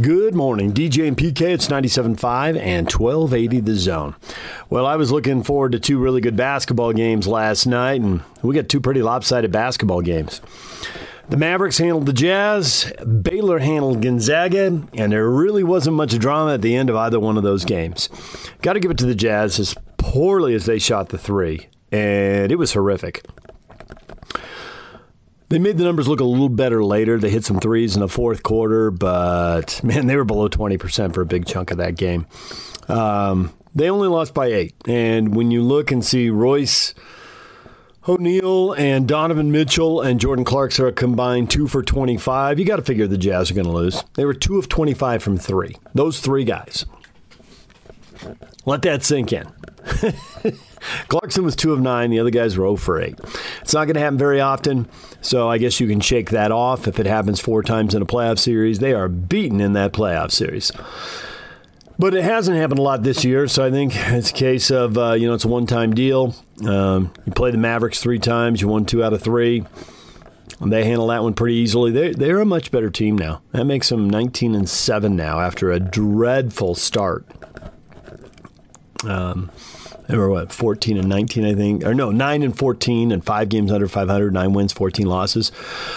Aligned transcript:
Good 0.00 0.34
morning, 0.34 0.72
DJ 0.72 1.06
and 1.06 1.18
PK. 1.18 1.42
It's 1.52 1.68
97.5 1.68 2.58
and 2.58 2.90
1280 2.90 3.60
the 3.60 3.74
zone. 3.74 4.16
Well, 4.70 4.86
I 4.86 4.96
was 4.96 5.12
looking 5.12 5.42
forward 5.42 5.72
to 5.72 5.78
two 5.78 5.98
really 5.98 6.22
good 6.22 6.34
basketball 6.34 6.94
games 6.94 7.26
last 7.26 7.66
night, 7.66 8.00
and 8.00 8.22
we 8.40 8.54
got 8.54 8.70
two 8.70 8.80
pretty 8.80 9.02
lopsided 9.02 9.52
basketball 9.52 10.00
games. 10.00 10.40
The 11.28 11.36
Mavericks 11.36 11.76
handled 11.76 12.06
the 12.06 12.14
Jazz, 12.14 12.90
Baylor 13.04 13.58
handled 13.58 14.00
Gonzaga, 14.00 14.82
and 14.94 15.12
there 15.12 15.28
really 15.28 15.62
wasn't 15.62 15.96
much 15.96 16.18
drama 16.18 16.54
at 16.54 16.62
the 16.62 16.74
end 16.74 16.88
of 16.88 16.96
either 16.96 17.20
one 17.20 17.36
of 17.36 17.42
those 17.42 17.66
games. 17.66 18.08
Got 18.62 18.72
to 18.72 18.80
give 18.80 18.90
it 18.90 18.96
to 18.96 19.06
the 19.06 19.14
Jazz 19.14 19.60
as 19.60 19.74
poorly 19.98 20.54
as 20.54 20.64
they 20.64 20.78
shot 20.78 21.10
the 21.10 21.18
three, 21.18 21.68
and 21.90 22.50
it 22.50 22.56
was 22.56 22.72
horrific. 22.72 23.26
They 25.52 25.58
made 25.58 25.76
the 25.76 25.84
numbers 25.84 26.08
look 26.08 26.20
a 26.20 26.24
little 26.24 26.48
better 26.48 26.82
later. 26.82 27.18
They 27.18 27.28
hit 27.28 27.44
some 27.44 27.60
threes 27.60 27.94
in 27.94 28.00
the 28.00 28.08
fourth 28.08 28.42
quarter, 28.42 28.90
but 28.90 29.84
man, 29.84 30.06
they 30.06 30.16
were 30.16 30.24
below 30.24 30.48
20% 30.48 31.12
for 31.12 31.20
a 31.20 31.26
big 31.26 31.44
chunk 31.44 31.70
of 31.70 31.76
that 31.76 31.94
game. 31.94 32.26
Um, 32.88 33.52
they 33.74 33.90
only 33.90 34.08
lost 34.08 34.32
by 34.32 34.46
eight. 34.46 34.74
And 34.88 35.36
when 35.36 35.50
you 35.50 35.62
look 35.62 35.92
and 35.92 36.02
see 36.02 36.30
Royce 36.30 36.94
O'Neale 38.08 38.72
and 38.72 39.06
Donovan 39.06 39.52
Mitchell 39.52 40.00
and 40.00 40.18
Jordan 40.18 40.46
Clarkson 40.46 40.86
are 40.86 40.88
a 40.88 40.92
combined 40.92 41.50
two 41.50 41.68
for 41.68 41.82
25, 41.82 42.58
you 42.58 42.64
got 42.64 42.76
to 42.76 42.82
figure 42.82 43.06
the 43.06 43.18
Jazz 43.18 43.50
are 43.50 43.54
going 43.54 43.66
to 43.66 43.72
lose. 43.72 44.04
They 44.14 44.24
were 44.24 44.32
two 44.32 44.58
of 44.58 44.70
25 44.70 45.22
from 45.22 45.36
three. 45.36 45.76
Those 45.92 46.20
three 46.20 46.44
guys. 46.44 46.86
Let 48.64 48.80
that 48.82 49.04
sink 49.04 49.34
in. 49.34 49.52
Clarkson 51.08 51.44
was 51.44 51.56
two 51.56 51.72
of 51.72 51.80
nine. 51.80 52.10
The 52.10 52.20
other 52.20 52.30
guys 52.30 52.56
were 52.56 52.64
0 52.64 52.76
for 52.76 53.00
8. 53.00 53.18
It's 53.60 53.74
not 53.74 53.84
going 53.84 53.94
to 53.94 54.00
happen 54.00 54.18
very 54.18 54.40
often, 54.40 54.88
so 55.20 55.48
I 55.48 55.58
guess 55.58 55.80
you 55.80 55.86
can 55.86 56.00
shake 56.00 56.30
that 56.30 56.52
off 56.52 56.88
if 56.88 56.98
it 56.98 57.06
happens 57.06 57.40
four 57.40 57.62
times 57.62 57.94
in 57.94 58.02
a 58.02 58.06
playoff 58.06 58.38
series. 58.38 58.78
They 58.78 58.92
are 58.92 59.08
beaten 59.08 59.60
in 59.60 59.72
that 59.74 59.92
playoff 59.92 60.30
series. 60.30 60.72
But 61.98 62.14
it 62.14 62.24
hasn't 62.24 62.56
happened 62.56 62.80
a 62.80 62.82
lot 62.82 63.02
this 63.02 63.24
year, 63.24 63.46
so 63.46 63.64
I 63.64 63.70
think 63.70 63.92
it's 63.94 64.30
a 64.30 64.34
case 64.34 64.70
of, 64.70 64.98
uh, 64.98 65.12
you 65.12 65.28
know, 65.28 65.34
it's 65.34 65.44
a 65.44 65.48
one 65.48 65.66
time 65.66 65.94
deal. 65.94 66.34
Um, 66.66 67.12
you 67.26 67.32
play 67.32 67.50
the 67.50 67.58
Mavericks 67.58 68.00
three 68.00 68.18
times, 68.18 68.60
you 68.60 68.68
won 68.68 68.86
two 68.86 69.04
out 69.04 69.12
of 69.12 69.22
three. 69.22 69.64
They 70.60 70.84
handle 70.84 71.08
that 71.08 71.22
one 71.22 71.34
pretty 71.34 71.56
easily. 71.56 71.90
They, 71.90 72.12
they're 72.12 72.40
a 72.40 72.44
much 72.44 72.70
better 72.70 72.90
team 72.90 73.18
now. 73.18 73.42
That 73.52 73.64
makes 73.64 73.88
them 73.88 74.08
19 74.08 74.54
and 74.54 74.68
7 74.68 75.16
now 75.16 75.40
after 75.40 75.72
a 75.72 75.80
dreadful 75.80 76.74
start. 76.74 77.26
Um, 79.04 79.50
they 80.12 80.18
were 80.18 80.28
what 80.28 80.52
14 80.52 80.98
and 80.98 81.08
19 81.08 81.44
i 81.44 81.54
think 81.54 81.84
or 81.84 81.94
no 81.94 82.10
9 82.10 82.42
and 82.42 82.56
14 82.56 83.12
and 83.12 83.24
five 83.24 83.48
games 83.48 83.72
under 83.72 83.88
500 83.88 84.32
nine 84.32 84.52
wins 84.52 84.72
14 84.72 85.06
losses 85.06 85.50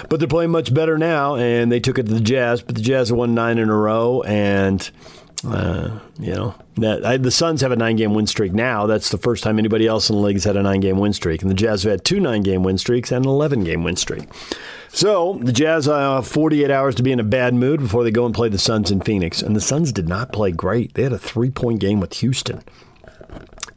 but 0.10 0.20
they're 0.20 0.28
playing 0.28 0.52
much 0.52 0.74
better 0.74 0.98
now 0.98 1.36
and 1.36 1.72
they 1.72 1.82
took 1.82 2.00
it 2.00 2.08
to 2.08 2.14
the 2.14 2.22
jazz 2.22 2.62
but 2.62 2.76
the 2.76 2.82
jazz 2.82 3.10
have 3.10 3.18
won 3.18 3.36
nine 3.36 3.58
in 3.58 3.70
a 3.70 3.76
row 3.76 4.22
and 4.22 4.90
uh, 5.46 6.00
you 6.18 6.34
know 6.34 6.56
that 6.78 7.06
I, 7.06 7.18
the 7.18 7.30
Suns 7.30 7.62
have 7.62 7.72
a 7.72 7.76
nine-game 7.76 8.14
win 8.14 8.26
streak 8.26 8.54
now. 8.54 8.88
That's 8.88 9.10
the 9.10 9.18
first 9.18 9.44
time 9.44 9.60
anybody 9.60 9.86
else 9.86 10.10
in 10.10 10.16
the 10.16 10.22
league 10.22 10.38
has 10.38 10.44
had 10.44 10.56
a 10.56 10.64
nine-game 10.64 10.98
win 10.98 11.14
streak, 11.14 11.42
and 11.42 11.52
the 11.52 11.56
Jazz 11.56 11.84
have 11.84 11.92
had 11.92 12.06
two 12.06 12.20
nine-game 12.20 12.64
win 12.64 12.78
streaks 12.78 13.12
and 13.12 13.26
an 13.26 13.30
eleven-game 13.30 13.84
win 13.84 13.96
streak. 13.96 14.24
So 14.90 15.40
the 15.42 15.52
Jazz 15.52 15.88
uh, 15.88 16.22
48 16.22 16.72
hours 16.72 16.96
to 16.96 17.04
be 17.04 17.12
in 17.12 17.20
a 17.20 17.24
bad 17.24 17.54
mood 17.54 17.82
before 17.82 18.04
they 18.04 18.12
go 18.12 18.26
and 18.26 18.34
play 18.34 18.50
the 18.50 18.58
Suns 18.58 18.90
in 18.90 19.02
Phoenix, 19.02 19.42
and 19.42 19.56
the 19.56 19.62
Suns 19.62 19.92
did 19.92 20.08
not 20.08 20.32
play 20.32 20.52
great. 20.52 20.94
They 20.94 21.04
had 21.04 21.14
a 21.14 21.20
three-point 21.20 21.80
game 21.80 22.00
with 22.00 22.14
Houston 22.14 22.64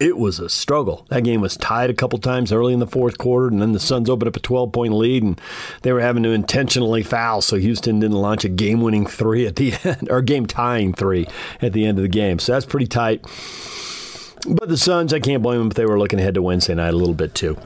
it 0.01 0.17
was 0.17 0.39
a 0.39 0.49
struggle. 0.49 1.07
That 1.09 1.25
game 1.25 1.41
was 1.41 1.57
tied 1.57 1.91
a 1.91 1.95
couple 1.95 2.19
times 2.19 2.53
early 2.53 2.73
in 2.73 2.79
the 2.79 2.87
fourth 2.87 3.19
quarter, 3.19 3.49
and 3.49 3.61
then 3.61 3.73
the 3.73 3.81
Suns 3.81 4.09
opened 4.09 4.29
up 4.29 4.37
a 4.37 4.41
12 4.41 4.73
point 4.73 4.95
lead, 4.95 5.23
and 5.23 5.41
they 5.83 5.93
were 5.93 6.01
having 6.01 6.23
to 6.23 6.31
intentionally 6.31 7.03
foul, 7.03 7.43
so 7.43 7.57
Houston 7.57 8.01
didn't 8.01 8.17
launch 8.17 8.45
a 8.45 8.49
game 8.49 8.81
winning 8.81 9.07
three 9.07 9.47
at 9.47 9.57
the 9.57 9.75
end, 9.85 10.09
or 10.11 10.23
game 10.23 10.47
tying 10.47 10.93
three 10.93 11.27
at 11.61 11.73
the 11.73 11.85
end 11.85 11.99
of 11.99 12.03
the 12.03 12.09
game. 12.09 12.39
So 12.39 12.53
that's 12.53 12.67
pretty 12.67 12.87
tight. 12.87 13.23
But 14.47 14.69
the 14.69 14.77
Suns, 14.77 15.13
I 15.13 15.21
can't 15.21 15.43
blame 15.43 15.59
them 15.59 15.69
if 15.69 15.75
they 15.75 15.87
were 15.87 15.99
looking 15.99 16.21
ahead 16.21 16.35
to 16.35 16.43
Wednesday 16.43 16.75
night 16.75 16.95
a 16.95 16.97
little 16.97 17.15
bit 17.15 17.35
too. 17.35 17.59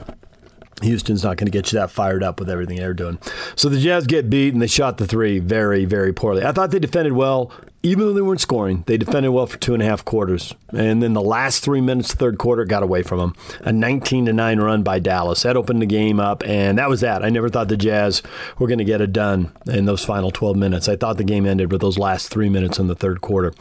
Houston's 0.81 1.23
not 1.23 1.37
going 1.37 1.45
to 1.45 1.51
get 1.51 1.71
you 1.71 1.79
that 1.79 1.91
fired 1.91 2.23
up 2.23 2.39
with 2.39 2.49
everything 2.49 2.77
they're 2.77 2.95
doing. 2.95 3.19
So 3.55 3.69
the 3.69 3.79
Jazz 3.79 4.07
get 4.07 4.29
beat 4.29 4.53
and 4.53 4.61
they 4.61 4.67
shot 4.67 4.97
the 4.97 5.07
three 5.07 5.39
very, 5.39 5.85
very 5.85 6.11
poorly. 6.11 6.43
I 6.43 6.51
thought 6.51 6.71
they 6.71 6.79
defended 6.79 7.13
well, 7.13 7.51
even 7.85 8.05
though 8.05 8.13
they 8.13 8.21
weren't 8.21 8.39
scoring. 8.39 8.83
They 8.87 8.97
defended 8.97 9.33
well 9.33 9.45
for 9.45 9.57
two 9.57 9.73
and 9.73 9.83
a 9.83 9.85
half 9.85 10.05
quarters, 10.05 10.55
and 10.69 11.03
then 11.03 11.13
the 11.13 11.21
last 11.21 11.63
three 11.63 11.81
minutes, 11.81 12.13
third 12.13 12.37
quarter, 12.37 12.63
got 12.63 12.81
away 12.81 13.03
from 13.03 13.19
them. 13.19 13.35
A 13.59 13.73
19 13.73 14.25
to 14.25 14.33
nine 14.33 14.59
run 14.59 14.83
by 14.83 14.99
Dallas 14.99 15.43
that 15.43 15.57
opened 15.57 15.81
the 15.81 15.85
game 15.85 16.19
up, 16.19 16.43
and 16.45 16.77
that 16.77 16.89
was 16.89 17.01
that. 17.01 17.23
I 17.23 17.29
never 17.29 17.49
thought 17.49 17.67
the 17.67 17.77
Jazz 17.77 18.23
were 18.57 18.67
going 18.67 18.79
to 18.79 18.85
get 18.85 19.01
it 19.01 19.11
done 19.11 19.51
in 19.67 19.85
those 19.85 20.03
final 20.03 20.31
12 20.31 20.55
minutes. 20.55 20.87
I 20.87 20.95
thought 20.95 21.17
the 21.17 21.25
game 21.25 21.45
ended 21.45 21.71
with 21.71 21.81
those 21.81 21.99
last 21.99 22.29
three 22.29 22.49
minutes 22.49 22.79
in 22.79 22.87
the 22.87 22.95
third 22.95 23.19
quarter. 23.19 23.53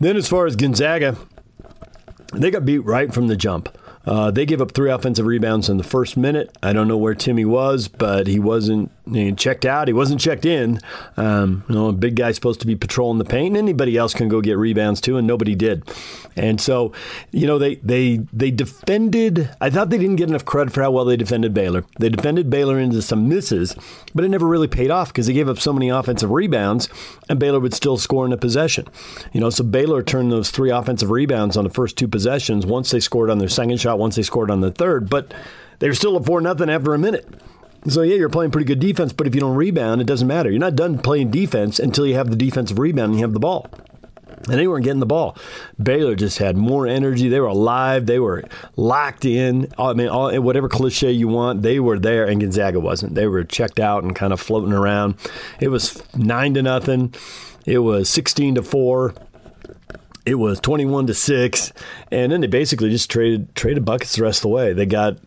Then, 0.00 0.16
as 0.16 0.28
far 0.28 0.46
as 0.46 0.56
Gonzaga, 0.56 1.16
they 2.34 2.50
got 2.50 2.64
beat 2.64 2.80
right 2.80 3.14
from 3.14 3.28
the 3.28 3.36
jump. 3.36 3.78
Uh, 4.04 4.32
they 4.32 4.44
gave 4.44 4.60
up 4.60 4.72
three 4.72 4.90
offensive 4.90 5.26
rebounds 5.26 5.68
in 5.68 5.76
the 5.76 5.84
first 5.84 6.16
minute. 6.16 6.56
I 6.62 6.72
don't 6.72 6.88
know 6.88 6.96
where 6.96 7.14
Timmy 7.14 7.44
was, 7.44 7.86
but 7.86 8.26
he 8.26 8.40
wasn't 8.40 8.90
he 9.10 9.32
checked 9.32 9.64
out. 9.64 9.88
He 9.88 9.94
wasn't 9.94 10.20
checked 10.20 10.46
in. 10.46 10.78
Um, 11.16 11.64
you 11.68 11.74
know, 11.74 11.88
a 11.88 11.92
big 11.92 12.14
guy's 12.14 12.36
supposed 12.36 12.60
to 12.60 12.66
be 12.66 12.76
patrolling 12.76 13.18
the 13.18 13.24
paint. 13.24 13.48
And 13.48 13.56
anybody 13.56 13.96
else 13.96 14.14
can 14.14 14.28
go 14.28 14.40
get 14.40 14.56
rebounds 14.56 15.00
too, 15.00 15.16
and 15.16 15.26
nobody 15.26 15.54
did. 15.54 15.82
And 16.36 16.60
so, 16.60 16.92
you 17.32 17.46
know, 17.46 17.58
they 17.58 17.76
they 17.76 18.18
they 18.32 18.50
defended. 18.50 19.50
I 19.60 19.70
thought 19.70 19.90
they 19.90 19.98
didn't 19.98 20.16
get 20.16 20.28
enough 20.28 20.44
credit 20.44 20.72
for 20.72 20.82
how 20.82 20.92
well 20.92 21.04
they 21.04 21.16
defended 21.16 21.52
Baylor. 21.52 21.84
They 21.98 22.08
defended 22.08 22.48
Baylor 22.48 22.78
into 22.78 23.02
some 23.02 23.28
misses, 23.28 23.74
but 24.14 24.24
it 24.24 24.28
never 24.28 24.46
really 24.46 24.68
paid 24.68 24.90
off 24.90 25.08
because 25.08 25.26
they 25.26 25.32
gave 25.32 25.48
up 25.48 25.58
so 25.58 25.72
many 25.72 25.88
offensive 25.88 26.30
rebounds, 26.30 26.88
and 27.28 27.40
Baylor 27.40 27.60
would 27.60 27.74
still 27.74 27.98
score 27.98 28.24
in 28.24 28.32
a 28.32 28.36
possession. 28.36 28.86
You 29.32 29.40
know, 29.40 29.50
so 29.50 29.64
Baylor 29.64 30.02
turned 30.02 30.30
those 30.30 30.50
three 30.50 30.70
offensive 30.70 31.10
rebounds 31.10 31.56
on 31.56 31.64
the 31.64 31.70
first 31.70 31.98
two 31.98 32.08
possessions. 32.08 32.64
Once 32.64 32.90
they 32.92 33.00
scored 33.00 33.30
on 33.30 33.38
their 33.38 33.48
second 33.48 33.80
shot, 33.80 33.98
once 33.98 34.14
they 34.14 34.22
scored 34.22 34.50
on 34.50 34.60
the 34.60 34.70
third, 34.70 35.10
but 35.10 35.34
they 35.80 35.88
were 35.88 35.94
still 35.94 36.16
at 36.16 36.24
four 36.24 36.40
nothing 36.40 36.70
after 36.70 36.94
a 36.94 36.98
minute. 36.98 37.28
So 37.88 38.02
yeah, 38.02 38.14
you're 38.14 38.28
playing 38.28 38.52
pretty 38.52 38.66
good 38.66 38.80
defense, 38.80 39.12
but 39.12 39.26
if 39.26 39.34
you 39.34 39.40
don't 39.40 39.56
rebound, 39.56 40.00
it 40.00 40.06
doesn't 40.06 40.28
matter. 40.28 40.50
You're 40.50 40.60
not 40.60 40.76
done 40.76 40.98
playing 40.98 41.30
defense 41.30 41.78
until 41.78 42.06
you 42.06 42.14
have 42.14 42.30
the 42.30 42.36
defensive 42.36 42.78
rebound 42.78 43.10
and 43.10 43.18
you 43.18 43.24
have 43.24 43.32
the 43.32 43.40
ball. 43.40 43.66
And 44.48 44.54
they 44.54 44.66
weren't 44.66 44.84
getting 44.84 44.98
the 44.98 45.06
ball. 45.06 45.36
Baylor 45.80 46.16
just 46.16 46.38
had 46.38 46.56
more 46.56 46.86
energy. 46.86 47.28
They 47.28 47.38
were 47.38 47.46
alive. 47.46 48.06
They 48.06 48.18
were 48.18 48.42
locked 48.76 49.24
in. 49.24 49.72
I 49.78 49.92
mean, 49.92 50.08
all, 50.08 50.36
whatever 50.40 50.68
cliche 50.68 51.12
you 51.12 51.28
want, 51.28 51.62
they 51.62 51.78
were 51.78 51.96
there, 51.96 52.26
and 52.26 52.40
Gonzaga 52.40 52.80
wasn't. 52.80 53.14
They 53.14 53.28
were 53.28 53.44
checked 53.44 53.78
out 53.78 54.02
and 54.02 54.16
kind 54.16 54.32
of 54.32 54.40
floating 54.40 54.72
around. 54.72 55.14
It 55.60 55.68
was 55.68 56.02
nine 56.16 56.54
to 56.54 56.62
nothing. 56.62 57.14
It 57.66 57.78
was 57.78 58.08
sixteen 58.08 58.56
to 58.56 58.64
four. 58.64 59.14
It 60.26 60.34
was 60.36 60.58
twenty-one 60.58 61.06
to 61.06 61.14
six, 61.14 61.72
and 62.10 62.32
then 62.32 62.40
they 62.40 62.48
basically 62.48 62.90
just 62.90 63.08
traded 63.10 63.54
traded 63.54 63.84
buckets 63.84 64.16
the 64.16 64.22
rest 64.22 64.38
of 64.38 64.42
the 64.42 64.48
way. 64.48 64.72
They 64.72 64.86
got 64.86 65.18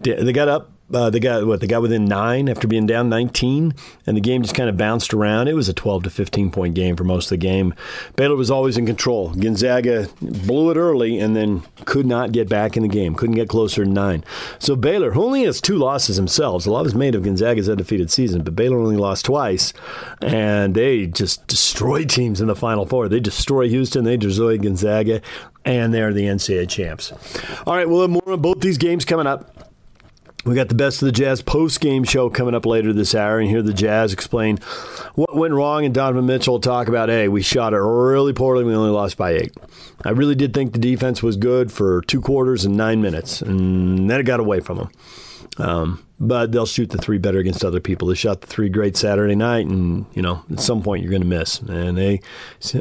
they 0.00 0.32
got 0.32 0.48
up 0.48 0.71
uh, 0.92 1.10
they 1.10 1.20
got 1.20 1.46
what 1.46 1.60
they 1.60 1.66
got 1.66 1.82
within 1.82 2.04
nine 2.04 2.48
after 2.48 2.68
being 2.68 2.86
down 2.86 3.08
19, 3.08 3.74
and 4.06 4.16
the 4.16 4.20
game 4.20 4.42
just 4.42 4.54
kind 4.54 4.68
of 4.68 4.76
bounced 4.76 5.14
around. 5.14 5.48
It 5.48 5.54
was 5.54 5.68
a 5.68 5.72
12 5.72 6.04
to 6.04 6.10
15 6.10 6.50
point 6.50 6.74
game 6.74 6.96
for 6.96 7.04
most 7.04 7.26
of 7.26 7.30
the 7.30 7.36
game. 7.38 7.74
Baylor 8.16 8.36
was 8.36 8.50
always 8.50 8.76
in 8.76 8.86
control. 8.86 9.30
Gonzaga 9.30 10.08
blew 10.20 10.70
it 10.70 10.76
early 10.76 11.18
and 11.18 11.34
then 11.34 11.62
could 11.84 12.06
not 12.06 12.32
get 12.32 12.48
back 12.48 12.76
in 12.76 12.82
the 12.82 12.88
game. 12.88 13.14
Couldn't 13.14 13.36
get 13.36 13.48
closer 13.48 13.84
to 13.84 13.90
nine. 13.90 14.24
So 14.58 14.76
Baylor, 14.76 15.12
who 15.12 15.22
only 15.24 15.44
has 15.44 15.60
two 15.60 15.76
losses 15.76 16.16
themselves, 16.16 16.66
a 16.66 16.70
lot 16.70 16.86
is 16.86 16.94
made 16.94 17.14
of 17.14 17.22
Gonzaga's 17.22 17.68
undefeated 17.68 18.10
season, 18.10 18.42
but 18.42 18.56
Baylor 18.56 18.78
only 18.78 18.96
lost 18.96 19.24
twice, 19.24 19.72
and 20.20 20.74
they 20.74 21.06
just 21.06 21.46
destroy 21.46 22.04
teams 22.04 22.40
in 22.40 22.46
the 22.46 22.56
Final 22.56 22.86
Four. 22.86 23.08
They 23.08 23.20
destroy 23.20 23.68
Houston, 23.68 24.04
they 24.04 24.16
destroy 24.16 24.58
Gonzaga, 24.58 25.22
and 25.64 25.92
they're 25.94 26.12
the 26.12 26.24
NCAA 26.24 26.68
champs. 26.68 27.12
All 27.66 27.74
right, 27.74 27.88
we'll 27.88 28.02
have 28.02 28.10
more 28.10 28.30
on 28.30 28.40
both 28.40 28.60
these 28.60 28.78
games 28.78 29.04
coming 29.04 29.26
up. 29.26 29.71
We 30.44 30.56
got 30.56 30.68
the 30.68 30.74
best 30.74 31.00
of 31.00 31.06
the 31.06 31.12
Jazz 31.12 31.40
post 31.40 31.80
game 31.80 32.02
show 32.02 32.28
coming 32.28 32.54
up 32.54 32.66
later 32.66 32.92
this 32.92 33.14
hour, 33.14 33.38
and 33.38 33.48
hear 33.48 33.62
the 33.62 33.72
Jazz 33.72 34.12
explain 34.12 34.58
what 35.14 35.36
went 35.36 35.54
wrong. 35.54 35.84
And 35.84 35.94
Donovan 35.94 36.26
Mitchell 36.26 36.58
talk 36.58 36.88
about, 36.88 37.08
hey, 37.08 37.28
we 37.28 37.42
shot 37.42 37.72
it 37.72 37.78
really 37.78 38.32
poorly. 38.32 38.64
We 38.64 38.74
only 38.74 38.90
lost 38.90 39.16
by 39.16 39.32
eight. 39.32 39.56
I 40.04 40.10
really 40.10 40.34
did 40.34 40.52
think 40.52 40.72
the 40.72 40.80
defense 40.80 41.22
was 41.22 41.36
good 41.36 41.70
for 41.70 42.02
two 42.02 42.20
quarters 42.20 42.64
and 42.64 42.76
nine 42.76 43.00
minutes, 43.00 43.40
and 43.40 44.10
then 44.10 44.18
it 44.18 44.24
got 44.24 44.40
away 44.40 44.58
from 44.58 44.78
them. 44.78 44.90
Um, 45.58 46.04
but 46.18 46.52
they'll 46.52 46.66
shoot 46.66 46.90
the 46.90 46.98
three 46.98 47.18
better 47.18 47.38
against 47.38 47.64
other 47.64 47.80
people. 47.80 48.08
They 48.08 48.14
shot 48.14 48.40
the 48.40 48.46
three 48.46 48.68
great 48.68 48.96
Saturday 48.96 49.34
night, 49.34 49.66
and 49.66 50.06
you 50.14 50.22
know 50.22 50.42
at 50.50 50.60
some 50.60 50.82
point 50.82 51.02
you're 51.02 51.10
going 51.10 51.22
to 51.22 51.28
miss. 51.28 51.58
And 51.60 51.98
they 51.98 52.20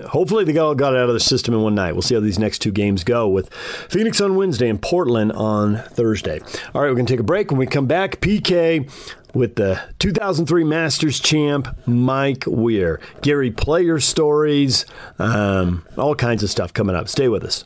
hopefully 0.08 0.46
they 0.46 0.54
got, 0.54 0.76
got 0.76 0.94
it 0.94 1.00
out 1.00 1.10
of 1.10 1.14
the 1.14 1.20
system 1.20 1.54
in 1.54 1.62
one 1.62 1.76
night. 1.76 1.94
We'll 1.94 2.04
see 2.04 2.16
how 2.16 2.22
these 2.22 2.40
next 2.40 2.60
two 2.60 2.72
games 2.72 3.04
go 3.04 3.28
with 3.28 3.52
Phoenix 3.90 4.22
on 4.22 4.36
Wednesday 4.36 4.70
and 4.70 4.82
Portland 4.82 5.32
on 5.32 5.78
Thursday. 5.78 6.40
All 6.74 6.82
right, 6.82 6.90
we're 6.90 6.94
going 6.96 7.08
to 7.08 7.14
take 7.14 7.20
a 7.20 7.24
break. 7.24 7.50
When 7.52 7.58
we 7.58 7.66
come 7.66 7.88
back, 7.88 8.22
PK 8.22 8.90
with 9.34 9.56
the 9.56 9.82
2003 10.00 10.64
Masters 10.64 11.20
champ 11.20 11.68
Mike 11.88 12.44
Weir, 12.46 13.00
Gary 13.22 13.50
Player 13.50 14.00
stories, 14.00 14.86
um, 15.20 15.84
all 15.98 16.16
kinds 16.16 16.44
of 16.44 16.50
stuff 16.50 16.74
coming 16.74 16.96
up. 16.96 17.08
Stay 17.08 17.28
with 17.28 17.44
us. 17.44 17.66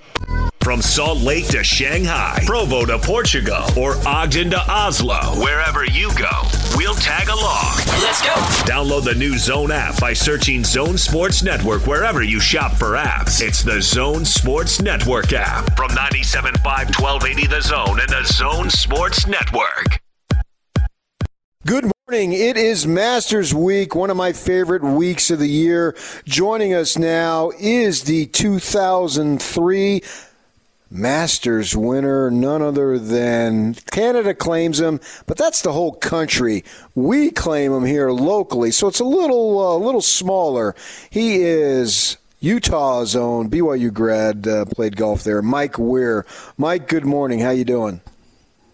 From 0.63 0.79
Salt 0.79 1.17
Lake 1.17 1.47
to 1.47 1.63
Shanghai, 1.63 2.43
Provo 2.45 2.85
to 2.85 2.99
Portugal, 2.99 3.63
or 3.75 3.95
Ogden 4.07 4.51
to 4.51 4.71
Oslo, 4.71 5.17
wherever 5.41 5.83
you 5.85 6.09
go, 6.15 6.29
we'll 6.75 6.93
tag 6.93 7.29
along. 7.29 7.77
Let's 7.99 8.21
go. 8.21 8.33
Download 8.69 9.03
the 9.03 9.15
new 9.15 9.39
Zone 9.39 9.71
app 9.71 9.99
by 9.99 10.13
searching 10.13 10.63
Zone 10.63 10.99
Sports 10.99 11.41
Network 11.41 11.87
wherever 11.87 12.21
you 12.21 12.39
shop 12.39 12.73
for 12.73 12.91
apps. 12.91 13.41
It's 13.41 13.63
the 13.63 13.81
Zone 13.81 14.23
Sports 14.23 14.79
Network 14.79 15.33
app 15.33 15.75
from 15.75 15.89
97.5 15.89 16.63
1280 16.63 17.47
The 17.47 17.61
Zone 17.61 17.99
and 17.99 18.09
the 18.09 18.23
Zone 18.25 18.69
Sports 18.69 19.25
Network. 19.25 19.99
Good 21.65 21.91
morning. 22.07 22.33
It 22.33 22.57
is 22.57 22.85
Masters 22.85 23.51
Week, 23.53 23.95
one 23.95 24.11
of 24.11 24.17
my 24.17 24.31
favorite 24.31 24.83
weeks 24.83 25.31
of 25.31 25.39
the 25.39 25.49
year. 25.49 25.95
Joining 26.25 26.73
us 26.73 26.99
now 26.99 27.51
is 27.59 28.03
the 28.03 28.27
2003 28.27 30.01
Masters 30.93 31.73
winner, 31.73 32.29
none 32.29 32.61
other 32.61 32.99
than 32.99 33.75
Canada 33.91 34.33
claims 34.33 34.81
him, 34.81 34.99
but 35.25 35.37
that's 35.37 35.61
the 35.61 35.71
whole 35.71 35.93
country. 35.93 36.65
We 36.93 37.31
claim 37.31 37.71
him 37.71 37.85
here 37.85 38.11
locally, 38.11 38.71
so 38.71 38.89
it's 38.89 38.99
a 38.99 39.05
little 39.05 39.57
uh, 39.57 39.77
a 39.77 39.79
little 39.79 40.01
smaller. 40.01 40.75
He 41.09 41.43
is 41.43 42.17
Utah's 42.41 43.15
own 43.15 43.49
BYU 43.49 43.93
grad, 43.93 44.45
uh, 44.45 44.65
played 44.65 44.97
golf 44.97 45.23
there. 45.23 45.41
Mike 45.41 45.79
Weir. 45.79 46.25
Mike, 46.57 46.89
good 46.89 47.05
morning. 47.05 47.39
How 47.39 47.51
you 47.51 47.63
doing? 47.63 48.01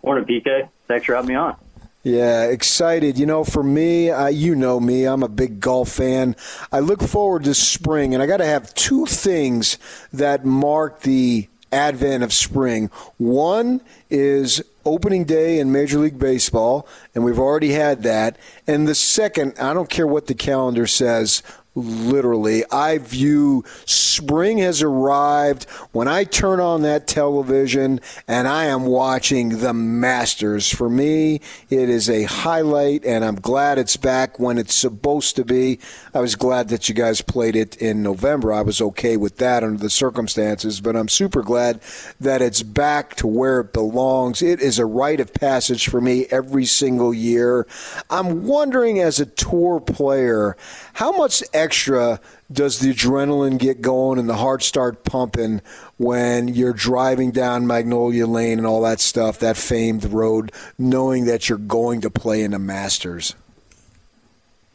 Morning, 0.04 0.25
PK. 0.25 0.69
Thanks 0.88 1.06
for 1.06 1.14
having 1.14 1.28
me 1.28 1.36
on. 1.36 1.56
Yeah, 2.02 2.46
excited. 2.46 3.19
You 3.19 3.28
know, 3.28 3.44
for 3.44 3.62
me, 3.62 4.10
uh, 4.10 4.28
you 4.28 4.56
know 4.56 4.80
me, 4.80 5.04
I'm 5.04 5.22
a 5.22 5.28
big 5.28 5.60
golf 5.60 5.90
fan. 5.90 6.36
I 6.72 6.80
look 6.80 7.04
forward 7.04 7.44
to 7.44 7.54
spring, 7.54 8.16
and 8.16 8.24
I 8.24 8.25
got 8.25 8.38
to 8.38 8.46
have 8.46 8.74
two 8.74 9.06
things 9.06 9.78
that 10.14 10.46
mark 10.46 11.02
the 11.02 11.50
advent 11.72 12.24
of 12.24 12.34
spring. 12.34 12.90
One 13.18 13.81
is 14.10 14.62
opening 14.86 15.25
day 15.25 15.60
in 15.60 15.72
Major 15.72 16.00
League 16.00 16.19
Baseball, 16.19 16.88
and 17.14 17.24
we've 17.24 17.40
already 17.40 17.72
had 17.72 18.04
that. 18.04 18.38
And 18.66 18.88
the 18.88 18.96
second, 18.96 19.54
I 19.60 19.74
don't 19.74 19.90
care 19.90 20.08
what 20.08 20.28
the 20.28 20.34
calendar 20.34 20.88
says, 20.88 21.44
literally. 21.77 22.63
I 22.71 22.97
view 22.97 23.63
spring 23.85 24.57
has 24.57 24.81
arrived 24.81 25.65
when 25.91 26.07
I 26.07 26.24
turn 26.24 26.59
on 26.59 26.81
that 26.81 27.07
television 27.07 28.01
and 28.27 28.47
I 28.47 28.65
am 28.65 28.85
watching 28.85 29.59
the 29.59 29.74
Masters. 29.74 30.74
For 30.74 30.89
me, 30.89 31.39
it 31.69 31.89
is 31.89 32.09
a 32.09 32.24
highlight, 32.24 33.06
and 33.06 33.24
I'm 33.24 33.35
glad 33.35 33.77
it's 33.77 33.95
back 33.95 34.39
when 34.39 34.57
it's 34.57 34.74
supposed 34.74 35.35
to 35.35 35.45
be. 35.45 35.79
I 36.13 36.19
was 36.19 36.35
glad 36.35 36.69
that 36.69 36.89
you 36.89 36.95
guys 36.95 37.21
played 37.21 37.56
it 37.56 37.75
in 37.77 38.01
November. 38.01 38.51
I 38.51 38.63
was 38.63 38.81
okay 38.81 39.18
with 39.18 39.38
that 39.38 39.63
under 39.63 39.77
the 39.77 39.89
circumstances, 39.89 40.81
but 40.81 40.95
I'm 40.95 41.09
super 41.09 41.44
glad 41.44 41.80
that 42.19 42.41
it's 42.41 42.63
back 42.63 43.15
to 43.18 43.27
where 43.27 43.59
it 43.59 43.73
belongs. 43.73 44.41
It 44.41 44.62
is 44.62 44.80
a 44.80 44.85
rite 44.85 45.19
of 45.19 45.33
passage 45.33 45.88
for 45.88 46.01
me 46.01 46.25
every 46.31 46.65
single 46.65 47.13
year. 47.13 47.68
I'm 48.09 48.47
wondering, 48.47 49.00
as 49.00 49.19
a 49.19 49.25
tour 49.27 49.80
player, 49.80 50.57
how 50.94 51.12
much 51.15 51.44
extra 51.53 51.67
does 51.74 52.80
the 52.80 52.94
adrenaline 52.94 53.58
get 53.58 53.81
going 53.81 54.19
and 54.19 54.30
the 54.30 54.36
heart 54.36 54.64
start 54.64 55.04
pumping 55.04 55.62
when 55.98 56.48
you're 56.48 56.74
driving 56.74 57.31
down 57.31 57.68
Magnolia 57.68 58.28
Lane 58.28 58.58
and 58.58 58.68
all 58.68 58.81
that 58.81 59.00
stuff, 59.00 59.40
that 59.40 59.58
famed 59.58 60.06
road, 60.06 60.52
knowing 60.78 61.25
that 61.25 61.50
you're 61.50 61.58
going 61.58 62.02
to 62.02 62.10
play 62.10 62.42
in 62.42 62.52
the 62.52 62.60
Masters? 62.60 63.36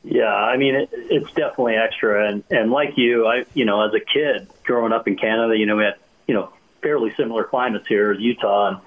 Yeah, 0.05 0.35
I 0.35 0.57
mean 0.57 0.75
it, 0.75 0.89
it's 0.93 1.33
definitely 1.33 1.77
extra, 1.77 2.29
and 2.29 2.43
and 2.51 2.73
like 2.73 2.99
you, 2.99 3.27
I 3.27 3.45
you 3.55 3.65
know 3.65 3.83
as 3.83 3.95
a 3.95 4.01
kid 4.01 4.49
growing 4.65 4.93
up 4.93 5.07
in 5.07 5.17
Canada, 5.17 5.57
you 5.57 5.67
know 5.67 5.77
we 5.77 5.85
had 5.85 5.95
you 6.27 6.35
know 6.35 6.53
fairly 6.83 7.15
similar 7.15 7.45
climates 7.45 7.87
here 7.87 8.11
as 8.11 8.19
Utah, 8.19 8.69
and 8.69 8.79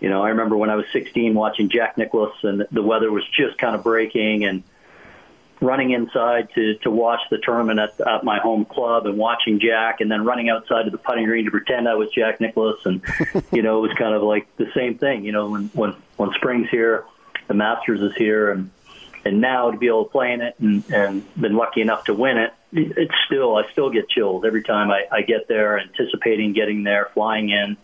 you 0.00 0.10
know 0.10 0.22
I 0.22 0.28
remember 0.28 0.56
when 0.56 0.68
I 0.68 0.76
was 0.76 0.84
16 0.92 1.32
watching 1.32 1.70
Jack 1.70 1.96
Nicklaus, 1.96 2.34
and 2.42 2.66
the 2.70 2.82
weather 2.82 3.10
was 3.10 3.26
just 3.28 3.56
kind 3.56 3.74
of 3.74 3.82
breaking, 3.82 4.44
and 4.44 4.62
running 5.64 5.92
inside 5.92 6.48
to 6.54 6.76
to 6.78 6.90
watch 6.90 7.20
the 7.30 7.38
tournament 7.38 7.80
at, 7.80 8.00
at 8.06 8.24
my 8.24 8.38
home 8.38 8.64
club 8.64 9.06
and 9.06 9.16
watching 9.16 9.58
Jack, 9.58 10.00
and 10.00 10.10
then 10.10 10.24
running 10.24 10.48
outside 10.48 10.84
to 10.84 10.90
the 10.90 10.98
putting 10.98 11.24
green 11.24 11.44
to 11.46 11.50
pretend 11.50 11.88
I 11.88 11.94
was 11.94 12.10
Jack 12.10 12.40
Nicklaus, 12.40 12.84
and 12.84 13.02
you 13.52 13.62
know 13.62 13.78
it 13.78 13.88
was 13.88 13.96
kind 13.98 14.14
of 14.14 14.22
like 14.22 14.54
the 14.56 14.70
same 14.74 14.98
thing. 14.98 15.24
You 15.24 15.32
know 15.32 15.48
when 15.50 15.70
when 15.74 15.94
when 16.16 16.30
spring's 16.34 16.68
here, 16.70 17.04
the 17.48 17.54
Masters 17.54 18.00
is 18.00 18.14
here, 18.16 18.50
and 18.52 18.70
and 19.24 19.40
now 19.40 19.70
to 19.70 19.78
be 19.78 19.88
able 19.88 20.04
to 20.04 20.10
play 20.10 20.32
in 20.32 20.40
it 20.40 20.54
and 20.58 20.84
and 20.92 21.34
been 21.40 21.56
lucky 21.56 21.80
enough 21.80 22.04
to 22.04 22.14
win 22.14 22.36
it, 22.36 22.52
it's 22.72 23.14
still 23.26 23.56
I 23.56 23.70
still 23.72 23.90
get 23.90 24.08
chills 24.08 24.44
every 24.44 24.62
time 24.62 24.90
I, 24.90 25.04
I 25.10 25.22
get 25.22 25.48
there, 25.48 25.78
anticipating 25.78 26.52
getting 26.52 26.82
there, 26.82 27.10
flying 27.14 27.48
in, 27.50 27.76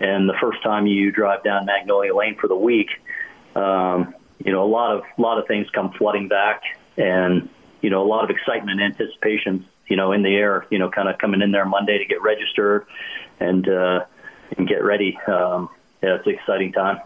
and 0.00 0.28
the 0.28 0.36
first 0.40 0.62
time 0.62 0.86
you 0.86 1.10
drive 1.12 1.44
down 1.44 1.66
Magnolia 1.66 2.14
Lane 2.14 2.36
for 2.36 2.48
the 2.48 2.56
week. 2.56 2.88
Um, 3.54 4.14
you 4.38 4.52
know, 4.52 4.64
a 4.64 4.70
lot 4.70 4.96
of 4.96 5.02
a 5.18 5.20
lot 5.20 5.38
of 5.38 5.46
things 5.46 5.68
come 5.70 5.92
flooding 5.92 6.28
back, 6.28 6.62
and 6.96 7.48
you 7.80 7.90
know, 7.90 8.02
a 8.02 8.08
lot 8.08 8.24
of 8.24 8.30
excitement, 8.30 8.80
and 8.80 8.92
anticipation, 8.92 9.66
you 9.88 9.96
know, 9.96 10.12
in 10.12 10.22
the 10.22 10.34
air. 10.34 10.66
You 10.70 10.78
know, 10.78 10.90
kind 10.90 11.08
of 11.08 11.18
coming 11.18 11.42
in 11.42 11.50
there 11.52 11.64
Monday 11.64 11.98
to 11.98 12.04
get 12.04 12.22
registered 12.22 12.86
and 13.38 13.68
uh, 13.68 14.04
and 14.56 14.68
get 14.68 14.82
ready. 14.82 15.18
Um, 15.26 15.70
yeah, 16.02 16.16
it's 16.16 16.26
an 16.26 16.34
exciting 16.34 16.72
time. 16.72 17.00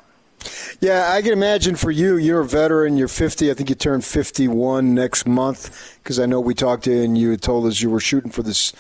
Yeah, 0.81 1.11
I 1.11 1.23
can 1.23 1.33
imagine 1.33 1.77
for 1.77 1.91
you, 1.91 2.17
you're 2.17 2.41
a 2.41 2.45
veteran, 2.45 2.97
you're 2.97 3.09
50. 3.09 3.51
I 3.51 3.55
think 3.55 3.71
you 3.71 3.75
turn 3.75 4.01
51 4.01 4.95
next 4.95 5.27
month 5.27 5.99
because 6.03 6.19
I 6.19 6.27
know 6.27 6.41
we 6.41 6.55
talked 6.55 6.85
to 6.85 6.91
you 6.91 7.03
and 7.03 7.17
you 7.17 7.31
had 7.31 7.43
told 7.43 7.67
us 7.67 7.81
you 7.81 7.91
were 7.91 8.01
shooting 8.01 8.31
for 8.31 8.43
this. 8.43 8.73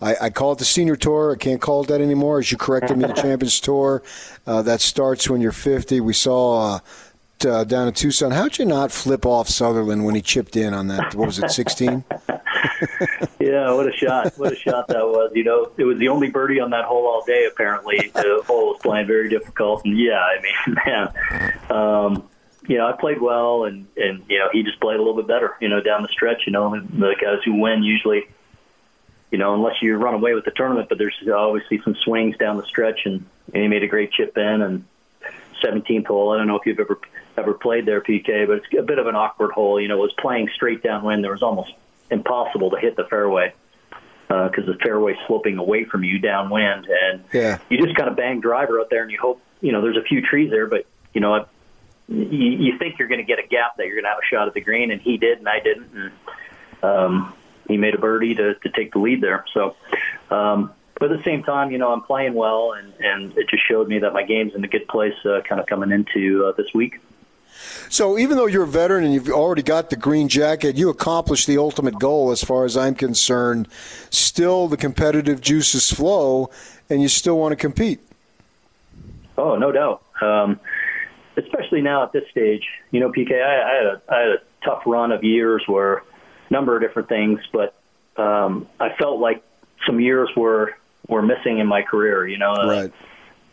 I, 0.00 0.16
I, 0.20 0.30
call 0.30 0.52
it 0.52 0.58
the 0.58 0.64
senior 0.64 0.96
tour. 0.96 1.32
I 1.32 1.36
can't 1.36 1.60
call 1.60 1.82
it 1.82 1.88
that 1.88 2.00
anymore. 2.00 2.40
As 2.40 2.50
you 2.50 2.58
corrected 2.58 2.98
me, 2.98 3.06
the 3.06 3.12
Champions 3.22 3.60
Tour. 3.60 4.02
Uh, 4.46 4.62
that 4.62 4.80
starts 4.80 5.30
when 5.30 5.40
you're 5.40 5.52
50. 5.52 6.00
We 6.00 6.12
saw 6.12 6.74
uh, 6.74 6.78
uh, 7.44 7.64
down 7.64 7.88
in 7.88 7.94
Tucson. 7.94 8.30
How'd 8.30 8.58
you 8.58 8.64
not 8.64 8.92
flip 8.92 9.26
off 9.26 9.48
Sutherland 9.48 10.04
when 10.04 10.14
he 10.14 10.22
chipped 10.22 10.56
in 10.56 10.74
on 10.74 10.88
that? 10.88 11.14
What 11.14 11.26
was 11.26 11.38
it, 11.38 11.50
16? 11.50 12.04
yeah, 13.40 13.72
what 13.72 13.86
a 13.86 13.92
shot! 13.92 14.32
What 14.36 14.52
a 14.52 14.56
shot 14.56 14.88
that 14.88 15.06
was. 15.06 15.32
You 15.34 15.44
know, 15.44 15.72
it 15.76 15.84
was 15.84 15.98
the 15.98 16.08
only 16.08 16.30
birdie 16.30 16.60
on 16.60 16.70
that 16.70 16.84
hole 16.84 17.06
all 17.06 17.24
day. 17.24 17.46
Apparently, 17.50 18.10
the 18.14 18.42
hole 18.46 18.72
was 18.72 18.80
playing 18.82 19.06
very 19.06 19.28
difficult. 19.28 19.84
And 19.84 19.98
yeah, 19.98 20.20
I 20.20 20.40
mean, 20.40 20.76
man, 20.86 21.70
um, 21.70 22.28
you 22.66 22.78
know, 22.78 22.86
I 22.86 22.92
played 22.92 23.20
well, 23.20 23.64
and 23.64 23.86
and 23.96 24.24
you 24.28 24.38
know, 24.38 24.48
he 24.52 24.62
just 24.62 24.80
played 24.80 24.96
a 24.96 24.98
little 24.98 25.16
bit 25.16 25.26
better. 25.26 25.56
You 25.60 25.68
know, 25.68 25.80
down 25.80 26.02
the 26.02 26.08
stretch. 26.08 26.42
You 26.46 26.52
know, 26.52 26.78
the 26.78 27.16
guys 27.20 27.38
who 27.44 27.54
win 27.54 27.82
usually. 27.82 28.24
You 29.30 29.38
know, 29.38 29.54
unless 29.54 29.80
you 29.80 29.96
run 29.96 30.12
away 30.12 30.34
with 30.34 30.44
the 30.44 30.50
tournament, 30.50 30.90
but 30.90 30.98
there's 30.98 31.16
obviously 31.34 31.80
some 31.82 31.94
swings 31.94 32.36
down 32.36 32.58
the 32.58 32.66
stretch, 32.66 33.06
and, 33.06 33.24
and 33.54 33.62
he 33.62 33.66
made 33.66 33.82
a 33.82 33.86
great 33.86 34.12
chip 34.12 34.36
in, 34.36 34.60
and 34.60 34.84
17th 35.64 36.06
hole. 36.06 36.32
I 36.32 36.36
don't 36.36 36.46
know 36.46 36.56
if 36.56 36.66
you've 36.66 36.78
ever 36.78 36.98
ever 37.36 37.54
played 37.54 37.86
there, 37.86 38.00
PK, 38.00 38.46
but 38.46 38.58
it's 38.58 38.66
a 38.78 38.82
bit 38.82 38.98
of 38.98 39.06
an 39.06 39.14
awkward 39.14 39.52
hole. 39.52 39.80
You 39.80 39.88
know, 39.88 39.96
it 39.96 40.00
was 40.00 40.14
playing 40.18 40.48
straight 40.54 40.82
downwind. 40.82 41.24
There 41.24 41.32
was 41.32 41.42
almost 41.42 41.72
impossible 42.10 42.70
to 42.70 42.78
hit 42.78 42.96
the 42.96 43.04
fairway 43.04 43.54
because 44.28 44.64
uh, 44.64 44.72
the 44.72 44.78
fairway 44.82 45.14
sloping 45.26 45.58
away 45.58 45.84
from 45.84 46.04
you 46.04 46.18
downwind, 46.18 46.86
and 46.86 47.24
yeah. 47.32 47.58
you 47.68 47.78
just 47.78 47.96
kind 47.96 48.08
of 48.08 48.16
bang 48.16 48.40
driver 48.40 48.80
out 48.80 48.88
there, 48.90 49.02
and 49.02 49.10
you 49.10 49.18
hope 49.20 49.40
you 49.60 49.72
know 49.72 49.82
there's 49.82 49.96
a 49.96 50.02
few 50.02 50.22
trees 50.22 50.50
there, 50.50 50.66
but 50.66 50.86
you 51.12 51.20
know 51.20 51.46
you, 52.08 52.50
you 52.50 52.78
think 52.78 52.98
you're 52.98 53.08
going 53.08 53.20
to 53.20 53.26
get 53.26 53.38
a 53.38 53.46
gap 53.46 53.76
that 53.76 53.86
you're 53.86 53.96
going 53.96 54.04
to 54.04 54.10
have 54.10 54.18
a 54.18 54.34
shot 54.34 54.48
at 54.48 54.54
the 54.54 54.60
green, 54.60 54.90
and 54.90 55.00
he 55.00 55.16
did, 55.16 55.38
and 55.38 55.48
I 55.48 55.60
didn't, 55.60 55.90
and 55.94 56.12
um, 56.82 57.34
he 57.68 57.76
made 57.76 57.94
a 57.94 57.98
birdie 57.98 58.34
to 58.34 58.54
to 58.54 58.68
take 58.70 58.92
the 58.92 58.98
lead 58.98 59.20
there. 59.20 59.44
So. 59.54 59.76
Um, 60.30 60.72
but 60.98 61.10
at 61.10 61.18
the 61.18 61.24
same 61.24 61.42
time, 61.42 61.72
you 61.72 61.78
know, 61.78 61.92
I'm 61.92 62.02
playing 62.02 62.34
well, 62.34 62.74
and, 62.74 62.92
and 63.00 63.36
it 63.36 63.48
just 63.48 63.66
showed 63.66 63.88
me 63.88 63.98
that 63.98 64.12
my 64.12 64.22
game's 64.22 64.54
in 64.54 64.62
a 64.62 64.68
good 64.68 64.86
place 64.86 65.14
uh, 65.24 65.40
kind 65.40 65.60
of 65.60 65.66
coming 65.66 65.90
into 65.90 66.46
uh, 66.46 66.52
this 66.52 66.72
week. 66.72 67.00
So 67.88 68.18
even 68.18 68.36
though 68.36 68.46
you're 68.46 68.64
a 68.64 68.66
veteran 68.66 69.04
and 69.04 69.12
you've 69.12 69.28
already 69.28 69.62
got 69.62 69.90
the 69.90 69.96
green 69.96 70.28
jacket, 70.28 70.76
you 70.76 70.88
accomplished 70.88 71.46
the 71.46 71.58
ultimate 71.58 71.98
goal 71.98 72.30
as 72.30 72.42
far 72.42 72.64
as 72.64 72.76
I'm 72.76 72.94
concerned. 72.94 73.68
Still, 74.10 74.68
the 74.68 74.76
competitive 74.76 75.40
juices 75.40 75.92
flow, 75.92 76.50
and 76.88 77.02
you 77.02 77.08
still 77.08 77.38
want 77.38 77.52
to 77.52 77.56
compete. 77.56 78.00
Oh, 79.36 79.56
no 79.56 79.72
doubt. 79.72 80.02
Um, 80.20 80.60
especially 81.36 81.80
now 81.80 82.02
at 82.04 82.12
this 82.12 82.24
stage, 82.30 82.64
you 82.90 83.00
know, 83.00 83.10
PK, 83.10 83.42
I, 83.42 83.62
I, 83.62 83.74
had 83.74 83.86
a, 83.86 84.02
I 84.08 84.18
had 84.20 84.28
a 84.28 84.38
tough 84.64 84.82
run 84.86 85.12
of 85.12 85.24
years 85.24 85.62
where 85.66 85.98
a 85.98 86.02
number 86.50 86.76
of 86.76 86.82
different 86.82 87.08
things, 87.08 87.40
but 87.52 87.74
um, 88.16 88.68
I 88.78 88.94
felt 88.98 89.20
like 89.20 89.42
some 89.86 90.00
years 90.00 90.30
were 90.36 90.76
were 91.08 91.22
missing 91.22 91.58
in 91.58 91.66
my 91.66 91.82
career. 91.82 92.26
You 92.26 92.38
know, 92.38 92.54
right. 92.54 92.92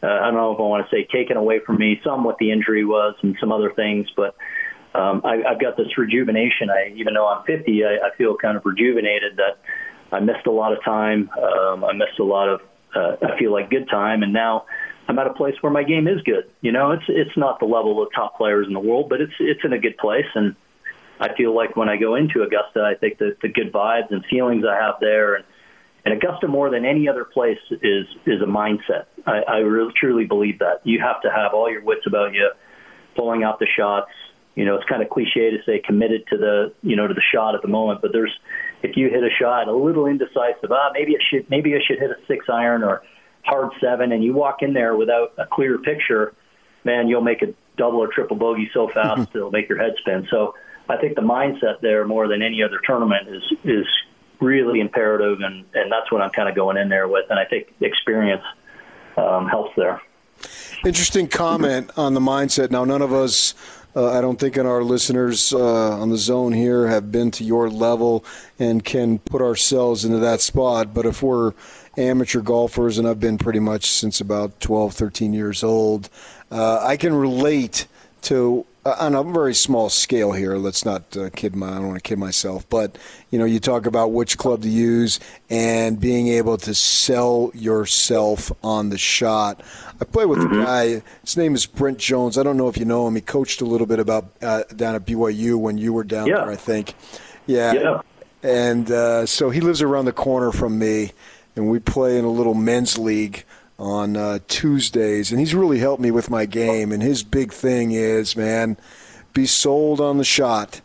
Uh, 0.02 0.08
I 0.08 0.26
don't 0.26 0.36
know 0.36 0.54
if 0.54 0.60
I 0.60 0.64
want 0.64 0.90
to 0.90 0.96
say 0.96 1.08
taken 1.12 1.38
away 1.38 1.60
from 1.60 1.78
me. 1.78 2.00
Some 2.04 2.24
what 2.24 2.38
the 2.38 2.52
injury 2.52 2.86
was, 2.86 3.16
and 3.22 3.36
some 3.40 3.52
other 3.52 3.72
things, 3.72 4.08
but. 4.16 4.36
Um, 4.92 5.22
I, 5.24 5.44
I've 5.48 5.62
got 5.62 5.78
this 5.78 6.00
rejuvenation. 6.00 6.72
I, 6.72 6.92
even 6.96 7.14
though 7.14 7.28
I'm 7.28 7.46
50, 7.46 7.86
I, 7.86 8.08
I 8.08 8.16
feel 8.18 8.36
kind 8.36 8.58
of 8.58 8.66
rejuvenated. 8.66 9.38
That 9.38 9.60
I 10.12 10.20
missed 10.20 10.48
a 10.48 10.52
lot 10.52 10.74
of 10.74 10.84
time. 10.84 11.30
Um, 11.30 11.84
I 11.84 11.94
missed 11.94 12.18
a 12.20 12.24
lot 12.24 12.50
of. 12.50 12.62
Uh, 12.96 13.16
I 13.22 13.38
feel 13.38 13.52
like 13.52 13.70
good 13.70 13.88
time, 13.88 14.24
and 14.24 14.34
now 14.34 14.66
I'm 15.10 15.18
at 15.18 15.26
a 15.28 15.34
place 15.34 15.56
where 15.62 15.72
my 15.72 15.84
game 15.84 16.08
is 16.08 16.22
good. 16.22 16.50
You 16.62 16.72
know, 16.72 16.92
it's 16.92 17.04
it's 17.08 17.36
not 17.36 17.60
the 17.60 17.66
level 17.66 18.02
of 18.02 18.10
top 18.14 18.38
players 18.38 18.68
in 18.68 18.74
the 18.74 18.80
world, 18.80 19.10
but 19.10 19.22
it's 19.22 19.34
it's 19.40 19.64
in 19.64 19.74
a 19.74 19.80
good 19.80 19.98
place, 19.98 20.28
and 20.36 20.56
I 21.20 21.34
feel 21.36 21.54
like 21.56 21.76
when 21.76 21.90
I 21.90 21.98
go 21.98 22.16
into 22.16 22.44
Augusta, 22.44 22.82
I 22.82 22.94
think 22.94 23.18
that 23.18 23.38
the 23.42 23.50
good 23.50 23.74
vibes 23.74 24.12
and 24.12 24.24
feelings 24.26 24.64
I 24.66 24.76
have 24.76 24.96
there, 25.02 25.36
and 25.36 25.46
and 26.10 26.24
Augusta 26.24 26.48
more 26.48 26.72
than 26.72 26.86
any 26.86 27.08
other 27.08 27.24
place 27.24 27.60
is 27.70 28.08
is 28.26 28.42
a 28.42 28.46
mindset. 28.46 29.06
I, 29.28 29.42
I 29.48 29.58
really 29.58 29.94
truly 29.96 30.26
believe 30.26 30.60
that 30.60 30.82
you 30.84 31.00
have 31.00 31.22
to 31.22 31.30
have 31.30 31.54
all 31.54 31.70
your 31.70 31.84
wits 31.84 32.08
about 32.08 32.34
you, 32.34 32.50
pulling 33.16 33.44
out 33.44 33.60
the 33.60 33.68
shots. 33.78 34.10
You 34.56 34.66
know, 34.66 34.76
it's 34.76 34.86
kind 34.90 35.04
of 35.04 35.10
cliche 35.10 35.52
to 35.52 35.58
say 35.66 35.80
committed 35.80 36.26
to 36.30 36.38
the 36.38 36.74
you 36.82 36.96
know 36.96 37.06
to 37.06 37.14
the 37.14 37.22
shot 37.32 37.54
at 37.54 37.62
the 37.62 37.68
moment, 37.68 38.02
but 38.02 38.12
there's 38.12 38.36
if 38.82 38.98
you 38.98 39.10
hit 39.10 39.24
a 39.24 39.30
shot 39.40 39.68
a 39.68 39.72
little 39.72 40.08
indecisive, 40.08 40.72
ah, 40.72 40.90
maybe 40.94 41.12
it 41.12 41.22
should 41.30 41.48
maybe 41.50 41.76
I 41.76 41.80
should 41.86 42.00
hit 42.00 42.10
a 42.10 42.18
six 42.28 42.48
iron 42.50 42.84
or 42.84 43.04
hard 43.44 43.72
seven, 43.80 44.12
and 44.12 44.24
you 44.24 44.34
walk 44.34 44.64
in 44.64 44.74
there 44.74 44.96
without 44.96 45.34
a 45.38 45.46
clear 45.46 45.78
picture, 45.78 46.34
man, 46.84 47.08
you'll 47.08 47.22
make 47.22 47.44
a 47.44 47.54
double 47.78 48.00
or 48.00 48.08
triple 48.08 48.36
bogey 48.36 48.70
so 48.74 48.90
fast 48.90 49.30
it'll 49.36 49.52
make 49.52 49.70
your 49.70 49.78
head 49.78 49.94
spin. 50.00 50.28
So 50.32 50.56
I 50.90 50.98
think 50.98 51.16
the 51.16 51.22
mindset 51.22 51.82
there 51.82 52.06
more 52.08 52.28
than 52.28 52.42
any 52.42 52.64
other 52.64 52.80
tournament 52.84 53.28
is 53.30 53.44
is 53.64 53.86
really 54.42 54.80
imperative, 54.80 55.40
and 55.42 55.66
and 55.74 55.92
that's 55.92 56.12
what 56.12 56.22
I'm 56.22 56.32
kind 56.32 56.50
of 56.50 56.56
going 56.56 56.78
in 56.78 56.90
there 56.90 57.08
with, 57.08 57.26
and 57.30 57.40
I 57.40 57.46
think 57.46 57.74
experience 57.82 58.44
um, 59.18 59.48
helps 59.48 59.76
there. 59.76 60.02
Interesting 60.86 61.28
comment 61.28 61.92
on 61.98 62.14
the 62.14 62.22
mindset. 62.22 62.72
Now, 62.72 62.86
none 62.86 63.02
of 63.02 63.12
us 63.12 63.54
uh, 63.96 64.18
I 64.18 64.22
don't 64.22 64.40
think 64.40 64.56
in 64.56 64.66
our 64.66 64.84
listeners 64.84 65.52
uh, 65.52 66.00
on 66.00 66.10
the 66.10 66.18
zone 66.18 66.54
here 66.54 66.88
have 66.88 67.12
been 67.12 67.32
to 67.32 67.44
your 67.44 67.70
level 67.70 68.24
and 68.60 68.86
can 68.86 69.18
put 69.20 69.42
ourselves 69.42 70.06
into 70.06 70.20
that 70.20 70.42
spot. 70.42 70.94
But 70.94 71.06
if 71.06 71.24
we're 71.24 71.54
amateur 71.98 72.42
golfers, 72.42 73.00
and 73.00 73.08
I've 73.08 73.20
been 73.20 73.40
pretty 73.40 73.60
much 73.60 73.86
since 73.86 74.22
about 74.22 74.60
12, 74.60 74.94
13 74.94 75.34
years 75.34 75.64
old, 75.64 76.10
uh, 76.52 76.80
I 76.84 76.98
can 76.98 77.14
relate 77.14 77.88
to 78.24 78.66
uh, 78.90 78.96
on 79.00 79.16
a 79.16 79.24
very 79.24 79.54
small 79.54 79.90
scale 79.90 80.32
here. 80.32 80.56
Let's 80.56 80.86
not 80.86 81.16
uh, 81.16 81.30
kid 81.30 81.56
my. 81.56 81.70
I 81.70 81.76
don't 81.76 81.88
want 81.88 81.98
to 81.98 82.08
kid 82.08 82.20
myself, 82.20 82.68
but 82.70 82.98
you 83.30 83.40
know, 83.40 83.46
you 83.46 83.60
talk 83.60 83.86
about 83.86 84.12
which 84.12 84.38
club 84.38 84.62
to 84.64 84.70
use 84.70 85.20
and 85.50 86.00
being 86.00 86.28
able 86.30 86.58
to 86.58 86.74
sell 86.74 87.52
yourself 87.54 88.52
on 88.64 88.90
the 88.90 88.98
shot. 88.98 89.62
I 90.02 90.06
play 90.06 90.26
with 90.26 90.40
mm-hmm. 90.40 90.62
a 90.62 90.66
guy. 90.66 91.04
His 91.24 91.38
name 91.38 91.56
is 91.56 91.66
Brent 91.66 91.98
Jones. 91.98 92.38
I 92.38 92.44
don't 92.44 92.58
know 92.58 92.68
if 92.68 92.78
you 92.78 92.86
know 92.86 93.08
him. 93.08 93.16
He 93.16 93.22
coached 93.22 93.62
a 93.62 93.66
little 93.66 93.88
bit 93.88 94.00
about 94.00 94.30
uh, 94.42 94.64
down 94.76 94.96
at 94.96 95.06
BYU 95.06 95.60
when 95.60 95.78
you 95.78 95.94
were 95.94 96.04
down 96.04 96.28
yeah. 96.28 96.38
there. 96.38 96.52
I 96.52 96.56
think. 96.56 96.96
Yeah. 97.46 97.74
yeah. 97.74 98.02
And 98.42 98.90
uh, 98.90 99.26
so 99.26 99.50
he 99.50 99.60
lives 99.60 99.82
around 99.82 100.06
the 100.06 100.14
corner 100.14 100.52
from 100.52 100.80
me, 100.80 101.12
and 101.56 101.70
we 101.70 101.80
play 101.80 102.18
in 102.18 102.26
a 102.26 102.32
little 102.32 102.54
men's 102.54 102.98
league 102.98 103.44
on 103.80 104.18
uh, 104.18 104.40
Tuesdays, 104.50 105.32
and 105.32 105.40
he's 105.40 105.56
really 105.56 105.80
helped 105.80 106.02
me 106.02 106.12
with 106.12 106.30
my 106.30 106.46
game. 106.46 106.92
And 106.92 107.02
his 107.02 107.24
big 107.24 107.54
thing 107.54 107.94
is, 107.94 108.36
man, 108.36 108.78
be 109.34 109.46
sold 109.46 110.02
on 110.02 110.18
the 110.18 110.24
shot. 110.26 110.82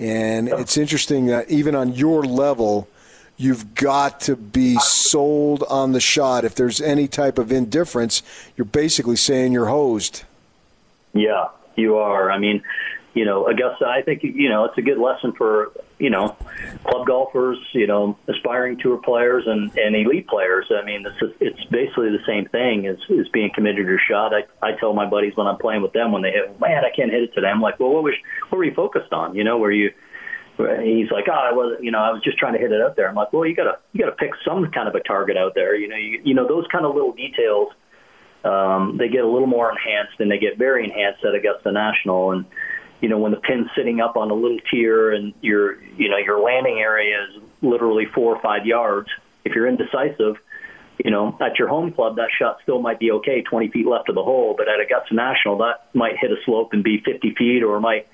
And 0.00 0.48
it's 0.48 0.76
interesting 0.76 1.26
that 1.26 1.50
even 1.50 1.74
on 1.74 1.92
your 1.92 2.24
level, 2.24 2.88
you've 3.36 3.74
got 3.74 4.20
to 4.20 4.36
be 4.36 4.76
sold 4.76 5.62
on 5.68 5.92
the 5.92 6.00
shot. 6.00 6.44
If 6.44 6.54
there's 6.54 6.80
any 6.80 7.06
type 7.06 7.38
of 7.38 7.52
indifference, 7.52 8.22
you're 8.56 8.64
basically 8.64 9.16
saying 9.16 9.52
you're 9.52 9.66
hosed. 9.66 10.24
Yeah, 11.12 11.48
you 11.76 11.98
are. 11.98 12.30
I 12.30 12.38
mean, 12.38 12.62
you 13.12 13.24
know, 13.24 13.46
Augusta, 13.46 13.86
I 13.86 14.02
think, 14.02 14.22
you 14.22 14.48
know, 14.48 14.64
it's 14.64 14.78
a 14.78 14.82
good 14.82 14.98
lesson 14.98 15.32
for, 15.32 15.72
you 15.98 16.10
know, 16.10 16.36
club 16.84 17.06
golfers, 17.06 17.58
you 17.72 17.86
know, 17.86 18.16
aspiring 18.28 18.78
tour 18.78 18.98
players 18.98 19.44
and, 19.46 19.76
and 19.76 19.96
elite 19.96 20.28
players. 20.28 20.66
I 20.70 20.84
mean, 20.84 21.04
it's, 21.04 21.34
it's 21.40 21.64
basically 21.70 22.10
the 22.10 22.22
same 22.26 22.46
thing 22.46 22.86
as, 22.86 22.98
as 23.10 23.28
being 23.28 23.50
committed 23.52 23.84
to 23.84 23.90
your 23.90 24.00
shot. 24.08 24.32
I, 24.32 24.44
I 24.64 24.72
tell 24.78 24.94
my 24.94 25.06
buddies 25.06 25.36
when 25.36 25.46
I'm 25.46 25.58
playing 25.58 25.82
with 25.82 25.92
them 25.92 26.12
when 26.12 26.22
they 26.22 26.30
hit, 26.30 26.60
man, 26.60 26.84
I 26.84 26.90
can't 26.94 27.10
hit 27.10 27.22
it 27.22 27.34
today. 27.34 27.48
I'm 27.48 27.60
like, 27.60 27.80
well, 27.80 27.90
what 27.90 28.04
was, 28.04 28.14
what 28.48 28.58
were 28.58 28.64
you 28.64 28.74
focused 28.74 29.12
on? 29.12 29.34
You 29.34 29.42
know, 29.44 29.58
were 29.58 29.72
you, 29.72 29.92
he's 30.56 31.10
like, 31.10 31.26
oh, 31.28 31.32
I 31.32 31.52
was, 31.52 31.78
you 31.80 31.90
know, 31.90 31.98
I 31.98 32.10
was 32.10 32.22
just 32.22 32.38
trying 32.38 32.52
to 32.52 32.60
hit 32.60 32.70
it 32.70 32.80
out 32.80 32.96
there. 32.96 33.08
I'm 33.08 33.14
like, 33.16 33.32
well, 33.32 33.44
you 33.46 33.56
gotta, 33.56 33.78
you 33.92 34.00
gotta 34.00 34.16
pick 34.16 34.30
some 34.44 34.70
kind 34.70 34.88
of 34.88 34.94
a 34.94 35.00
target 35.00 35.36
out 35.36 35.54
there. 35.54 35.74
You 35.74 35.88
know, 35.88 35.96
you, 35.96 36.20
you 36.24 36.34
know, 36.34 36.46
those 36.46 36.66
kind 36.70 36.84
of 36.84 36.94
little 36.94 37.12
details, 37.12 37.68
um, 38.44 38.96
they 38.98 39.08
get 39.08 39.24
a 39.24 39.28
little 39.28 39.48
more 39.48 39.70
enhanced 39.70 40.20
and 40.20 40.30
they 40.30 40.38
get 40.38 40.58
very 40.58 40.84
enhanced 40.84 41.24
at 41.24 41.34
Augusta 41.34 41.72
National. 41.72 42.32
And, 42.32 42.44
you 43.00 43.08
know, 43.08 43.18
when 43.18 43.32
the 43.32 43.38
pin's 43.38 43.68
sitting 43.76 44.00
up 44.00 44.16
on 44.16 44.30
a 44.30 44.34
little 44.34 44.58
tier 44.70 45.12
and 45.12 45.32
your, 45.40 45.80
you 45.82 46.08
know, 46.08 46.16
your 46.16 46.40
landing 46.40 46.78
area 46.78 47.24
is 47.24 47.42
literally 47.62 48.06
four 48.14 48.34
or 48.34 48.42
five 48.42 48.66
yards, 48.66 49.08
if 49.44 49.54
you're 49.54 49.68
indecisive, 49.68 50.36
you 51.04 51.10
know, 51.10 51.36
at 51.40 51.58
your 51.58 51.68
home 51.68 51.92
club, 51.92 52.16
that 52.16 52.28
shot 52.36 52.58
still 52.62 52.80
might 52.80 52.98
be 52.98 53.12
okay, 53.12 53.42
20 53.42 53.68
feet 53.68 53.86
left 53.86 54.08
of 54.08 54.16
the 54.16 54.22
hole. 54.22 54.54
But 54.56 54.68
at 54.68 54.80
Augusta 54.80 55.14
National, 55.14 55.58
that 55.58 55.88
might 55.94 56.16
hit 56.20 56.32
a 56.32 56.36
slope 56.44 56.72
and 56.72 56.82
be 56.82 57.00
50 57.04 57.34
feet, 57.36 57.62
or 57.62 57.78
might 57.80 58.08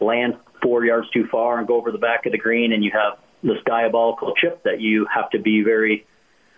land 0.00 0.34
four 0.60 0.84
yards 0.84 1.08
too 1.10 1.26
far 1.30 1.58
and 1.58 1.66
go 1.66 1.76
over 1.76 1.92
the 1.92 1.98
back 1.98 2.26
of 2.26 2.32
the 2.32 2.38
green, 2.38 2.72
and 2.72 2.82
you 2.82 2.90
have 2.92 3.18
this 3.42 3.62
diabolical 3.64 4.34
chip 4.34 4.64
that 4.64 4.80
you 4.80 5.06
have 5.14 5.30
to 5.30 5.38
be 5.38 5.62
very 5.62 6.06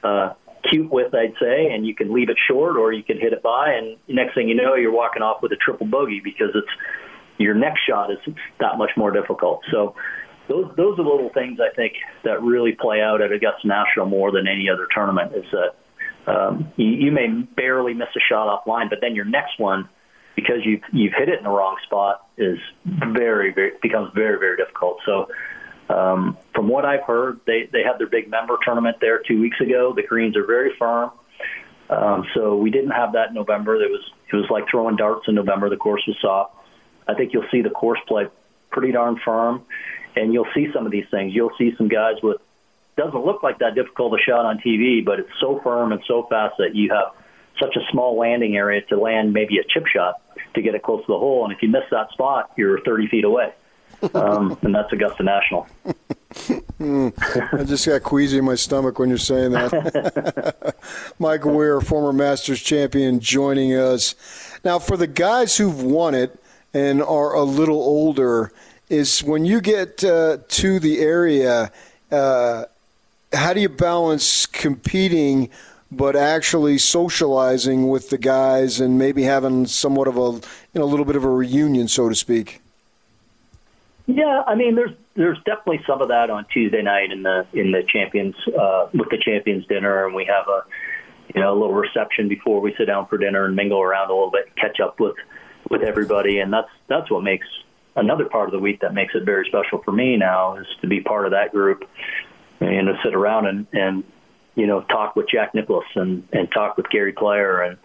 uh, 0.02 0.32
cute 0.70 0.90
with, 0.90 1.14
I'd 1.14 1.34
say, 1.40 1.72
and 1.72 1.86
you 1.86 1.94
can 1.94 2.12
leave 2.12 2.30
it 2.30 2.36
short 2.48 2.76
or 2.76 2.92
you 2.92 3.02
can 3.02 3.18
hit 3.18 3.32
it 3.32 3.42
by, 3.42 3.72
and 3.72 3.96
next 4.08 4.34
thing 4.34 4.48
you 4.48 4.54
know, 4.54 4.74
you're 4.74 4.92
walking 4.92 5.22
off 5.22 5.42
with 5.42 5.52
a 5.52 5.56
triple 5.56 5.86
bogey 5.86 6.20
because 6.22 6.50
it's 6.54 6.68
your 7.38 7.54
next 7.54 7.80
shot 7.88 8.10
is 8.10 8.18
that 8.60 8.78
much 8.78 8.90
more 8.96 9.10
difficult. 9.10 9.62
So 9.70 9.94
those 10.48 10.72
those 10.76 10.98
are 10.98 11.02
little 11.02 11.30
things 11.30 11.58
I 11.60 11.74
think 11.74 11.94
that 12.24 12.42
really 12.42 12.72
play 12.72 13.00
out 13.00 13.20
at 13.20 13.32
Augusta 13.32 13.66
National 13.66 14.06
more 14.06 14.30
than 14.30 14.46
any 14.46 14.68
other 14.68 14.86
tournament. 14.94 15.34
Is 15.34 15.44
that 15.52 16.32
um, 16.32 16.72
you, 16.76 16.86
you 16.86 17.12
may 17.12 17.28
barely 17.28 17.94
miss 17.94 18.08
a 18.16 18.20
shot 18.20 18.46
offline, 18.48 18.90
but 18.90 19.00
then 19.00 19.14
your 19.14 19.24
next 19.24 19.58
one, 19.58 19.88
because 20.34 20.58
you've 20.64 20.82
you've 20.92 21.12
hit 21.16 21.28
it 21.28 21.38
in 21.38 21.44
the 21.44 21.50
wrong 21.50 21.76
spot, 21.84 22.28
is 22.36 22.58
very 22.84 23.52
very 23.52 23.72
becomes 23.82 24.10
very 24.14 24.38
very 24.38 24.56
difficult. 24.56 24.98
So. 25.04 25.28
Um, 25.88 26.36
from 26.52 26.66
what 26.66 26.84
I've 26.84 27.04
heard, 27.04 27.38
they 27.46 27.68
they 27.72 27.84
had 27.84 28.00
their 28.00 28.08
big 28.08 28.28
member 28.28 28.58
tournament 28.64 28.96
there 29.00 29.20
two 29.20 29.40
weeks 29.40 29.60
ago. 29.60 29.92
The 29.94 30.02
greens 30.02 30.36
are 30.36 30.44
very 30.44 30.72
firm. 30.76 31.12
Um, 31.88 32.26
so 32.34 32.56
we 32.56 32.70
didn't 32.70 32.90
have 32.90 33.12
that 33.12 33.28
in 33.28 33.34
November. 33.34 33.76
It 33.76 33.88
was 33.88 34.02
it 34.32 34.34
was 34.34 34.46
like 34.50 34.64
throwing 34.68 34.96
darts 34.96 35.28
in 35.28 35.36
November. 35.36 35.70
The 35.70 35.76
course 35.76 36.02
was 36.08 36.16
soft. 36.20 36.54
I 37.08 37.14
think 37.14 37.32
you'll 37.32 37.48
see 37.50 37.62
the 37.62 37.70
course 37.70 38.00
play 38.06 38.26
pretty 38.70 38.92
darn 38.92 39.18
firm, 39.24 39.62
and 40.14 40.32
you'll 40.32 40.48
see 40.54 40.68
some 40.72 40.86
of 40.86 40.92
these 40.92 41.06
things. 41.10 41.34
You'll 41.34 41.56
see 41.58 41.74
some 41.76 41.88
guys 41.88 42.16
with 42.22 42.40
doesn't 42.96 43.24
look 43.24 43.42
like 43.42 43.58
that 43.58 43.74
difficult 43.74 44.18
a 44.18 44.22
shot 44.22 44.46
on 44.46 44.58
TV, 44.58 45.04
but 45.04 45.20
it's 45.20 45.30
so 45.38 45.60
firm 45.62 45.92
and 45.92 46.02
so 46.06 46.26
fast 46.30 46.54
that 46.58 46.74
you 46.74 46.90
have 46.90 47.12
such 47.60 47.76
a 47.76 47.80
small 47.90 48.18
landing 48.18 48.56
area 48.56 48.82
to 48.82 48.98
land 48.98 49.32
maybe 49.32 49.58
a 49.58 49.64
chip 49.64 49.86
shot 49.86 50.20
to 50.54 50.62
get 50.62 50.74
it 50.74 50.82
close 50.82 51.00
to 51.02 51.12
the 51.12 51.18
hole. 51.18 51.44
And 51.44 51.52
if 51.52 51.62
you 51.62 51.68
miss 51.68 51.84
that 51.90 52.10
spot, 52.10 52.50
you're 52.56 52.80
30 52.80 53.08
feet 53.08 53.24
away. 53.24 53.52
Um, 54.14 54.58
and 54.62 54.74
that's 54.74 54.92
Augusta 54.92 55.22
National. 55.22 55.66
mm, 56.78 57.58
I 57.58 57.64
just 57.64 57.86
got 57.86 58.02
queasy 58.02 58.38
in 58.38 58.44
my 58.44 58.54
stomach 58.54 58.98
when 58.98 59.08
you're 59.08 59.18
saying 59.18 59.52
that. 59.52 60.76
Michael 61.18 61.54
Weir, 61.54 61.80
former 61.80 62.12
Masters 62.12 62.62
champion, 62.62 63.20
joining 63.20 63.74
us. 63.74 64.14
Now, 64.64 64.78
for 64.78 64.96
the 64.96 65.06
guys 65.06 65.56
who've 65.56 65.82
won 65.82 66.14
it, 66.14 66.42
and 66.76 67.02
are 67.02 67.32
a 67.32 67.42
little 67.42 67.80
older 67.80 68.52
is 68.90 69.20
when 69.20 69.46
you 69.46 69.62
get 69.62 70.04
uh, 70.04 70.36
to 70.46 70.78
the 70.78 71.00
area, 71.00 71.72
uh, 72.12 72.64
how 73.32 73.54
do 73.54 73.60
you 73.60 73.68
balance 73.70 74.44
competing 74.44 75.48
but 75.90 76.14
actually 76.14 76.76
socializing 76.76 77.88
with 77.88 78.10
the 78.10 78.18
guys 78.18 78.78
and 78.78 78.98
maybe 78.98 79.22
having 79.22 79.66
somewhat 79.66 80.06
of 80.06 80.18
a 80.18 80.30
you 80.74 80.80
know 80.80 80.84
a 80.84 80.90
little 80.92 81.06
bit 81.06 81.16
of 81.16 81.24
a 81.24 81.30
reunion, 81.30 81.88
so 81.88 82.10
to 82.10 82.14
speak? 82.14 82.60
Yeah, 84.06 84.42
I 84.46 84.54
mean, 84.54 84.74
there's 84.74 84.94
there's 85.14 85.38
definitely 85.46 85.80
some 85.86 86.02
of 86.02 86.08
that 86.08 86.28
on 86.28 86.44
Tuesday 86.52 86.82
night 86.82 87.10
in 87.10 87.22
the 87.22 87.46
in 87.54 87.72
the 87.72 87.84
champions 87.88 88.34
uh, 88.48 88.88
with 88.92 89.08
the 89.08 89.18
champions 89.18 89.66
dinner, 89.66 90.04
and 90.04 90.14
we 90.14 90.26
have 90.26 90.46
a 90.46 90.60
you 91.34 91.40
know 91.40 91.52
a 91.52 91.56
little 91.58 91.74
reception 91.74 92.28
before 92.28 92.60
we 92.60 92.74
sit 92.76 92.84
down 92.84 93.06
for 93.06 93.16
dinner 93.16 93.46
and 93.46 93.56
mingle 93.56 93.80
around 93.80 94.10
a 94.10 94.12
little 94.12 94.30
bit, 94.30 94.54
catch 94.56 94.78
up 94.78 95.00
with 95.00 95.16
with 95.70 95.82
everybody, 95.82 96.38
and 96.38 96.52
that's 96.52 96.68
that's 96.88 97.10
what 97.10 97.22
makes 97.22 97.46
another 97.96 98.26
part 98.26 98.48
of 98.48 98.52
the 98.52 98.58
week 98.58 98.80
that 98.80 98.94
makes 98.94 99.14
it 99.14 99.24
very 99.24 99.46
special 99.48 99.82
for 99.82 99.92
me 99.92 100.16
now 100.16 100.56
is 100.56 100.66
to 100.82 100.86
be 100.86 101.00
part 101.00 101.24
of 101.24 101.32
that 101.32 101.50
group 101.50 101.82
and 102.60 102.86
to 102.86 102.94
sit 103.04 103.14
around 103.14 103.46
and 103.46 103.66
and 103.72 104.04
you 104.54 104.66
know 104.66 104.82
talk 104.82 105.16
with 105.16 105.26
Jack 105.28 105.54
Nicklaus 105.54 105.84
and 105.94 106.26
and 106.32 106.50
talk 106.52 106.76
with 106.76 106.88
Gary 106.90 107.12
Player 107.12 107.62
and 107.62 107.78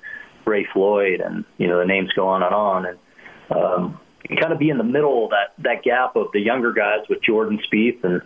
Ray 0.45 0.67
Floyd 0.73 1.21
and 1.21 1.45
you 1.57 1.67
know 1.67 1.79
the 1.79 1.85
names 1.85 2.11
go 2.13 2.27
on 2.27 2.43
and 2.43 2.53
on. 2.53 2.85
And 2.85 2.99
um, 3.49 3.99
you 4.29 4.37
kind 4.37 4.53
of 4.53 4.59
be 4.59 4.69
in 4.69 4.77
the 4.77 4.83
middle 4.83 5.25
of 5.25 5.31
that 5.31 5.53
that 5.63 5.83
gap 5.83 6.15
of 6.15 6.27
the 6.33 6.39
younger 6.39 6.73
guys 6.73 7.07
with 7.09 7.21
Jordan 7.23 7.59
Spieth 7.71 8.03
and 8.03 8.21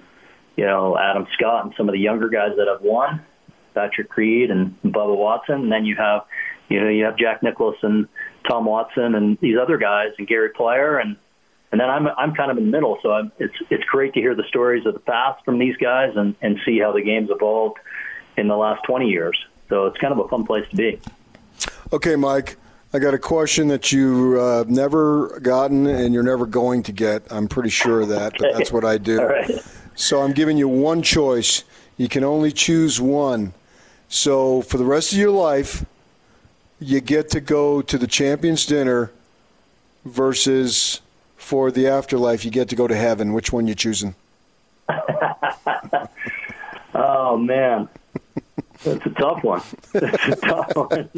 you 0.56 0.66
know 0.66 0.98
Adam 0.98 1.28
Scott 1.38 1.66
and 1.66 1.74
some 1.78 1.88
of 1.88 1.94
the 1.94 2.00
younger 2.00 2.30
guys 2.30 2.52
that 2.58 2.68
have 2.68 2.82
won 2.82 3.22
Patrick 3.74 4.16
Reed 4.16 4.52
and 4.52 4.76
Bubba 4.84 5.16
Watson. 5.16 5.64
And 5.64 5.72
then 5.72 5.86
you 5.86 5.96
have 5.96 6.22
you 6.70 6.82
know 6.82 6.90
you 6.90 7.06
have 7.06 7.18
Jack 7.18 7.44
Nicklaus 7.44 7.78
and 7.82 8.08
Tom 8.48 8.66
Watson 8.66 9.16
and 9.16 9.38
these 9.40 9.58
other 9.58 9.78
guys 9.78 10.10
and 10.18 10.28
Gary 10.28 10.50
Player 10.50 10.98
and 10.98 11.18
and 11.72 11.82
then 11.82 11.90
I'm 11.90 12.08
I'm 12.08 12.34
kind 12.36 12.52
of 12.52 12.58
in 12.58 12.66
the 12.66 12.72
middle. 12.72 13.00
So 13.02 13.12
I'm, 13.12 13.32
it's 13.38 13.56
it's 13.70 13.84
great 13.86 14.14
to 14.14 14.20
hear 14.20 14.36
the 14.36 14.46
stories 14.48 14.86
of 14.86 14.94
the 14.94 15.00
past 15.00 15.44
from 15.44 15.60
these 15.60 15.76
guys 15.78 16.14
and 16.16 16.36
and 16.42 16.60
see 16.66 16.80
how 16.80 16.92
the 16.94 17.02
game's 17.02 17.30
evolved 17.30 17.78
in 18.38 18.48
the 18.48 18.56
last 18.56 18.84
20 18.86 19.08
years. 19.08 19.38
So 19.70 19.88
it's 19.88 19.98
kind 19.98 20.14
of 20.14 20.20
a 20.20 20.28
fun 20.28 20.46
place 20.46 20.68
to 20.70 20.76
be. 20.76 21.00
Okay, 21.92 22.16
Mike. 22.16 22.58
I 22.94 23.00
got 23.00 23.14
a 23.14 23.20
question 23.20 23.68
that 23.70 23.92
you've 23.92 24.40
uh, 24.40 24.64
never 24.70 25.40
gotten 25.42 25.86
and 25.86 26.14
you're 26.14 26.24
never 26.24 26.46
going 26.46 26.82
to 26.84 26.94
get. 26.94 27.24
I'm 27.30 27.50
pretty 27.50 27.70
sure 27.70 28.02
of 28.02 28.10
that, 28.10 28.34
but 28.40 28.54
that's 28.54 28.72
what 28.72 28.86
I 28.86 28.98
do. 28.98 29.20
So 29.98 30.22
I'm 30.22 30.34
giving 30.34 30.58
you 30.58 30.68
one 30.68 31.02
choice. 31.02 31.64
You 31.96 32.10
can 32.10 32.26
only 32.26 32.52
choose 32.52 33.00
one. 33.00 33.54
So 34.10 34.62
for 34.62 34.78
the 34.78 34.84
rest 34.84 35.14
of 35.14 35.18
your 35.18 35.32
life, 35.32 35.86
you 36.86 37.02
get 37.02 37.30
to 37.32 37.42
go 37.42 37.82
to 37.82 37.98
the 37.98 38.06
champions 38.08 38.66
dinner 38.66 39.12
versus 40.06 41.02
for 41.36 41.72
the 41.72 41.88
afterlife 41.88 42.46
you 42.46 42.52
get 42.52 42.70
to 42.70 42.76
go 42.76 42.88
to 42.88 42.96
heaven. 42.96 43.34
Which 43.34 43.52
one 43.52 43.68
you 43.68 43.74
choosing? 43.76 44.14
oh 46.94 47.38
man, 47.38 47.90
that's 48.84 49.06
a 49.06 49.10
tough 49.10 49.44
one. 49.44 49.62
That's 49.94 50.28
a 50.28 50.36
tough 50.36 50.76
one. 50.76 51.10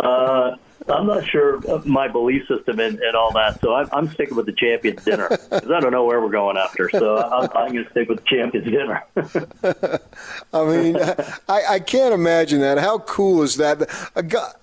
uh, 0.00 0.56
I'm 0.88 1.06
not 1.06 1.26
sure 1.26 1.60
my 1.84 2.08
belief 2.08 2.46
system 2.46 2.78
and, 2.80 2.98
and 3.00 3.16
all 3.16 3.32
that, 3.32 3.60
so 3.60 3.74
I'm, 3.74 3.88
I'm 3.92 4.08
sticking 4.12 4.36
with 4.36 4.46
the 4.46 4.52
champions 4.52 5.04
dinner 5.04 5.28
because 5.28 5.70
I 5.70 5.80
don't 5.80 5.92
know 5.92 6.04
where 6.04 6.20
we're 6.20 6.30
going 6.30 6.56
after. 6.56 6.88
So 6.90 7.18
I'm, 7.18 7.50
I'm 7.54 7.72
going 7.72 7.84
to 7.84 7.90
stick 7.90 8.08
with 8.08 8.18
the 8.18 8.26
champions 8.26 8.66
dinner. 8.66 9.02
I 10.52 10.64
mean, 10.64 10.96
I, 11.48 11.62
I 11.74 11.80
can't 11.80 12.14
imagine 12.14 12.60
that. 12.60 12.78
How 12.78 12.98
cool 13.00 13.42
is 13.42 13.56
that? 13.56 13.90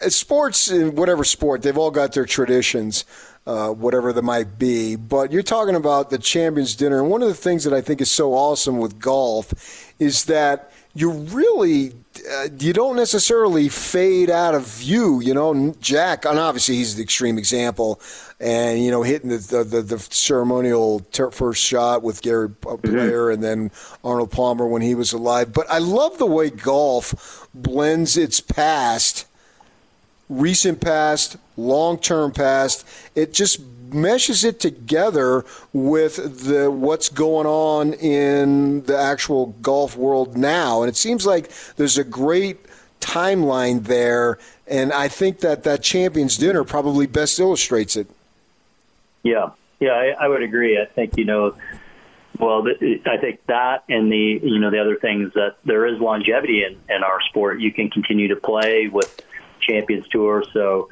Sports, 0.09 0.71
whatever 0.71 1.23
sport, 1.23 1.61
they've 1.61 1.77
all 1.77 1.91
got 1.91 2.13
their 2.13 2.25
traditions. 2.25 3.05
Uh, 3.45 3.71
whatever 3.71 4.13
that 4.13 4.21
might 4.21 4.57
be. 4.57 4.95
But 4.95 5.33
you're 5.33 5.43
talking 5.43 5.75
about 5.75 6.09
the 6.09 6.17
champions 6.17 6.77
dinner, 6.77 7.01
and 7.01 7.09
one 7.09 7.21
of 7.21 7.27
the 7.27 7.33
things 7.33 7.65
that 7.65 7.73
I 7.73 7.81
think 7.81 7.99
is 7.99 8.09
so 8.09 8.33
awesome 8.33 8.77
with 8.77 8.99
golf 8.99 9.93
is 9.99 10.23
that 10.25 10.71
you 10.93 11.11
really 11.11 11.91
uh, 12.31 12.47
you 12.59 12.73
don't 12.73 12.95
necessarily 12.95 13.69
fade 13.69 14.29
out 14.29 14.55
of 14.55 14.67
view. 14.67 15.19
You 15.21 15.33
know, 15.33 15.75
Jack, 15.79 16.25
and 16.25 16.39
obviously 16.39 16.75
he's 16.75 16.95
the 16.95 17.03
extreme 17.03 17.37
example, 17.37 17.99
and 18.39 18.83
you 18.83 18.91
know 18.91 19.03
hitting 19.03 19.29
the 19.29 19.37
the, 19.37 19.63
the, 19.63 19.81
the 19.81 19.99
ceremonial 19.99 21.01
ter- 21.11 21.31
first 21.31 21.61
shot 21.61 22.03
with 22.03 22.21
Gary 22.21 22.49
Player 22.49 22.77
mm-hmm. 22.77 23.33
and 23.33 23.43
then 23.43 23.71
Arnold 24.03 24.31
Palmer 24.31 24.67
when 24.67 24.81
he 24.81 24.95
was 24.95 25.13
alive. 25.13 25.53
But 25.53 25.67
I 25.69 25.79
love 25.79 26.17
the 26.17 26.25
way 26.25 26.49
golf 26.49 27.47
blends 27.53 28.17
its 28.17 28.39
past 28.39 29.25
recent 30.29 30.81
past, 30.81 31.37
long 31.57 31.97
term 31.97 32.31
past. 32.31 32.87
It 33.15 33.33
just 33.33 33.72
meshes 33.93 34.43
it 34.43 34.59
together 34.59 35.45
with 35.71 36.45
the 36.47 36.69
what's 36.71 37.09
going 37.09 37.47
on 37.47 37.93
in 37.93 38.83
the 38.83 38.97
actual 38.97 39.47
golf 39.61 39.95
world 39.95 40.37
now. 40.37 40.81
And 40.81 40.89
it 40.89 40.95
seems 40.95 41.25
like 41.25 41.51
there's 41.75 41.97
a 41.97 42.03
great 42.03 42.57
timeline 42.99 43.83
there. 43.83 44.37
And 44.67 44.93
I 44.93 45.07
think 45.07 45.39
that 45.39 45.63
that 45.63 45.83
Champions 45.83 46.37
Dinner 46.37 46.63
probably 46.63 47.05
best 47.05 47.39
illustrates 47.39 47.95
it. 47.95 48.07
Yeah, 49.23 49.51
yeah, 49.79 49.91
I, 49.91 50.25
I 50.25 50.27
would 50.27 50.43
agree. 50.43 50.79
I 50.79 50.85
think, 50.85 51.17
you 51.17 51.25
know, 51.25 51.55
well, 52.39 52.65
I 53.05 53.17
think 53.17 53.45
that 53.45 53.83
and 53.89 54.11
the 54.11 54.39
you 54.41 54.59
know 54.59 54.71
the 54.71 54.79
other 54.79 54.95
things 54.95 55.33
that 55.33 55.57
there 55.65 55.85
is 55.85 55.99
longevity 55.99 56.63
in, 56.63 56.79
in 56.93 57.03
our 57.03 57.21
sport. 57.21 57.59
You 57.59 57.71
can 57.71 57.89
continue 57.89 58.29
to 58.29 58.35
play 58.35 58.87
with 58.87 59.21
Champions 59.59 60.07
Tour. 60.07 60.43
So, 60.51 60.89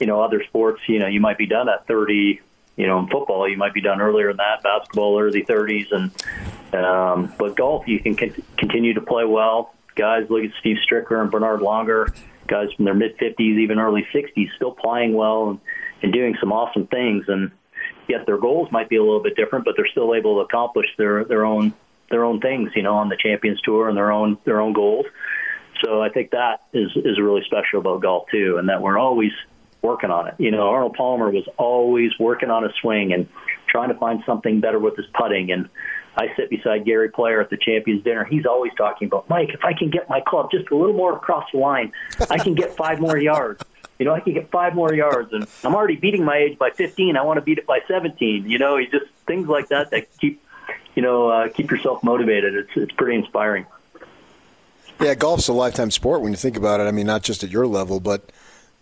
you 0.00 0.06
know, 0.06 0.20
other 0.20 0.42
sports, 0.44 0.80
you 0.88 0.98
know, 0.98 1.06
you 1.06 1.20
might 1.20 1.38
be 1.38 1.46
done 1.46 1.68
at 1.68 1.86
30. 1.86 2.40
You 2.76 2.86
know, 2.86 2.98
in 2.98 3.08
football, 3.08 3.48
you 3.48 3.56
might 3.56 3.72
be 3.72 3.80
done 3.80 4.02
earlier 4.02 4.28
than 4.28 4.36
that. 4.36 4.62
Basketball, 4.62 5.18
early 5.18 5.42
30s, 5.42 5.92
and 5.92 6.74
um, 6.74 7.32
but 7.38 7.56
golf, 7.56 7.88
you 7.88 8.00
can 8.00 8.16
con- 8.16 8.42
continue 8.58 8.92
to 8.94 9.00
play 9.00 9.24
well. 9.24 9.74
Guys, 9.94 10.26
look 10.28 10.44
at 10.44 10.50
Steve 10.60 10.76
Stricker 10.86 11.22
and 11.22 11.30
Bernhard 11.30 11.60
Langer, 11.60 12.14
guys 12.46 12.68
from 12.76 12.84
their 12.84 12.94
mid 12.94 13.16
50s, 13.16 13.40
even 13.40 13.78
early 13.78 14.06
60s, 14.14 14.54
still 14.56 14.72
playing 14.72 15.14
well 15.14 15.50
and, 15.50 15.60
and 16.02 16.12
doing 16.12 16.36
some 16.38 16.52
awesome 16.52 16.86
things. 16.86 17.24
And 17.28 17.50
yet 18.08 18.26
their 18.26 18.38
goals 18.38 18.70
might 18.70 18.88
be 18.88 18.96
a 18.96 19.02
little 19.02 19.22
bit 19.22 19.36
different, 19.36 19.64
but 19.64 19.74
they're 19.76 19.88
still 19.88 20.14
able 20.14 20.36
to 20.36 20.40
accomplish 20.40 20.86
their 20.98 21.24
their 21.24 21.44
own 21.44 21.72
their 22.10 22.24
own 22.24 22.40
things, 22.40 22.70
you 22.74 22.82
know, 22.82 22.94
on 22.94 23.08
the 23.08 23.16
Champions 23.16 23.60
Tour 23.62 23.88
and 23.88 23.96
their 23.96 24.12
own 24.12 24.38
their 24.44 24.60
own 24.60 24.72
goals. 24.72 25.06
So 25.84 26.00
I 26.00 26.08
think 26.08 26.30
that 26.30 26.62
is 26.72 26.90
is 26.96 27.18
really 27.20 27.42
special 27.46 27.80
about 27.80 28.02
golf 28.02 28.28
too, 28.30 28.56
and 28.58 28.68
that 28.68 28.80
we're 28.80 28.98
always 28.98 29.32
working 29.82 30.10
on 30.10 30.28
it. 30.28 30.34
You 30.38 30.50
know, 30.50 30.68
Arnold 30.68 30.94
Palmer 30.94 31.30
was 31.30 31.46
always 31.56 32.12
working 32.18 32.50
on 32.50 32.62
his 32.62 32.72
swing 32.80 33.12
and 33.12 33.28
trying 33.68 33.88
to 33.88 33.94
find 33.94 34.22
something 34.26 34.60
better 34.60 34.78
with 34.78 34.96
his 34.96 35.06
putting. 35.14 35.50
And 35.50 35.68
I 36.16 36.34
sit 36.36 36.50
beside 36.50 36.84
Gary 36.84 37.10
Player 37.10 37.40
at 37.40 37.50
the 37.50 37.56
Champions 37.56 38.02
Dinner. 38.02 38.24
He's 38.24 38.46
always 38.46 38.72
talking 38.76 39.06
about 39.06 39.28
Mike. 39.28 39.50
If 39.50 39.64
I 39.64 39.74
can 39.74 39.90
get 39.90 40.08
my 40.08 40.20
club 40.20 40.50
just 40.50 40.70
a 40.70 40.76
little 40.76 40.94
more 40.94 41.14
across 41.14 41.44
the 41.52 41.58
line, 41.58 41.92
I 42.30 42.38
can 42.38 42.54
get 42.54 42.74
five 42.74 43.00
more 43.00 43.18
yards. 43.18 43.62
You 43.98 44.04
know, 44.04 44.14
I 44.14 44.20
can 44.20 44.34
get 44.34 44.50
five 44.50 44.74
more 44.74 44.92
yards, 44.92 45.32
and 45.32 45.46
I'm 45.64 45.74
already 45.74 45.96
beating 45.96 46.24
my 46.24 46.36
age 46.36 46.58
by 46.58 46.70
15. 46.70 47.16
I 47.16 47.22
want 47.22 47.38
to 47.38 47.40
beat 47.40 47.58
it 47.58 47.66
by 47.66 47.80
17. 47.88 48.48
You 48.48 48.58
know, 48.58 48.76
he 48.76 48.86
just 48.86 49.06
things 49.26 49.48
like 49.48 49.68
that 49.68 49.90
that 49.90 50.06
keep, 50.18 50.42
you 50.94 51.02
know, 51.02 51.28
uh, 51.28 51.48
keep 51.48 51.70
yourself 51.70 52.02
motivated. 52.02 52.54
It's 52.54 52.70
it's 52.76 52.92
pretty 52.92 53.18
inspiring. 53.18 53.66
Yeah, 55.00 55.14
golf's 55.14 55.48
a 55.48 55.52
lifetime 55.52 55.90
sport 55.90 56.22
when 56.22 56.32
you 56.32 56.36
think 56.36 56.56
about 56.56 56.80
it. 56.80 56.84
I 56.84 56.90
mean, 56.90 57.06
not 57.06 57.22
just 57.22 57.44
at 57.44 57.50
your 57.50 57.66
level, 57.66 58.00
but 58.00 58.32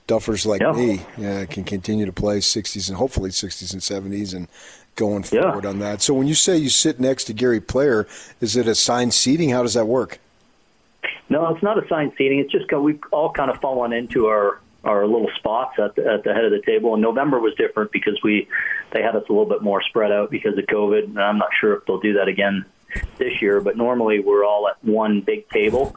duffers 0.06 0.44
like 0.46 0.60
yeah. 0.60 0.72
me 0.72 1.02
yeah, 1.16 1.44
can 1.46 1.64
continue 1.64 2.06
to 2.06 2.12
play 2.12 2.38
60s 2.38 2.88
and 2.88 2.96
hopefully 2.96 3.30
60s 3.30 3.72
and 3.72 3.82
70s 3.82 4.34
and 4.34 4.48
going 4.96 5.22
forward 5.22 5.64
yeah. 5.64 5.70
on 5.70 5.78
that. 5.80 6.02
So 6.02 6.14
when 6.14 6.26
you 6.26 6.34
say 6.34 6.56
you 6.56 6.68
sit 6.68 7.00
next 7.00 7.24
to 7.24 7.32
Gary 7.32 7.60
Player, 7.60 8.06
is 8.40 8.56
it 8.56 8.68
assigned 8.68 9.14
seating? 9.14 9.50
How 9.50 9.62
does 9.62 9.74
that 9.74 9.86
work? 9.86 10.18
No, 11.28 11.48
it's 11.48 11.62
not 11.62 11.82
assigned 11.82 12.12
seating. 12.16 12.38
It's 12.38 12.52
just 12.52 12.70
we've 12.72 13.00
all 13.10 13.32
kind 13.32 13.50
of 13.50 13.60
fallen 13.60 13.92
into 13.92 14.26
our 14.26 14.60
our 14.84 15.06
little 15.06 15.30
spots 15.36 15.78
at 15.78 15.94
the, 15.94 16.06
at 16.06 16.24
the 16.24 16.34
head 16.34 16.44
of 16.44 16.50
the 16.50 16.60
table. 16.60 16.92
And 16.92 17.02
November 17.02 17.40
was 17.40 17.54
different 17.54 17.90
because 17.90 18.18
we 18.22 18.48
they 18.90 19.02
had 19.02 19.16
us 19.16 19.24
a 19.28 19.32
little 19.32 19.48
bit 19.48 19.62
more 19.62 19.82
spread 19.82 20.12
out 20.12 20.30
because 20.30 20.56
of 20.58 20.64
COVID. 20.66 21.04
And 21.04 21.18
I'm 21.18 21.38
not 21.38 21.48
sure 21.58 21.74
if 21.74 21.86
they'll 21.86 22.00
do 22.00 22.14
that 22.14 22.28
again 22.28 22.64
this 23.16 23.40
year, 23.40 23.60
but 23.60 23.76
normally 23.76 24.20
we're 24.20 24.44
all 24.44 24.68
at 24.68 24.82
one 24.84 25.22
big 25.22 25.48
table. 25.48 25.96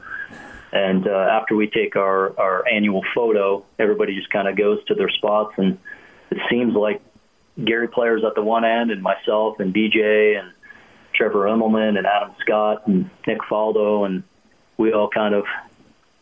And 0.72 1.06
uh, 1.06 1.10
after 1.10 1.56
we 1.56 1.68
take 1.68 1.96
our, 1.96 2.38
our 2.38 2.68
annual 2.68 3.02
photo, 3.14 3.64
everybody 3.78 4.14
just 4.14 4.30
kind 4.30 4.48
of 4.48 4.56
goes 4.56 4.84
to 4.86 4.94
their 4.94 5.08
spots. 5.08 5.54
And 5.56 5.78
it 6.30 6.38
seems 6.50 6.74
like 6.74 7.00
Gary 7.64 7.88
Player's 7.88 8.22
at 8.24 8.34
the 8.34 8.42
one 8.42 8.64
end, 8.64 8.90
and 8.90 9.02
myself, 9.02 9.60
and 9.60 9.74
DJ, 9.74 10.38
and 10.38 10.52
Trevor 11.14 11.46
Immelman, 11.46 11.96
and 11.96 12.06
Adam 12.06 12.34
Scott, 12.40 12.86
and 12.86 13.10
Nick 13.26 13.38
Faldo, 13.50 14.06
and 14.06 14.22
we 14.76 14.92
all 14.92 15.08
kind 15.08 15.34
of 15.34 15.44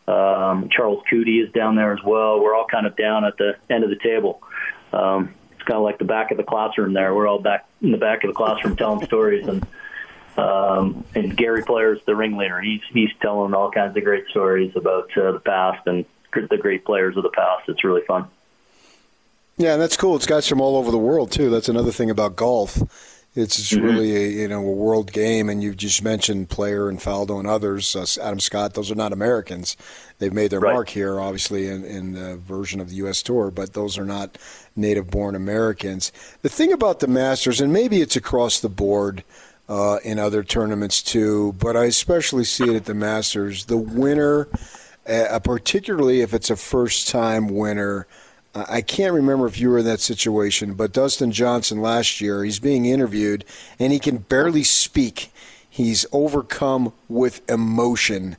um, 0.07 0.69
Charles 0.71 1.03
Coody 1.11 1.43
is 1.43 1.51
down 1.51 1.75
there 1.75 1.93
as 1.93 1.99
well. 2.03 2.41
We're 2.41 2.55
all 2.55 2.65
kind 2.65 2.87
of 2.87 2.95
down 2.95 3.25
at 3.25 3.37
the 3.37 3.57
end 3.69 3.83
of 3.83 3.89
the 3.89 3.97
table. 3.97 4.41
Um, 4.93 5.33
it's 5.51 5.63
kind 5.63 5.77
of 5.77 5.83
like 5.83 5.99
the 5.99 6.05
back 6.05 6.31
of 6.31 6.37
the 6.37 6.43
classroom 6.43 6.93
there. 6.93 7.13
We're 7.13 7.27
all 7.27 7.39
back 7.39 7.67
in 7.81 7.91
the 7.91 7.97
back 7.97 8.23
of 8.23 8.29
the 8.29 8.33
classroom 8.33 8.75
telling 8.77 9.05
stories, 9.05 9.47
and 9.47 9.67
um, 10.37 11.03
and 11.15 11.35
Gary 11.35 11.63
Player's 11.63 11.99
the 12.05 12.15
ringleader. 12.15 12.61
He's 12.61 12.81
he's 12.91 13.09
telling 13.21 13.53
all 13.53 13.71
kinds 13.71 13.97
of 13.97 14.03
great 14.03 14.27
stories 14.27 14.71
about 14.75 15.15
uh, 15.17 15.31
the 15.31 15.39
past 15.39 15.85
and 15.87 16.05
the 16.33 16.57
great 16.57 16.85
players 16.85 17.17
of 17.17 17.23
the 17.23 17.29
past. 17.29 17.67
It's 17.67 17.83
really 17.83 18.03
fun. 18.05 18.27
Yeah, 19.57 19.73
and 19.73 19.81
that's 19.81 19.97
cool. 19.97 20.15
It's 20.15 20.27
guys 20.27 20.47
from 20.47 20.61
all 20.61 20.77
over 20.77 20.91
the 20.91 20.99
world 20.99 21.31
too. 21.31 21.49
That's 21.49 21.69
another 21.69 21.91
thing 21.91 22.11
about 22.11 22.35
golf. 22.35 22.79
It's, 23.37 23.59
it's 23.59 23.71
mm-hmm. 23.71 23.85
really 23.85 24.15
a, 24.15 24.27
you 24.29 24.47
know 24.47 24.59
a 24.59 24.71
world 24.71 25.11
game, 25.11 25.49
and 25.49 25.61
you've 25.61 25.77
just 25.77 26.03
mentioned 26.03 26.49
Player 26.49 26.89
and 26.89 26.99
Faldo 26.99 27.39
and 27.39 27.47
others. 27.47 27.95
Uh, 27.95 28.05
Adam 28.21 28.39
Scott; 28.39 28.73
those 28.73 28.91
are 28.91 28.95
not 28.95 29.13
Americans. 29.13 29.77
They've 30.19 30.33
made 30.33 30.49
their 30.49 30.59
right. 30.59 30.73
mark 30.73 30.89
here, 30.89 31.19
obviously, 31.19 31.67
in, 31.67 31.83
in 31.83 32.13
the 32.13 32.37
version 32.37 32.79
of 32.79 32.89
the 32.89 32.95
U.S. 32.97 33.21
Tour, 33.21 33.51
but 33.51 33.73
those 33.73 33.97
are 33.99 34.05
not 34.05 34.37
native-born 34.75 35.35
Americans. 35.35 36.11
The 36.41 36.49
thing 36.49 36.73
about 36.73 36.99
the 36.99 37.07
Masters, 37.07 37.61
and 37.61 37.71
maybe 37.71 38.01
it's 38.01 38.15
across 38.15 38.59
the 38.59 38.69
board, 38.69 39.23
uh, 39.69 39.99
in 40.03 40.19
other 40.19 40.43
tournaments 40.43 41.01
too, 41.01 41.53
but 41.59 41.75
I 41.75 41.85
especially 41.85 42.43
see 42.43 42.65
it 42.65 42.75
at 42.75 42.85
the 42.85 42.93
Masters. 42.93 43.65
The 43.65 43.77
winner, 43.77 44.47
uh, 45.07 45.39
particularly 45.39 46.21
if 46.21 46.33
it's 46.33 46.49
a 46.49 46.55
first 46.55 47.07
time 47.09 47.47
winner, 47.47 48.07
uh, 48.55 48.65
I 48.69 48.81
can't 48.81 49.13
remember 49.13 49.45
if 49.45 49.59
you 49.59 49.69
were 49.69 49.79
in 49.79 49.85
that 49.85 49.99
situation, 49.99 50.73
but 50.73 50.93
Dustin 50.93 51.31
Johnson 51.31 51.81
last 51.81 52.21
year, 52.21 52.43
he's 52.43 52.59
being 52.59 52.85
interviewed 52.85 53.45
and 53.79 53.91
he 53.91 53.99
can 53.99 54.17
barely 54.17 54.63
speak. 54.63 55.31
He's 55.69 56.05
overcome 56.11 56.93
with 57.07 57.47
emotion 57.49 58.37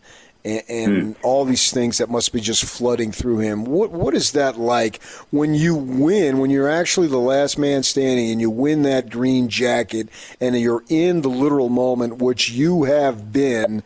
and, 0.49 0.63
and 0.69 1.17
mm. 1.17 1.19
all 1.23 1.45
these 1.45 1.71
things 1.71 1.99
that 1.99 2.09
must 2.09 2.33
be 2.33 2.41
just 2.41 2.65
flooding 2.65 3.13
through 3.13 3.39
him. 3.39 3.65
What 3.65 3.91
what 3.91 4.15
is 4.15 4.33
that 4.33 4.59
like 4.59 5.03
when 5.31 5.55
you 5.55 5.75
win? 5.75 6.39
When 6.39 6.51
you're 6.51 6.71
actually 6.71 7.09
the 7.09 7.19
last 7.19 7.59
man 7.59 7.83
standing 7.83 8.31
and 8.31 8.41
you 8.41 8.51
win 8.51 8.83
that 8.83 9.11
green 9.11 9.49
jacket, 9.49 10.09
and 10.41 10.59
you're 10.59 10.85
in 10.89 11.23
the 11.23 11.31
literal 11.31 11.69
moment, 11.69 12.19
which 12.19 12.51
you 12.51 12.85
have 12.85 13.33
been. 13.33 13.83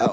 Uh, 0.00 0.08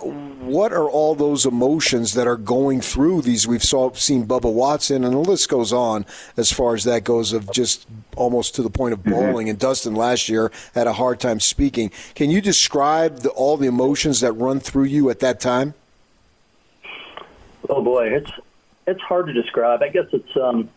what 0.49 0.73
are 0.73 0.89
all 0.89 1.13
those 1.13 1.45
emotions 1.45 2.15
that 2.15 2.25
are 2.25 2.35
going 2.37 2.81
through 2.81 3.21
these? 3.21 3.47
We've 3.47 3.63
saw, 3.63 3.91
seen 3.93 4.25
Bubba 4.25 4.51
Watson, 4.51 5.03
and 5.03 5.13
the 5.13 5.19
list 5.19 5.47
goes 5.47 5.71
on 5.71 6.07
as 6.37 6.51
far 6.51 6.73
as 6.73 6.85
that 6.85 7.03
goes 7.03 7.33
of 7.33 7.51
just 7.51 7.87
almost 8.15 8.55
to 8.55 8.63
the 8.63 8.69
point 8.69 8.93
of 8.93 8.99
mm-hmm. 8.99 9.13
Mm-hmm. 9.13 9.49
And 9.49 9.59
Dustin 9.59 9.95
last 9.95 10.27
year 10.27 10.51
had 10.73 10.87
a 10.87 10.93
hard 10.93 11.19
time 11.19 11.39
speaking. 11.39 11.91
Can 12.15 12.29
you 12.29 12.41
describe 12.41 13.19
the, 13.19 13.29
all 13.29 13.57
the 13.57 13.67
emotions 13.67 14.21
that 14.21 14.33
run 14.33 14.59
through 14.59 14.85
you 14.85 15.09
at 15.09 15.19
that 15.19 15.39
time? 15.39 15.75
Oh 17.67 17.83
boy, 17.83 18.09
it's 18.15 18.31
it's 18.87 19.01
hard 19.01 19.27
to 19.27 19.33
describe. 19.33 19.81
I 19.81 19.89
guess 19.89 20.05
it's 20.11 20.37
um, 20.37 20.69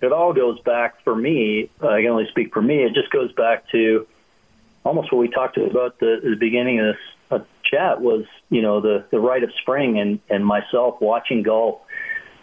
it 0.00 0.12
all 0.12 0.32
goes 0.32 0.60
back 0.60 1.02
for 1.02 1.14
me. 1.14 1.70
I 1.80 2.00
can 2.00 2.10
only 2.10 2.28
speak 2.28 2.52
for 2.52 2.62
me. 2.62 2.82
It 2.84 2.94
just 2.94 3.10
goes 3.10 3.32
back 3.32 3.68
to 3.70 4.06
almost 4.84 5.12
what 5.12 5.18
we 5.18 5.28
talked 5.28 5.56
about 5.56 5.98
the, 5.98 6.20
the 6.22 6.36
beginning 6.36 6.80
of 6.80 6.86
this 6.86 7.02
uh, 7.30 7.38
chat 7.62 8.00
was 8.00 8.24
you 8.48 8.62
know 8.62 8.80
the 8.80 9.04
the 9.10 9.20
rite 9.20 9.42
of 9.42 9.50
spring 9.60 9.98
and 9.98 10.20
and 10.28 10.44
myself 10.44 11.00
watching 11.00 11.42
golf 11.42 11.80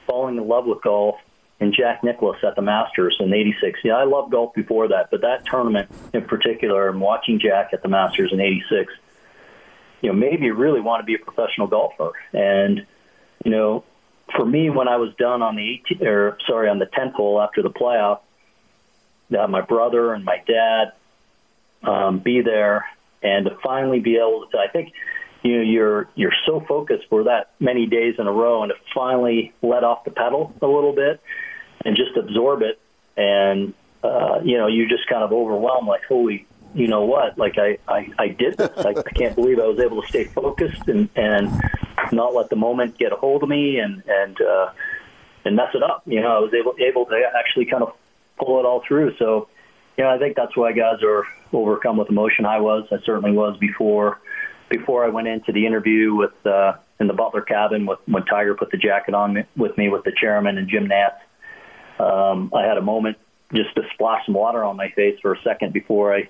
falling 0.06 0.38
in 0.38 0.47
love 0.47 0.65
with 0.65 0.82
golf 0.82 1.15
and 1.60 1.73
Jack 1.73 2.04
Nicklaus 2.04 2.38
at 2.43 2.56
the 2.56 2.62
Masters 2.62 3.17
in 3.19 3.34
'86. 3.34 3.80
Yeah, 3.84 3.93
I 3.93 4.04
loved 4.04 4.32
golf 4.32 4.54
before 4.54 4.89
that, 4.89 5.10
but 5.10 5.21
that 5.21 5.45
tournament 5.45 5.89
in 6.13 6.23
particular, 6.26 6.89
and 6.89 7.02
watching 7.02 7.39
Jack 7.39 7.71
at 7.73 7.82
the 7.82 7.89
Masters 7.89 8.32
in 8.32 8.39
'86, 8.39 8.93
you 10.02 10.10
know, 10.10 10.15
made 10.15 10.39
me 10.39 10.52
really 10.52 10.82
want 10.82 11.02
to 11.02 11.06
be 11.06 11.15
a 11.15 11.19
professional 11.19 11.67
golfer. 11.67 12.12
And 12.32 12.86
you 13.43 13.52
know, 13.52 13.84
for 14.36 14.45
me, 14.45 14.69
when 14.69 14.88
I 14.88 14.97
was 14.97 15.13
done 15.15 15.41
on 15.41 15.56
the 15.56 15.82
18, 15.91 16.08
or 16.08 16.38
sorry, 16.47 16.69
on 16.69 16.80
the 16.80 16.86
10th 16.86 17.13
hole 17.13 17.41
after 17.41 17.62
the 17.62 17.69
playoff, 17.69 18.19
that 19.30 19.50
my 19.50 19.62
brother 19.62 20.13
and 20.13 20.23
my 20.23 20.41
dad 20.45 20.93
um, 21.84 22.19
be 22.19 22.41
there, 22.41 22.86
and 23.21 23.45
to 23.45 23.58
finally 23.63 24.00
be 24.00 24.17
able 24.17 24.47
to, 24.52 24.58
I 24.58 24.67
think 24.71 24.93
you 25.43 25.58
know 25.58 25.63
you're 25.63 26.10
you're 26.15 26.34
so 26.45 26.60
focused 26.67 27.08
for 27.10 27.26
that 27.26 27.52
many 27.60 27.86
days 27.86 28.15
in 28.17 28.28
a 28.28 28.32
row 28.32 28.63
and 28.63 28.71
to 28.71 28.76
finally 28.93 29.54
let 29.62 29.84
off 29.84 30.04
the 30.04 30.12
pedal 30.12 30.54
a 30.62 30.67
little 30.67 30.93
bit 30.93 31.21
and 31.86 31.95
just 31.95 32.17
absorb 32.17 32.62
it 32.62 32.80
and 33.15 33.73
uh 34.04 34.39
you 34.43 34.58
know 34.58 34.67
you 34.67 34.88
just 34.88 35.08
kind 35.08 35.23
of 35.23 35.32
overwhelmed 35.32 35.88
like 35.88 36.04
holy 36.06 36.45
you 36.76 36.88
know 36.88 37.06
what? 37.06 37.38
Like 37.38 37.58
i 37.58 37.78
i, 37.88 38.12
I 38.17 38.28
did 38.30 38.58
this. 38.58 38.71
I, 38.78 38.89
I 38.89 39.12
can't 39.12 39.36
believe 39.36 39.60
i 39.60 39.65
was 39.65 39.80
able 39.80 40.02
to 40.02 40.08
stay 40.08 40.26
focused 40.26 40.88
and 40.88 41.10
and 41.15 41.50
not 42.11 42.33
let 42.33 42.49
the 42.49 42.55
moment 42.55 42.97
get 42.97 43.11
a 43.11 43.15
hold 43.15 43.43
of 43.43 43.49
me 43.49 43.79
and 43.79 44.03
and 44.07 44.41
uh 44.41 44.71
and 45.45 45.55
mess 45.55 45.69
it 45.73 45.83
up 45.83 46.03
you 46.05 46.21
know 46.21 46.37
i 46.37 46.39
was 46.39 46.53
able 46.53 46.75
able 46.79 47.05
to 47.05 47.21
actually 47.37 47.65
kind 47.65 47.83
of 47.83 47.93
pull 48.37 48.59
it 48.59 48.65
all 48.65 48.83
through 48.87 49.15
so 49.17 49.47
you 49.97 50.03
know 50.03 50.09
i 50.09 50.17
think 50.17 50.35
that's 50.35 50.55
why 50.55 50.71
guys 50.71 51.01
are 51.03 51.23
overcome 51.53 51.97
with 51.97 52.09
emotion 52.09 52.45
i 52.45 52.59
was 52.59 52.85
i 52.91 52.97
certainly 53.05 53.31
was 53.31 53.57
before 53.57 54.19
before 54.69 55.05
I 55.05 55.09
went 55.09 55.27
into 55.27 55.51
the 55.51 55.65
interview 55.65 56.13
with 56.13 56.33
uh, 56.45 56.73
in 56.99 57.07
the 57.07 57.13
Butler 57.13 57.41
cabin 57.41 57.85
with 57.85 57.99
when 58.05 58.25
Tiger 58.25 58.55
put 58.55 58.71
the 58.71 58.77
jacket 58.77 59.13
on 59.13 59.33
me, 59.33 59.43
with 59.55 59.77
me 59.77 59.89
with 59.89 60.03
the 60.03 60.11
chairman 60.11 60.57
and 60.57 60.69
Jim 60.69 60.89
Nantz. 60.89 62.03
Um, 62.03 62.51
I 62.55 62.63
had 62.63 62.77
a 62.77 62.81
moment 62.81 63.17
just 63.53 63.73
to 63.75 63.83
splash 63.93 64.25
some 64.25 64.35
water 64.35 64.63
on 64.63 64.75
my 64.75 64.89
face 64.89 65.17
for 65.21 65.33
a 65.33 65.41
second 65.43 65.73
before 65.73 66.13
I. 66.13 66.29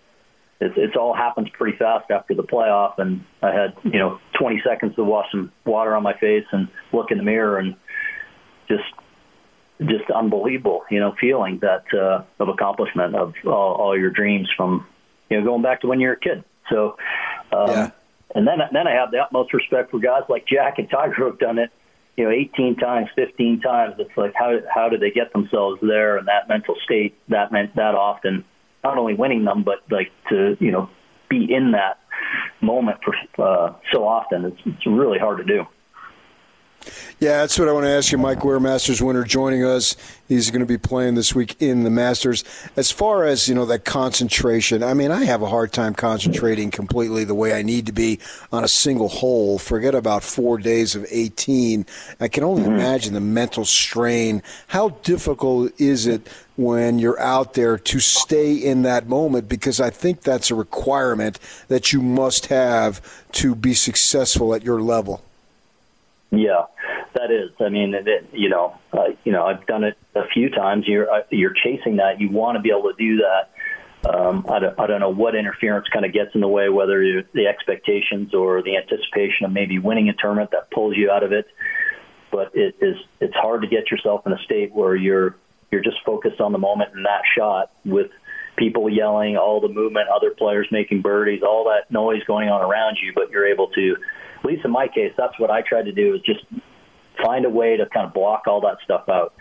It's, 0.60 0.74
it's 0.78 0.96
all 0.96 1.14
happens 1.14 1.50
pretty 1.54 1.78
fast 1.78 2.10
after 2.10 2.34
the 2.34 2.44
playoff, 2.44 2.98
and 2.98 3.24
I 3.42 3.52
had 3.54 3.74
you 3.84 4.00
know 4.00 4.20
20 4.40 4.62
seconds 4.66 4.96
to 4.96 5.04
wash 5.04 5.28
some 5.32 5.52
water 5.66 5.96
on 5.96 6.04
my 6.04 6.18
face 6.18 6.46
and 6.52 6.68
look 6.92 7.12
in 7.12 7.18
the 7.18 7.24
mirror 7.24 7.58
and 7.58 7.76
just 8.68 8.84
just 9.80 10.10
unbelievable, 10.10 10.84
you 10.90 11.00
know, 11.00 11.14
feeling 11.22 11.60
that 11.62 11.84
uh, 11.94 12.24
of 12.40 12.50
accomplishment 12.50 13.16
of 13.16 13.34
all, 13.46 13.76
all 13.76 13.98
your 13.98 14.10
dreams 14.10 14.50
from 14.58 14.86
you 15.30 15.40
know 15.40 15.46
going 15.46 15.62
back 15.62 15.82
to 15.82 15.88
when 15.88 16.00
you 16.00 16.08
were 16.08 16.14
a 16.14 16.20
kid. 16.20 16.44
So 16.70 16.98
um, 17.52 17.70
yeah. 17.70 17.92
And 18.36 18.48
then, 18.48 18.60
then 18.72 18.88
I 18.88 18.94
have 18.94 19.12
the 19.12 19.20
utmost 19.20 19.54
respect 19.54 19.92
for 19.92 20.00
guys 20.00 20.24
like 20.30 20.46
Jack 20.48 20.80
and 20.80 20.90
Tiger 20.90 21.14
who 21.14 21.26
have 21.26 21.40
done 21.40 21.58
it, 21.60 21.72
you 22.18 22.26
know, 22.26 22.32
18 22.32 22.76
times, 22.76 23.10
15 23.16 23.62
times. 23.62 23.96
It's 24.00 24.16
like 24.18 24.34
how 24.36 24.60
how 24.74 24.90
do 24.90 24.98
they 24.98 25.12
get 25.12 25.32
themselves 25.34 25.80
there 25.82 26.18
in 26.18 26.26
that 26.26 26.50
mental 26.50 26.76
state 26.84 27.16
that 27.30 27.52
meant 27.52 27.76
that 27.76 27.96
often? 27.96 28.44
Not 28.84 28.98
only 28.98 29.14
winning 29.14 29.46
them, 29.46 29.64
but 29.64 29.80
like 29.90 30.12
to 30.30 30.56
you 30.60 30.72
know 30.72 30.90
be 31.30 31.48
in 31.54 31.72
that 31.72 32.00
moment 32.62 33.00
for 33.04 33.16
uh, 33.44 33.74
so 33.94 34.08
often. 34.08 34.46
It's 34.46 34.62
it's 34.66 34.86
really 34.86 35.20
hard 35.20 35.38
to 35.40 35.44
do. 35.44 35.64
Yeah, 37.20 37.40
that's 37.40 37.58
what 37.58 37.68
I 37.68 37.72
want 37.72 37.86
to 37.86 37.90
ask 37.90 38.12
you. 38.12 38.18
Mike 38.18 38.44
Weir, 38.44 38.60
Masters 38.60 39.02
winner, 39.02 39.24
joining 39.24 39.64
us. 39.66 39.96
He's 40.28 40.52
going 40.52 40.60
to 40.60 40.68
be 40.68 40.78
playing 40.78 41.16
this 41.16 41.34
week 41.34 41.56
in 41.62 41.84
the 41.84 41.90
Masters. 41.90 42.44
As 42.76 42.92
far 42.92 43.24
as 43.24 43.48
you 43.48 43.56
know, 43.56 43.66
that 43.66 43.86
concentration. 43.86 44.84
I 44.84 44.94
mean, 44.94 45.10
I 45.10 45.24
have 45.24 45.42
a 45.42 45.48
hard 45.48 45.72
time 45.72 45.94
concentrating 45.94 46.70
completely 46.70 47.24
the 47.24 47.34
way 47.34 47.54
I 47.54 47.62
need 47.62 47.86
to 47.86 47.92
be 47.92 48.20
on 48.52 48.64
a 48.64 48.68
single 48.68 49.08
hole. 49.08 49.58
Forget 49.58 49.96
about 49.96 50.24
four 50.24 50.58
days 50.58 50.96
of 50.96 51.06
18. 51.10 51.86
I 52.20 52.28
can 52.28 52.44
only 52.44 52.64
mm-hmm. 52.64 52.74
imagine 52.74 53.14
the 53.14 53.22
mental 53.22 53.64
strain. 53.66 54.44
How 54.68 54.90
difficult 54.90 55.72
is 55.80 56.08
it 56.08 56.28
when 56.58 57.00
you're 57.00 57.20
out 57.20 57.54
there 57.54 57.78
to 57.78 58.00
stay 58.00 58.54
in 58.54 58.82
that 58.82 59.08
moment? 59.08 59.48
Because 59.48 59.80
I 59.80 59.90
think 59.90 60.22
that's 60.22 60.52
a 60.52 60.56
requirement 60.56 61.40
that 61.70 61.94
you 61.94 62.02
must 62.02 62.48
have 62.48 63.02
to 63.34 63.56
be 63.56 63.74
successful 63.74 64.54
at 64.54 64.64
your 64.64 64.82
level. 64.82 65.24
Yeah, 66.32 66.66
that 67.14 67.32
is. 67.32 67.52
I 67.60 67.70
mean, 67.70 67.94
it, 67.94 68.30
you 68.32 68.50
know, 68.50 68.78
uh, 68.94 69.10
you 69.24 69.32
know, 69.32 69.46
I've 69.46 69.66
done 69.66 69.84
it 69.84 69.98
a 70.16 70.28
few 70.34 70.50
times. 70.50 70.86
You're 70.88 71.10
uh, 71.10 71.24
you're 71.30 71.54
chasing 71.54 71.98
that. 71.98 72.20
You 72.20 72.30
want 72.30 72.58
to 72.58 72.62
be 72.62 72.70
able 72.70 72.92
to 72.92 72.96
do 72.98 73.18
that. 73.18 73.52
Um, 74.08 74.46
I, 74.48 74.60
don't, 74.60 74.80
I 74.80 74.88
don't 74.88 75.00
know 75.00 75.10
what 75.10 75.36
interference 75.36 75.88
kind 75.92 76.06
of 76.06 76.14
gets 76.14 76.36
in 76.36 76.42
the 76.42 76.48
way, 76.48 76.70
whether 76.70 77.24
the 77.34 77.48
expectations 77.48 78.34
or 78.34 78.62
the 78.62 78.78
anticipation 78.78 79.46
of 79.46 79.52
maybe 79.52 79.80
winning 79.80 80.08
a 80.08 80.14
tournament 80.14 80.52
that 80.52 80.70
pulls 80.72 80.96
you 80.96 81.10
out 81.10 81.24
of 81.24 81.32
it. 81.32 81.48
But 82.32 82.56
it 82.56 82.76
is 82.82 82.98
it's 83.20 83.36
hard 83.36 83.62
to 83.62 83.68
get 83.68 83.90
yourself 83.90 84.26
in 84.26 84.34
a 84.34 84.40
state 84.44 84.74
where 84.74 84.96
you're 84.96 85.36
you're 85.72 85.84
just 85.84 85.98
focused 86.06 86.40
on 86.40 86.52
the 86.52 86.58
moment 86.58 86.92
and 86.94 87.06
that 87.06 87.24
shot 87.38 87.72
with 87.84 88.12
people 88.58 88.90
yelling, 88.90 89.38
all 89.38 89.62
the 89.62 89.68
movement, 89.68 90.08
other 90.10 90.32
players 90.32 90.68
making 90.72 91.02
birdies, 91.02 91.42
all 91.44 91.66
that 91.66 91.92
noise 91.92 92.24
going 92.26 92.50
on 92.50 92.62
around 92.62 92.98
you, 93.02 93.12
but 93.14 93.30
you're 93.30 93.48
able 93.48 93.68
to 93.68 93.96
at 94.40 94.46
least 94.46 94.66
in 94.66 94.72
my 94.72 94.88
case, 94.88 95.14
that's 95.18 95.38
what 95.40 95.50
I 95.50 95.62
tried 95.62 95.86
to 95.86 95.92
do 95.92 96.16
is 96.16 96.22
just 96.22 96.42
find 97.28 97.46
a 97.46 97.50
way 97.50 97.76
to 97.76 97.86
kind 97.88 98.08
of 98.08 98.14
block 98.14 98.44
all 98.48 98.62
that 98.62 98.78
stuff 98.84 99.10
out. 99.10 99.34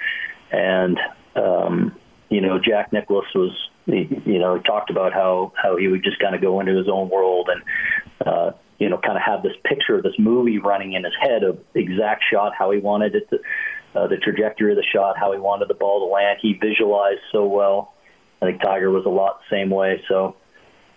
And 0.51 0.99
um, 1.37 1.97
you 2.29 2.41
know, 2.41 2.59
Jack 2.59 2.93
Nicklaus 2.93 3.27
was 3.35 3.53
you 3.87 4.39
know 4.39 4.59
talked 4.59 4.91
about 4.91 5.13
how 5.13 5.53
how 5.55 5.77
he 5.77 5.87
would 5.87 6.03
just 6.03 6.19
kind 6.19 6.35
of 6.35 6.41
go 6.41 6.59
into 6.61 6.77
his 6.77 6.89
own 6.89 7.09
world 7.09 7.49
and 7.49 8.27
uh, 8.27 8.51
you 8.79 8.89
know 8.89 8.99
kind 8.99 9.17
of 9.17 9.23
have 9.23 9.43
this 9.43 9.55
picture 9.65 9.97
of 9.97 10.03
this 10.03 10.19
movie 10.19 10.59
running 10.59 10.95
in 10.95 11.05
his 11.05 11.15
head 11.21 11.45
of 11.45 11.59
exact 11.75 12.25
shot 12.31 12.53
how 12.59 12.71
he 12.71 12.79
wanted 12.79 13.15
it 13.15 13.31
to. 13.31 13.39
Uh, 13.95 14.07
the 14.07 14.19
trajectory 14.19 14.73
of 14.73 14.77
the 14.77 14.85
shot, 14.93 15.17
how 15.19 15.33
he 15.33 15.39
wanted 15.39 15.69
the 15.69 15.75
ball 15.75 16.07
to 16.07 16.13
land. 16.13 16.39
He 16.43 16.53
visualized 16.53 17.21
so 17.33 17.47
well. 17.47 17.95
I 18.43 18.45
think 18.45 18.61
Tiger 18.61 18.91
was 18.91 19.07
a 19.07 19.09
lot 19.09 19.41
the 19.41 19.57
same 19.57 19.71
way. 19.71 20.05
So 20.07 20.37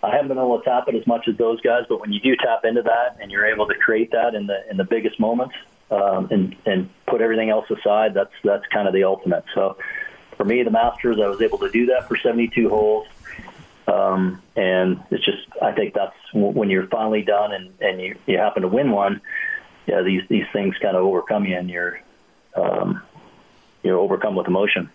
I 0.02 0.10
haven't 0.10 0.28
been 0.28 0.36
able 0.36 0.58
to 0.58 0.64
tap 0.66 0.84
it 0.86 0.94
as 0.94 1.06
much 1.06 1.26
as 1.26 1.34
those 1.38 1.62
guys, 1.62 1.84
but 1.88 1.98
when 1.98 2.12
you 2.12 2.20
do 2.20 2.36
tap 2.36 2.66
into 2.66 2.82
that 2.82 3.16
and 3.18 3.30
you're 3.30 3.46
able 3.46 3.66
to 3.68 3.74
create 3.74 4.10
that 4.10 4.34
in 4.34 4.46
the 4.46 4.68
in 4.70 4.76
the 4.76 4.84
biggest 4.84 5.18
moments 5.18 5.54
um, 5.90 6.28
and 6.30 6.56
and 6.66 6.90
put 7.06 7.20
everything 7.20 7.50
else 7.50 7.66
aside, 7.70 8.14
that's 8.14 8.32
that's 8.44 8.64
kind 8.72 8.86
of 8.86 8.94
the 8.94 9.04
ultimate. 9.04 9.44
So 9.54 9.76
for 10.36 10.44
me, 10.44 10.62
the 10.62 10.70
Masters, 10.70 11.18
I 11.22 11.28
was 11.28 11.42
able 11.42 11.58
to 11.58 11.70
do 11.70 11.86
that 11.86 12.08
for 12.08 12.16
72 12.16 12.68
holes, 12.68 13.06
um, 13.86 14.42
and 14.56 15.02
it's 15.10 15.24
just 15.24 15.46
I 15.60 15.72
think 15.72 15.94
that's 15.94 16.16
when 16.32 16.70
you're 16.70 16.86
finally 16.86 17.22
done 17.22 17.52
and 17.52 17.74
and 17.80 18.00
you 18.00 18.16
you 18.26 18.38
happen 18.38 18.62
to 18.62 18.68
win 18.68 18.90
one. 18.90 19.20
Yeah, 19.86 20.02
these 20.02 20.22
these 20.28 20.46
things 20.52 20.76
kind 20.80 20.96
of 20.96 21.04
overcome 21.04 21.44
you, 21.44 21.56
and 21.56 21.68
you're 21.68 22.00
um, 22.54 23.02
you're 23.82 23.98
overcome 23.98 24.36
with 24.36 24.46
emotion. 24.46 24.90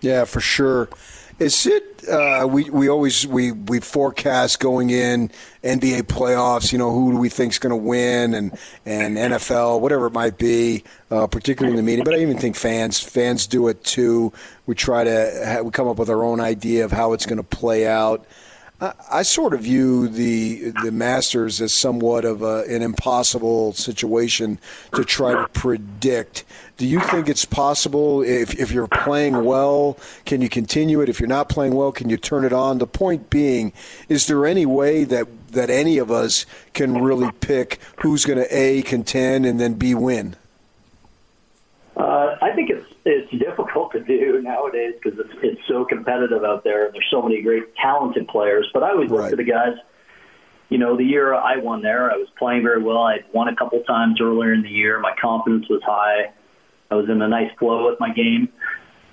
Yeah, 0.00 0.24
for 0.24 0.40
sure. 0.40 0.88
Is 1.42 1.66
it? 1.66 2.08
Uh, 2.08 2.46
we 2.48 2.70
we 2.70 2.88
always 2.88 3.26
we 3.26 3.50
we 3.50 3.80
forecast 3.80 4.60
going 4.60 4.90
in 4.90 5.28
NBA 5.64 6.02
playoffs. 6.04 6.70
You 6.70 6.78
know 6.78 6.92
who 6.92 7.12
do 7.12 7.18
we 7.18 7.28
think 7.28 7.52
is 7.52 7.58
going 7.58 7.72
to 7.72 7.76
win, 7.76 8.32
and 8.32 8.56
and 8.86 9.16
NFL, 9.16 9.80
whatever 9.80 10.06
it 10.06 10.12
might 10.12 10.38
be, 10.38 10.84
uh, 11.10 11.26
particularly 11.26 11.76
in 11.76 11.84
the 11.84 11.88
media. 11.90 12.04
But 12.04 12.14
I 12.14 12.18
even 12.18 12.38
think 12.38 12.54
fans 12.54 13.00
fans 13.00 13.48
do 13.48 13.66
it 13.66 13.82
too. 13.82 14.32
We 14.66 14.76
try 14.76 15.02
to 15.02 15.42
ha- 15.44 15.62
we 15.62 15.72
come 15.72 15.88
up 15.88 15.98
with 15.98 16.10
our 16.10 16.22
own 16.22 16.38
idea 16.38 16.84
of 16.84 16.92
how 16.92 17.12
it's 17.12 17.26
going 17.26 17.38
to 17.38 17.42
play 17.42 17.88
out. 17.88 18.24
I 19.12 19.22
sort 19.22 19.54
of 19.54 19.60
view 19.60 20.08
the 20.08 20.72
the 20.82 20.90
Masters 20.90 21.60
as 21.60 21.72
somewhat 21.72 22.24
of 22.24 22.42
a, 22.42 22.64
an 22.68 22.82
impossible 22.82 23.72
situation 23.74 24.58
to 24.94 25.04
try 25.04 25.34
to 25.34 25.46
predict. 25.48 26.44
Do 26.78 26.86
you 26.86 26.98
think 26.98 27.28
it's 27.28 27.44
possible 27.44 28.22
if 28.22 28.58
if 28.58 28.72
you're 28.72 28.88
playing 28.88 29.44
well, 29.44 29.98
can 30.24 30.42
you 30.42 30.48
continue 30.48 31.00
it? 31.00 31.08
If 31.08 31.20
you're 31.20 31.28
not 31.28 31.48
playing 31.48 31.74
well, 31.74 31.92
can 31.92 32.10
you 32.10 32.16
turn 32.16 32.44
it 32.44 32.52
on? 32.52 32.78
The 32.78 32.88
point 32.88 33.30
being, 33.30 33.72
is 34.08 34.26
there 34.26 34.46
any 34.46 34.66
way 34.66 35.04
that 35.04 35.28
that 35.52 35.70
any 35.70 35.98
of 35.98 36.10
us 36.10 36.44
can 36.74 37.00
really 37.00 37.30
pick 37.40 37.78
who's 38.00 38.24
going 38.24 38.38
to 38.38 38.48
a 38.50 38.82
contend 38.82 39.46
and 39.46 39.60
then 39.60 39.74
b 39.74 39.94
win? 39.94 40.34
Uh, 41.96 42.36
I 42.42 42.50
think 42.52 42.70
it's 42.70 42.92
it's 43.04 43.30
difficult 43.30 43.81
to 43.92 44.00
do 44.00 44.40
nowadays 44.42 44.94
because 45.02 45.18
it's 45.18 45.34
it's 45.42 45.60
so 45.68 45.84
competitive 45.84 46.44
out 46.44 46.64
there. 46.64 46.90
There's 46.92 47.06
so 47.10 47.22
many 47.22 47.42
great 47.42 47.74
talented 47.76 48.28
players. 48.28 48.68
But 48.72 48.82
I 48.82 48.90
always 48.90 49.10
look 49.10 49.20
right. 49.20 49.36
the 49.36 49.44
guys. 49.44 49.76
You 50.68 50.78
know, 50.78 50.96
the 50.96 51.04
year 51.04 51.34
I 51.34 51.58
won 51.58 51.82
there, 51.82 52.10
I 52.10 52.16
was 52.16 52.28
playing 52.38 52.62
very 52.62 52.82
well. 52.82 53.02
I 53.02 53.18
won 53.32 53.48
a 53.48 53.56
couple 53.56 53.80
times 53.82 54.20
earlier 54.20 54.54
in 54.54 54.62
the 54.62 54.70
year. 54.70 54.98
My 55.00 55.14
confidence 55.20 55.68
was 55.68 55.82
high. 55.82 56.32
I 56.90 56.94
was 56.94 57.10
in 57.10 57.20
a 57.20 57.28
nice 57.28 57.50
flow 57.58 57.90
with 57.90 58.00
my 58.00 58.12
game. 58.12 58.48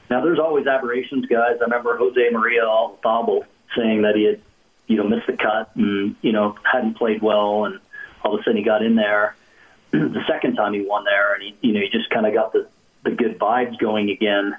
Now, 0.09 0.23
there's 0.23 0.39
always 0.39 0.67
aberrations, 0.67 1.25
guys. 1.25 1.57
I 1.59 1.65
remember 1.65 1.97
Jose 1.97 2.29
Maria 2.31 2.61
Olazabal 2.61 3.43
saying 3.75 4.03
that 4.03 4.15
he 4.15 4.23
had, 4.23 4.41
you 4.87 4.97
know, 4.97 5.03
missed 5.03 5.27
the 5.27 5.37
cut 5.37 5.75
and 5.75 6.15
you 6.21 6.31
know 6.31 6.55
hadn't 6.63 6.97
played 6.97 7.21
well, 7.21 7.65
and 7.65 7.79
all 8.23 8.33
of 8.33 8.39
a 8.39 8.43
sudden 8.43 8.57
he 8.57 8.63
got 8.63 8.81
in 8.81 8.95
there 8.95 9.35
the 9.91 10.23
second 10.27 10.55
time 10.55 10.73
he 10.73 10.81
won 10.81 11.03
there, 11.03 11.33
and 11.33 11.43
he, 11.43 11.57
you 11.61 11.73
know, 11.73 11.79
he 11.79 11.89
just 11.89 12.09
kind 12.09 12.25
of 12.25 12.33
got 12.33 12.53
the 12.53 12.67
the 13.03 13.11
good 13.11 13.39
vibes 13.39 13.77
going 13.79 14.09
again 14.09 14.55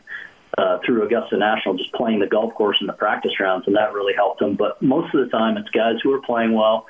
uh, 0.56 0.78
through 0.84 1.04
Augusta 1.04 1.36
National, 1.36 1.76
just 1.76 1.92
playing 1.92 2.18
the 2.18 2.26
golf 2.26 2.54
course 2.54 2.78
in 2.80 2.86
the 2.86 2.92
practice 2.92 3.38
rounds, 3.38 3.66
and 3.66 3.76
that 3.76 3.92
really 3.92 4.14
helped 4.14 4.42
him. 4.42 4.56
But 4.56 4.80
most 4.82 5.14
of 5.14 5.24
the 5.24 5.30
time, 5.30 5.56
it's 5.56 5.70
guys 5.70 5.96
who 6.02 6.12
are 6.12 6.20
playing 6.20 6.52
well, 6.52 6.86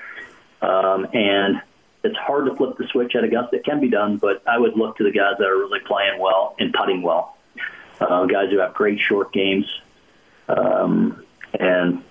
um, 0.62 1.06
and 1.12 1.60
it's 2.02 2.16
hard 2.16 2.46
to 2.46 2.56
flip 2.56 2.78
the 2.78 2.86
switch 2.88 3.14
at 3.14 3.24
Augusta. 3.24 3.56
It 3.56 3.64
can 3.64 3.80
be 3.80 3.88
done, 3.88 4.16
but 4.16 4.42
I 4.46 4.58
would 4.58 4.76
look 4.76 4.96
to 4.96 5.04
the 5.04 5.10
guys 5.10 5.34
that 5.38 5.46
are 5.46 5.58
really 5.58 5.80
playing 5.80 6.18
well 6.18 6.56
and 6.58 6.72
putting 6.72 7.02
well. 7.02 7.36
Uh, 8.00 8.24
guys 8.24 8.50
who 8.50 8.58
have 8.58 8.72
great 8.72 8.98
short 8.98 9.30
games, 9.30 9.66
um, 10.48 11.22
and 11.52 12.02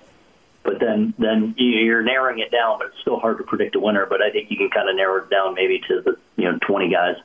but 0.61 0.79
then 0.79 1.15
then 1.17 1.55
you're 1.57 2.03
narrowing 2.03 2.39
it 2.39 2.51
down, 2.51 2.77
but 2.77 2.87
it's 2.87 2.99
still 3.01 3.19
hard 3.19 3.39
to 3.39 3.43
predict 3.43 3.75
a 3.75 3.79
winner. 3.79 4.05
But 4.05 4.21
I 4.21 4.29
think 4.29 4.51
you 4.51 4.57
can 4.57 4.69
kind 4.69 4.87
of 4.87 4.95
narrow 4.95 5.23
it 5.23 5.31
down 5.31 5.55
maybe 5.55 5.81
to 5.87 6.01
the 6.01 6.17
you 6.35 6.51
know 6.51 6.59
20 6.59 6.91
guys. 6.91 7.15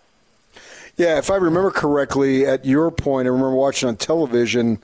Yeah, 0.96 1.18
if 1.18 1.30
I 1.30 1.36
remember 1.36 1.70
correctly, 1.70 2.46
at 2.46 2.64
your 2.64 2.90
point, 2.90 3.26
I 3.26 3.30
remember 3.30 3.54
watching 3.54 3.88
on 3.88 3.96
television. 3.96 4.82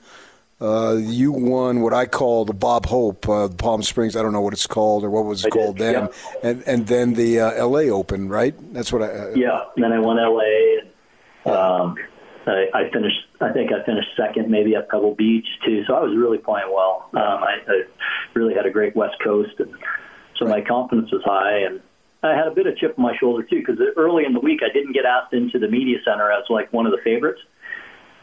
Uh, 0.59 0.95
you 0.99 1.31
won 1.31 1.81
what 1.81 1.93
I 1.93 2.05
call 2.05 2.45
the 2.45 2.53
Bob 2.53 2.85
Hope, 2.85 3.27
uh, 3.27 3.49
Palm 3.49 3.81
Springs. 3.81 4.15
I 4.15 4.21
don't 4.21 4.31
know 4.31 4.41
what 4.41 4.53
it's 4.53 4.67
called 4.67 5.03
or 5.03 5.09
what 5.09 5.25
was 5.25 5.43
it 5.43 5.47
I 5.47 5.49
called 5.49 5.77
did, 5.77 5.95
then, 5.95 6.03
yeah. 6.03 6.49
and 6.49 6.63
and 6.67 6.87
then 6.87 7.13
the 7.13 7.39
uh, 7.39 7.51
L.A. 7.51 7.89
Open, 7.89 8.29
right? 8.29 8.53
That's 8.73 8.93
what 8.93 9.01
I. 9.01 9.05
Uh, 9.07 9.33
yeah, 9.35 9.63
then 9.75 9.91
I 9.91 9.99
won 9.99 10.19
L.A. 10.19 10.81
And, 11.45 11.55
um, 11.55 11.95
I, 12.45 12.67
I 12.73 12.89
finished. 12.91 13.25
I 13.39 13.51
think 13.51 13.71
I 13.71 13.83
finished 13.85 14.09
second, 14.15 14.49
maybe 14.49 14.75
at 14.75 14.89
Pebble 14.89 15.15
Beach 15.15 15.47
too. 15.65 15.83
So 15.85 15.95
I 15.95 16.01
was 16.01 16.15
really 16.15 16.37
playing 16.37 16.71
well. 16.71 17.09
Um, 17.13 17.21
I, 17.21 17.57
I 17.67 17.83
really 18.35 18.53
had 18.53 18.67
a 18.67 18.71
great 18.71 18.95
West 18.95 19.15
Coast, 19.23 19.59
and 19.59 19.73
so 20.37 20.45
right. 20.45 20.63
my 20.63 20.67
confidence 20.67 21.11
was 21.11 21.23
high. 21.23 21.59
And 21.59 21.81
I 22.23 22.35
had 22.35 22.47
a 22.47 22.51
bit 22.51 22.67
of 22.67 22.77
chip 22.77 22.95
on 22.97 23.03
my 23.03 23.15
shoulder 23.17 23.43
too 23.43 23.59
because 23.59 23.79
early 23.97 24.25
in 24.25 24.33
the 24.33 24.39
week 24.39 24.61
I 24.63 24.71
didn't 24.71 24.93
get 24.93 25.05
asked 25.05 25.33
into 25.33 25.59
the 25.59 25.67
media 25.67 25.97
center 26.05 26.31
as 26.31 26.43
like 26.49 26.71
one 26.71 26.85
of 26.85 26.91
the 26.91 26.99
favorites, 27.03 27.41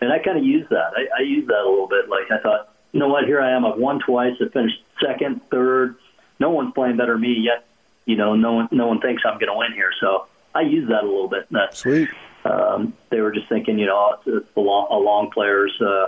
and 0.01 0.13
I 0.13 0.19
kind 0.19 0.39
of 0.39 0.45
used 0.45 0.71
that. 0.71 0.93
I, 0.97 1.21
I 1.21 1.23
used 1.23 1.49
that 1.49 1.61
a 1.61 1.69
little 1.69 1.89
bit. 1.89 2.09
Like 2.09 2.31
I 2.31 2.43
thought, 2.43 2.75
you 2.93 3.01
know 3.01 3.09
what? 3.09 3.25
Here 3.25 3.41
I 3.41 3.53
am. 3.57 3.65
I've 3.65 3.79
won 3.79 4.01
twice. 4.01 4.35
I 4.41 4.49
finished 4.49 4.83
second, 5.05 5.41
third. 5.51 5.97
No 6.39 6.51
one's 6.51 6.73
playing 6.75 6.97
better 6.97 7.15
than 7.15 7.23
me 7.23 7.37
yet. 7.41 7.67
You 8.07 8.17
know, 8.17 8.35
no 8.35 8.53
one, 8.53 8.69
no 8.71 8.87
one 8.87 9.01
thinks 9.01 9.23
I'm 9.27 9.39
going 9.39 9.53
to 9.53 9.57
win 9.57 9.73
here. 9.73 9.91
So 10.01 10.27
I 10.55 10.63
used 10.63 10.89
that 10.91 11.03
a 11.03 11.07
little 11.07 11.29
bit. 11.29 11.47
That, 11.51 11.75
Sweet 11.75 12.09
um, 12.45 12.95
they 13.11 13.21
were 13.21 13.33
just 13.33 13.49
thinking, 13.49 13.79
you 13.79 13.87
know, 13.87 14.15
it's, 14.15 14.45
it's 14.45 14.57
a, 14.57 14.61
long, 14.61 14.89
a 14.91 14.97
long 14.97 15.31
player's, 15.31 15.73
uh, 15.81 16.07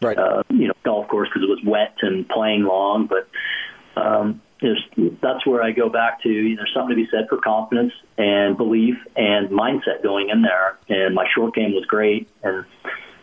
right. 0.00 0.18
uh, 0.18 0.42
you 0.50 0.68
know, 0.68 0.74
golf 0.84 1.08
course 1.08 1.28
because 1.28 1.42
it 1.42 1.50
was 1.50 1.60
wet 1.64 1.96
and 2.02 2.28
playing 2.28 2.64
long. 2.64 3.06
But 3.06 3.28
um, 4.00 4.40
there's, 4.60 4.82
that's 5.20 5.46
where 5.46 5.62
I 5.62 5.72
go 5.72 5.88
back 5.88 6.22
to. 6.22 6.56
There's 6.56 6.72
something 6.74 6.96
to 6.96 7.02
be 7.02 7.08
said 7.10 7.28
for 7.28 7.38
confidence 7.38 7.92
and 8.16 8.56
belief 8.56 8.96
and 9.14 9.50
mindset 9.50 10.02
going 10.02 10.30
in 10.30 10.42
there. 10.42 10.78
And 10.88 11.14
my 11.14 11.26
short 11.34 11.54
game 11.54 11.74
was 11.74 11.84
great, 11.86 12.28
and 12.42 12.64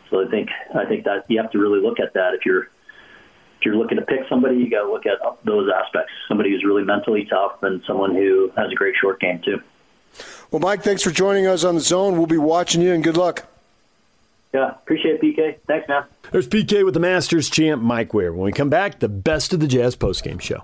so 0.09 0.25
I 0.25 0.29
think 0.29 0.49
I 0.75 0.85
think 0.85 1.05
that 1.05 1.25
you 1.27 1.41
have 1.41 1.51
to 1.51 1.57
really 1.57 1.81
look 1.81 1.99
at 1.99 2.13
that 2.13 2.35
if 2.35 2.45
you're 2.45 2.63
if 2.63 3.65
you're 3.65 3.75
looking 3.75 3.97
to 3.97 4.05
pick 4.05 4.21
somebody, 4.29 4.57
you 4.57 4.69
got 4.69 4.83
to 4.83 4.91
look 4.91 5.05
at 5.05 5.19
those 5.45 5.69
aspects. 5.73 6.11
Somebody 6.27 6.51
who's 6.51 6.63
really 6.63 6.83
mentally 6.83 7.25
tough 7.25 7.63
and 7.63 7.81
someone 7.87 8.13
who 8.13 8.51
has 8.55 8.71
a 8.71 8.75
great 8.75 8.95
short 8.99 9.19
game 9.19 9.41
too. 9.43 9.61
Well, 10.51 10.59
Mike, 10.59 10.83
thanks 10.83 11.01
for 11.01 11.09
joining 11.09 11.47
us 11.47 11.63
on 11.63 11.75
the 11.75 11.81
zone. 11.81 12.17
We'll 12.17 12.27
be 12.27 12.37
watching 12.37 12.81
you, 12.81 12.93
and 12.93 13.03
good 13.03 13.17
luck. 13.17 13.47
Yeah, 14.53 14.69
appreciate 14.69 15.15
it, 15.15 15.21
PK. 15.21 15.57
Thanks, 15.65 15.87
man. 15.87 16.03
There's 16.31 16.47
PK 16.47 16.85
with 16.85 16.93
the 16.93 16.99
Masters 16.99 17.49
champ, 17.49 17.81
Mike 17.81 18.13
Weir. 18.13 18.31
When 18.31 18.45
we 18.45 18.51
come 18.51 18.69
back, 18.69 18.99
the 18.99 19.09
best 19.09 19.51
of 19.51 19.59
the 19.59 19.67
Jazz 19.67 19.95
postgame 19.95 20.39
show. 20.39 20.63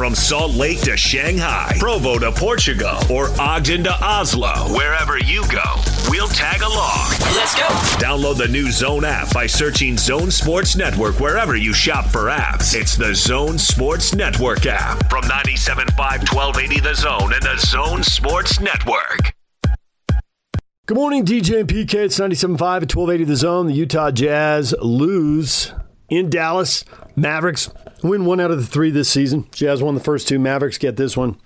From 0.00 0.14
Salt 0.14 0.52
Lake 0.52 0.80
to 0.84 0.96
Shanghai, 0.96 1.76
Provo 1.78 2.18
to 2.18 2.32
Portugal, 2.32 2.96
or 3.10 3.28
Ogden 3.38 3.84
to 3.84 3.92
Oslo, 4.02 4.50
wherever 4.74 5.18
you 5.18 5.46
go, 5.48 5.62
we'll 6.08 6.26
tag 6.26 6.62
along. 6.62 7.10
Let's 7.36 7.54
go. 7.54 7.66
Download 8.00 8.38
the 8.38 8.48
new 8.48 8.70
Zone 8.70 9.04
app 9.04 9.30
by 9.34 9.46
searching 9.46 9.98
Zone 9.98 10.30
Sports 10.30 10.74
Network 10.74 11.20
wherever 11.20 11.54
you 11.54 11.74
shop 11.74 12.06
for 12.06 12.30
apps. 12.30 12.74
It's 12.74 12.96
the 12.96 13.14
Zone 13.14 13.58
Sports 13.58 14.14
Network 14.14 14.64
app 14.64 15.10
from 15.10 15.24
97.5 15.24 15.98
1280 15.98 16.80
The 16.80 16.94
Zone 16.94 17.34
and 17.34 17.42
the 17.42 17.58
Zone 17.58 18.02
Sports 18.02 18.58
Network. 18.58 19.34
Good 20.86 20.96
morning, 20.96 21.26
DJ 21.26 21.60
and 21.60 21.68
PK. 21.68 22.06
It's 22.06 22.18
97.5 22.18 22.52
at 22.54 22.96
1280 22.96 23.24
The 23.24 23.36
Zone. 23.36 23.66
The 23.66 23.74
Utah 23.74 24.10
Jazz 24.10 24.74
lose 24.80 25.74
in 26.08 26.30
Dallas. 26.30 26.86
Mavericks 27.16 27.68
win 28.02 28.24
one 28.24 28.40
out 28.40 28.50
of 28.50 28.58
the 28.58 28.66
three 28.66 28.90
this 28.90 29.08
season. 29.08 29.46
Jazz 29.52 29.82
won 29.82 29.94
the 29.94 30.00
first 30.00 30.28
two. 30.28 30.38
Mavericks 30.38 30.78
get 30.78 30.96
this 30.96 31.16
one. 31.16 31.36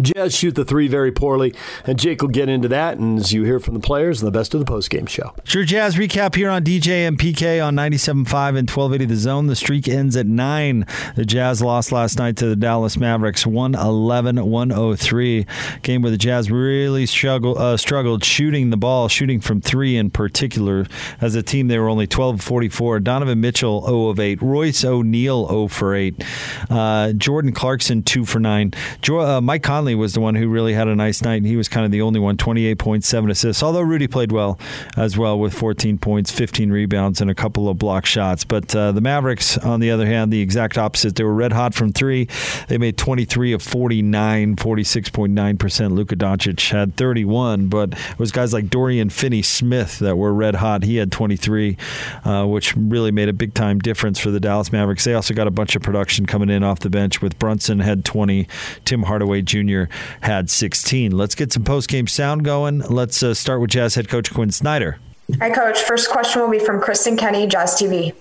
Jazz 0.00 0.34
shoot 0.36 0.54
the 0.54 0.64
three 0.64 0.86
very 0.88 1.10
poorly, 1.10 1.52
and 1.84 1.98
Jake 1.98 2.22
will 2.22 2.28
get 2.28 2.48
into 2.48 2.68
that. 2.68 2.98
And 2.98 3.18
as 3.18 3.32
you 3.32 3.42
hear 3.44 3.58
from 3.58 3.74
the 3.74 3.80
players, 3.80 4.22
and 4.22 4.26
the 4.28 4.38
best 4.38 4.54
of 4.54 4.64
the 4.64 4.70
postgame 4.70 5.08
show. 5.08 5.34
Sure, 5.44 5.64
Jazz 5.64 5.96
recap 5.96 6.36
here 6.36 6.48
on 6.48 6.62
DJ 6.62 7.06
and 7.08 7.18
PK 7.18 7.64
on 7.64 7.74
97.5 7.74 8.16
and 8.58 8.70
1280 8.70 9.04
The 9.06 9.16
Zone. 9.16 9.46
The 9.48 9.56
streak 9.56 9.88
ends 9.88 10.16
at 10.16 10.26
nine. 10.26 10.86
The 11.16 11.24
Jazz 11.24 11.60
lost 11.60 11.90
last 11.90 12.18
night 12.18 12.36
to 12.36 12.46
the 12.46 12.54
Dallas 12.56 12.96
Mavericks 12.96 13.44
111 13.46 14.46
103. 14.48 15.46
Game 15.82 16.02
where 16.02 16.10
the 16.10 16.16
Jazz 16.16 16.50
really 16.50 17.06
struggled, 17.06 17.58
uh, 17.58 17.76
struggled 17.76 18.24
shooting 18.24 18.70
the 18.70 18.76
ball, 18.76 19.08
shooting 19.08 19.40
from 19.40 19.60
three 19.60 19.96
in 19.96 20.10
particular. 20.10 20.86
As 21.20 21.34
a 21.34 21.42
team, 21.42 21.66
they 21.68 21.78
were 21.78 21.88
only 21.88 22.06
12 22.06 22.40
44. 22.40 23.00
Donovan 23.00 23.40
Mitchell 23.40 23.82
0 23.86 24.06
of 24.08 24.20
8. 24.20 24.40
Royce 24.40 24.84
O'Neale 24.84 25.48
0 25.48 25.68
for 25.68 25.94
8. 25.94 26.24
Uh, 26.70 27.12
Jordan 27.14 27.52
Clarkson 27.52 28.02
2 28.02 28.24
for 28.24 28.38
9. 28.38 28.72
Jo- 29.02 29.20
uh, 29.20 29.40
Mike 29.40 29.62
Conley 29.62 29.79
Conley 29.80 29.94
was 29.94 30.12
the 30.12 30.20
one 30.20 30.34
who 30.34 30.46
really 30.46 30.74
had 30.74 30.88
a 30.88 30.94
nice 30.94 31.22
night, 31.22 31.36
and 31.36 31.46
he 31.46 31.56
was 31.56 31.66
kind 31.66 31.86
of 31.86 31.90
the 31.90 32.02
only 32.02 32.20
one, 32.20 32.36
28 32.36 32.78
points, 32.78 33.08
7 33.08 33.30
assists, 33.30 33.62
although 33.62 33.80
Rudy 33.80 34.06
played 34.06 34.30
well 34.30 34.58
as 34.94 35.16
well 35.16 35.38
with 35.38 35.54
14 35.54 35.96
points, 35.96 36.30
15 36.30 36.70
rebounds, 36.70 37.22
and 37.22 37.30
a 37.30 37.34
couple 37.34 37.66
of 37.66 37.78
block 37.78 38.04
shots. 38.04 38.44
But 38.44 38.76
uh, 38.76 38.92
the 38.92 39.00
Mavericks, 39.00 39.56
on 39.56 39.80
the 39.80 39.90
other 39.90 40.04
hand, 40.04 40.30
the 40.30 40.42
exact 40.42 40.76
opposite. 40.76 41.16
They 41.16 41.24
were 41.24 41.32
red 41.32 41.54
hot 41.54 41.72
from 41.72 41.94
three. 41.94 42.28
They 42.68 42.76
made 42.76 42.98
23 42.98 43.54
of 43.54 43.62
49, 43.62 44.56
46.9%. 44.56 45.92
Luka 45.92 46.14
Doncic 46.14 46.70
had 46.70 46.94
31, 46.96 47.68
but 47.68 47.94
it 47.94 48.18
was 48.18 48.32
guys 48.32 48.52
like 48.52 48.68
Dorian 48.68 49.08
Finney 49.08 49.40
Smith 49.40 49.98
that 50.00 50.18
were 50.18 50.34
red 50.34 50.56
hot. 50.56 50.82
He 50.82 50.96
had 50.96 51.10
23, 51.10 51.78
uh, 52.26 52.44
which 52.44 52.76
really 52.76 53.12
made 53.12 53.30
a 53.30 53.32
big 53.32 53.54
time 53.54 53.78
difference 53.78 54.18
for 54.18 54.30
the 54.30 54.40
Dallas 54.40 54.72
Mavericks. 54.72 55.04
They 55.04 55.14
also 55.14 55.32
got 55.32 55.46
a 55.46 55.50
bunch 55.50 55.74
of 55.74 55.80
production 55.80 56.26
coming 56.26 56.50
in 56.50 56.62
off 56.62 56.80
the 56.80 56.90
bench 56.90 57.22
with 57.22 57.38
Brunson 57.38 57.78
had 57.78 58.04
20, 58.04 58.46
Tim 58.84 59.04
Hardaway 59.04 59.40
Jr 59.40 59.69
Jr. 59.70 59.92
had 60.20 60.50
16. 60.50 61.16
Let's 61.16 61.34
get 61.34 61.52
some 61.52 61.64
post 61.64 61.88
game 61.88 62.06
sound 62.06 62.44
going. 62.44 62.80
Let's 62.80 63.22
uh, 63.22 63.34
start 63.34 63.60
with 63.60 63.70
Jazz 63.70 63.94
head 63.94 64.08
coach 64.08 64.32
Quinn 64.32 64.50
Snyder. 64.50 64.98
Hi, 65.38 65.50
Coach. 65.50 65.80
First 65.82 66.10
question 66.10 66.42
will 66.42 66.50
be 66.50 66.58
from 66.58 66.80
Kristen 66.80 67.16
Kenny, 67.16 67.46
Jazz 67.46 67.74
TV. 67.74 68.14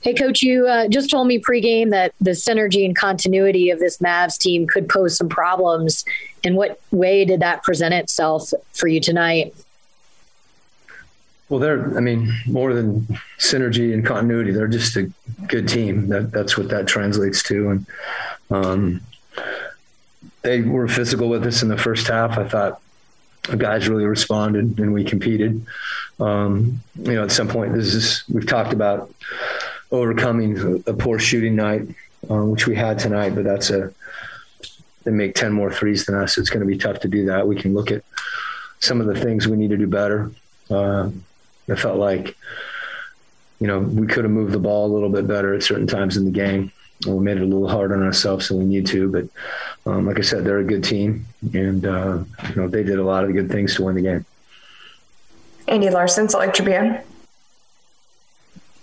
Hey, 0.00 0.12
Coach, 0.12 0.42
you 0.42 0.66
uh, 0.66 0.88
just 0.88 1.10
told 1.10 1.28
me 1.28 1.38
pregame 1.38 1.90
that 1.90 2.12
the 2.20 2.32
synergy 2.32 2.84
and 2.84 2.94
continuity 2.94 3.70
of 3.70 3.78
this 3.78 3.98
Mavs 3.98 4.36
team 4.36 4.66
could 4.66 4.88
pose 4.88 5.16
some 5.16 5.28
problems. 5.28 6.04
In 6.42 6.56
what 6.56 6.78
way 6.90 7.24
did 7.24 7.40
that 7.40 7.62
present 7.62 7.94
itself 7.94 8.52
for 8.72 8.86
you 8.86 9.00
tonight? 9.00 9.54
Well, 11.48 11.60
they're, 11.60 11.96
I 11.96 12.00
mean, 12.00 12.34
more 12.46 12.74
than 12.74 13.06
synergy 13.38 13.94
and 13.94 14.04
continuity, 14.04 14.50
they're 14.50 14.66
just 14.66 14.96
a 14.96 15.10
good 15.46 15.68
team. 15.68 16.08
That, 16.08 16.32
that's 16.32 16.58
what 16.58 16.68
that 16.68 16.86
translates 16.86 17.42
to. 17.44 17.70
And, 17.70 17.86
um, 18.50 19.00
they 20.44 20.60
were 20.60 20.86
physical 20.86 21.28
with 21.28 21.44
us 21.46 21.62
in 21.62 21.68
the 21.68 21.76
first 21.76 22.06
half. 22.06 22.38
I 22.38 22.46
thought 22.46 22.80
the 23.48 23.56
guys 23.56 23.88
really 23.88 24.04
responded 24.04 24.78
and 24.78 24.92
we 24.92 25.02
competed. 25.02 25.66
Um, 26.20 26.80
you 26.96 27.14
know, 27.14 27.24
at 27.24 27.32
some 27.32 27.48
point, 27.48 27.74
this 27.74 27.94
is 27.94 28.24
we've 28.28 28.46
talked 28.46 28.72
about 28.72 29.12
overcoming 29.90 30.82
a, 30.86 30.92
poor 30.92 31.18
shooting 31.18 31.56
night, 31.56 31.82
uh, 32.30 32.44
which 32.44 32.66
we 32.66 32.76
had 32.76 32.98
tonight, 32.98 33.34
but 33.34 33.44
that's 33.44 33.70
a 33.70 33.92
they 35.04 35.10
make 35.10 35.34
10 35.34 35.52
more 35.52 35.70
threes 35.70 36.06
than 36.06 36.14
us. 36.14 36.38
It's 36.38 36.48
going 36.48 36.60
to 36.60 36.66
be 36.66 36.78
tough 36.78 37.00
to 37.00 37.08
do 37.08 37.26
that. 37.26 37.46
We 37.46 37.56
can 37.56 37.74
look 37.74 37.90
at 37.90 38.02
some 38.80 39.00
of 39.00 39.06
the 39.06 39.18
things 39.18 39.46
we 39.46 39.56
need 39.56 39.70
to 39.70 39.76
do 39.76 39.86
better. 39.86 40.30
Uh, 40.70 41.10
I 41.70 41.74
felt 41.74 41.98
like, 41.98 42.34
you 43.60 43.66
know, 43.66 43.80
we 43.80 44.06
could 44.06 44.24
have 44.24 44.32
moved 44.32 44.52
the 44.52 44.58
ball 44.58 44.86
a 44.86 44.92
little 44.92 45.10
bit 45.10 45.26
better 45.26 45.52
at 45.52 45.62
certain 45.62 45.86
times 45.86 46.16
in 46.16 46.24
the 46.24 46.30
game 46.30 46.72
we 47.06 47.18
made 47.18 47.36
it 47.36 47.42
a 47.42 47.46
little 47.46 47.68
hard 47.68 47.92
on 47.92 48.02
ourselves, 48.02 48.46
so 48.46 48.56
we 48.56 48.64
need 48.64 48.86
to. 48.88 49.10
But 49.10 49.90
um, 49.90 50.06
like 50.06 50.18
I 50.18 50.22
said, 50.22 50.44
they're 50.44 50.58
a 50.58 50.64
good 50.64 50.84
team, 50.84 51.26
and 51.52 51.84
uh, 51.84 52.18
you 52.48 52.56
know 52.56 52.68
they 52.68 52.82
did 52.82 52.98
a 52.98 53.04
lot 53.04 53.24
of 53.24 53.32
good 53.32 53.50
things 53.50 53.74
to 53.76 53.84
win 53.84 53.96
the 53.96 54.02
game. 54.02 54.24
Andy 55.68 55.90
Larsen, 55.90 56.28
Salt 56.28 56.46
Lake 56.46 56.54
Tribune. 56.54 57.00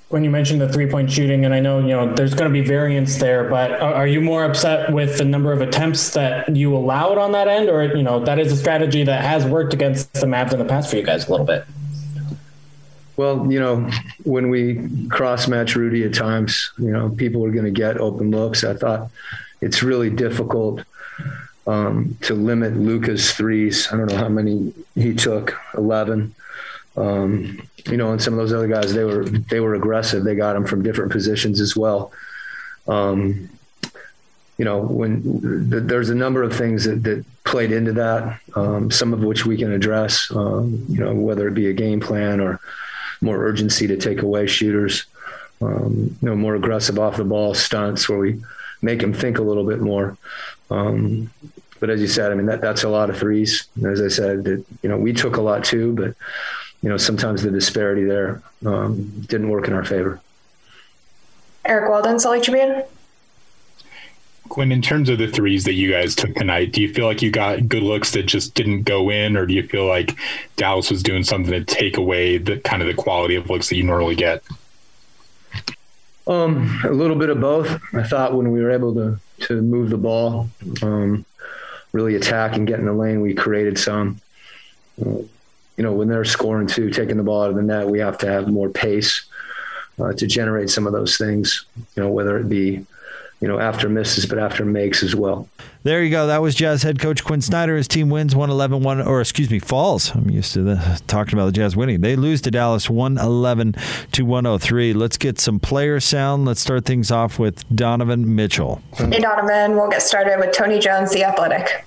When 0.10 0.26
you 0.26 0.30
mentioned 0.30 0.60
the 0.60 0.68
three-point 0.68 1.10
shooting, 1.10 1.46
and 1.46 1.54
I 1.54 1.62
know 1.62 1.80
you 1.80 1.88
know 1.88 2.14
there's 2.14 2.34
going 2.34 2.52
to 2.52 2.54
be 2.54 2.66
variance 2.68 3.18
there, 3.18 3.50
but 3.50 3.80
are 3.80 4.08
you 4.08 4.20
more 4.20 4.44
upset 4.44 4.92
with 4.92 5.18
the 5.18 5.26
number 5.26 5.54
of 5.54 5.62
attempts 5.62 6.10
that 6.12 6.54
you 6.54 6.76
allowed 6.76 7.18
on 7.18 7.32
that 7.32 7.48
end, 7.48 7.70
or 7.70 7.84
you 7.84 8.04
know 8.04 8.24
that 8.26 8.38
is 8.38 8.52
a 8.52 8.58
strategy 8.58 9.04
that 9.04 9.24
has 9.24 9.46
worked 9.46 9.74
against 9.74 10.14
the 10.14 10.28
Mavs 10.28 10.52
in 10.52 10.60
the 10.60 10.66
past 10.66 10.90
for 10.90 10.98
you 10.98 11.04
guys 11.04 11.28
a 11.28 11.32
little 11.32 11.46
bit? 11.46 11.66
Well, 13.22 13.52
you 13.52 13.60
know, 13.60 13.88
when 14.24 14.50
we 14.50 15.08
cross 15.10 15.48
match 15.48 15.76
Rudy 15.76 16.04
at 16.06 16.14
times, 16.16 16.72
you 16.80 16.90
know, 16.90 17.08
people 17.12 17.46
are 17.46 17.52
going 17.52 17.66
to 17.66 17.70
get 17.70 18.00
open 18.00 18.32
looks. 18.32 18.64
I 18.64 18.74
thought 18.74 19.12
it's 19.62 19.84
really 19.84 20.10
difficult 20.10 20.84
um, 21.68 22.18
to 22.22 22.34
limit 22.34 22.76
Luka's 22.76 23.32
threes. 23.32 23.88
I 23.92 23.98
don't 23.98 24.08
know 24.08 24.18
how 24.18 24.28
many 24.28 24.74
he 24.96 25.14
took, 25.14 25.56
11. 25.78 26.34
Um, 26.98 27.62
you 27.86 27.98
know, 27.98 28.12
and 28.12 28.20
some 28.20 28.34
of 28.34 28.40
those 28.40 28.54
other 28.54 28.68
guys, 28.68 28.92
they 28.96 29.04
were 29.04 29.24
they 29.26 29.60
were 29.60 29.76
aggressive. 29.76 30.24
They 30.24 30.34
got 30.34 30.54
them 30.54 30.66
from 30.66 30.82
different 30.82 31.12
positions 31.12 31.62
as 31.62 31.78
well. 31.78 32.12
Um, 32.88 33.52
you 34.58 34.66
know, 34.66 34.82
when 34.82 35.70
th- 35.70 35.84
there's 35.84 36.10
a 36.10 36.16
number 36.16 36.42
of 36.42 36.58
things 36.58 36.86
that, 36.86 37.04
that 37.04 37.24
played 37.44 37.72
into 37.72 37.94
that, 37.94 38.40
um, 38.56 38.90
some 38.90 39.14
of 39.14 39.20
which 39.24 39.46
we 39.46 39.58
can 39.58 39.72
address. 39.72 40.32
Um, 40.36 40.84
you 40.90 41.00
know, 41.00 41.14
whether 41.14 41.48
it 41.48 41.54
be 41.54 41.70
a 41.70 41.74
game 41.74 42.00
plan 42.00 42.42
or 42.42 42.60
more 43.22 43.38
urgency 43.38 43.88
to 43.88 43.98
take 43.98 44.22
away 44.22 44.48
shooters. 44.48 45.06
Um, 45.62 46.18
you 46.22 46.30
know, 46.30 46.36
more 46.36 46.56
aggressive 46.56 46.98
off 46.98 47.18
the 47.18 47.24
ball 47.24 47.54
stunts 47.54 48.10
where 48.10 48.18
we 48.18 48.42
make 48.82 49.00
them 49.00 49.14
think 49.14 49.38
a 49.38 49.44
little 49.44 49.64
bit 49.64 49.80
more. 49.80 50.18
Um, 50.72 51.30
but 51.80 51.90
as 51.90 52.02
you 52.02 52.08
said, 52.08 52.32
I 52.32 52.36
mean 52.36 52.48
that 52.48 52.62
that's 52.62 52.84
a 52.84 52.90
lot 52.90 53.10
of 53.10 53.18
threes. 53.18 53.68
As 53.86 54.02
I 54.02 54.08
said, 54.08 54.44
that 54.46 54.64
you 54.82 54.90
know 54.90 54.98
we 54.98 55.14
took 55.14 55.38
a 55.38 55.42
lot 55.42 55.64
too, 55.64 55.94
but 55.94 56.16
you 56.82 56.90
know 56.90 56.98
sometimes 56.98 57.44
the 57.44 57.52
disparity 57.52 58.06
there 58.06 58.42
um, 58.66 59.12
didn't 59.28 59.50
work 59.50 59.68
in 59.68 59.74
our 59.74 59.86
favor. 59.86 60.22
Eric 61.66 61.90
Walden, 61.90 62.20
Salt 62.20 62.34
Lake 62.34 62.44
Tribune. 62.44 62.84
Quinn, 64.52 64.74
in 64.74 64.82
terms 64.82 65.08
of 65.08 65.18
the 65.18 65.30
threes 65.30 65.64
that 65.64 65.76
you 65.76 65.90
guys 65.90 66.14
took 66.14 66.36
tonight, 66.36 66.74
do 66.74 66.82
you 66.82 66.94
feel 66.94 67.06
like 67.06 67.22
you 67.22 67.32
got 67.32 67.70
good 67.70 67.84
looks 67.84 68.12
that 68.12 68.24
just 68.24 68.54
didn't 68.54 68.84
go 68.84 69.10
in, 69.10 69.38
or 69.38 69.46
do 69.46 69.54
you 69.54 69.66
feel 69.66 69.86
like 69.86 70.18
Dallas 70.58 70.92
was 70.92 71.02
doing 71.02 71.24
something 71.24 71.54
to 71.54 71.64
take 71.64 71.96
away 71.96 72.38
the 72.38 72.58
kind 72.60 72.82
of 72.82 72.90
the 72.90 72.94
quality 72.94 73.36
of 73.36 73.50
looks 73.50 73.70
that 73.70 73.78
you 73.78 73.84
normally 73.84 74.16
get? 74.16 74.44
Um, 76.28 76.82
a 76.84 76.92
little 76.92 77.16
bit 77.16 77.30
of 77.30 77.40
both. 77.40 77.82
I 77.94 78.04
thought 78.04 78.34
when 78.36 78.52
we 78.52 78.62
were 78.62 78.72
able 78.72 78.94
to 78.96 79.18
to 79.48 79.62
move 79.62 79.90
the 79.90 79.98
ball, 79.98 80.50
um, 80.82 81.24
really 81.94 82.16
attack 82.16 82.58
and 82.58 82.68
get 82.68 82.78
in 82.78 82.86
the 82.86 82.94
lane, 82.94 83.22
we 83.22 83.34
created 83.34 83.80
some. 83.80 84.20
You 84.98 85.30
know, 85.78 85.94
when 85.94 86.10
they're 86.10 86.26
scoring 86.26 86.68
too, 86.68 86.90
taking 86.90 87.16
the 87.16 87.24
ball 87.24 87.44
out 87.44 87.52
of 87.52 87.56
the 87.56 87.64
net, 87.64 87.88
we 87.88 88.00
have 88.00 88.18
to 88.18 88.28
have 88.28 88.50
more 88.50 88.68
pace 88.68 89.24
uh, 89.98 90.12
to 90.12 90.28
generate 90.28 90.70
some 90.70 90.88
of 90.88 90.92
those 90.92 91.16
things. 91.16 91.66
You 91.96 92.04
know, 92.04 92.12
whether 92.12 92.38
it 92.38 92.50
be 92.50 92.86
you 93.42 93.48
know, 93.48 93.60
after 93.60 93.90
misses, 93.90 94.28
but 94.28 94.38
after 94.38 94.64
makes 94.64 95.02
as 95.02 95.16
well. 95.16 95.50
There 95.82 96.04
you 96.04 96.12
go. 96.12 96.28
That 96.28 96.44
was 96.44 96.54
Jazz 96.54 96.84
head 96.84 97.00
coach 97.00 97.24
Quinn 97.24 97.42
Snyder. 97.42 97.76
His 97.76 97.88
team 97.88 98.12
wins 98.12 98.36
111 98.36 98.84
1, 98.84 99.02
or 99.02 99.20
excuse 99.20 99.50
me, 99.50 99.58
falls. 99.58 100.16
I'm 100.16 100.30
used 100.30 100.54
to 100.54 100.62
the, 100.62 101.02
talking 101.08 101.34
about 101.34 101.48
the 101.48 101.52
Jazz 101.52 101.76
winning. 101.76 102.02
They 102.02 102.16
lose 102.16 102.40
to 102.42 102.52
Dallas 102.52 102.88
111 102.88 103.76
to 104.12 104.24
103. 104.24 104.94
Let's 104.94 105.18
get 105.18 105.40
some 105.40 105.60
player 105.60 106.00
sound. 106.00 106.46
Let's 106.46 106.62
start 106.62 106.86
things 106.86 107.10
off 107.10 107.40
with 107.40 107.68
Donovan 107.76 108.36
Mitchell. 108.36 108.84
Hey, 108.94 109.20
Donovan. 109.20 109.76
We'll 109.76 109.90
get 109.90 110.04
started 110.04 110.38
with 110.38 110.56
Tony 110.56 110.78
Jones, 110.78 111.12
the 111.12 111.24
athletic. 111.24 111.86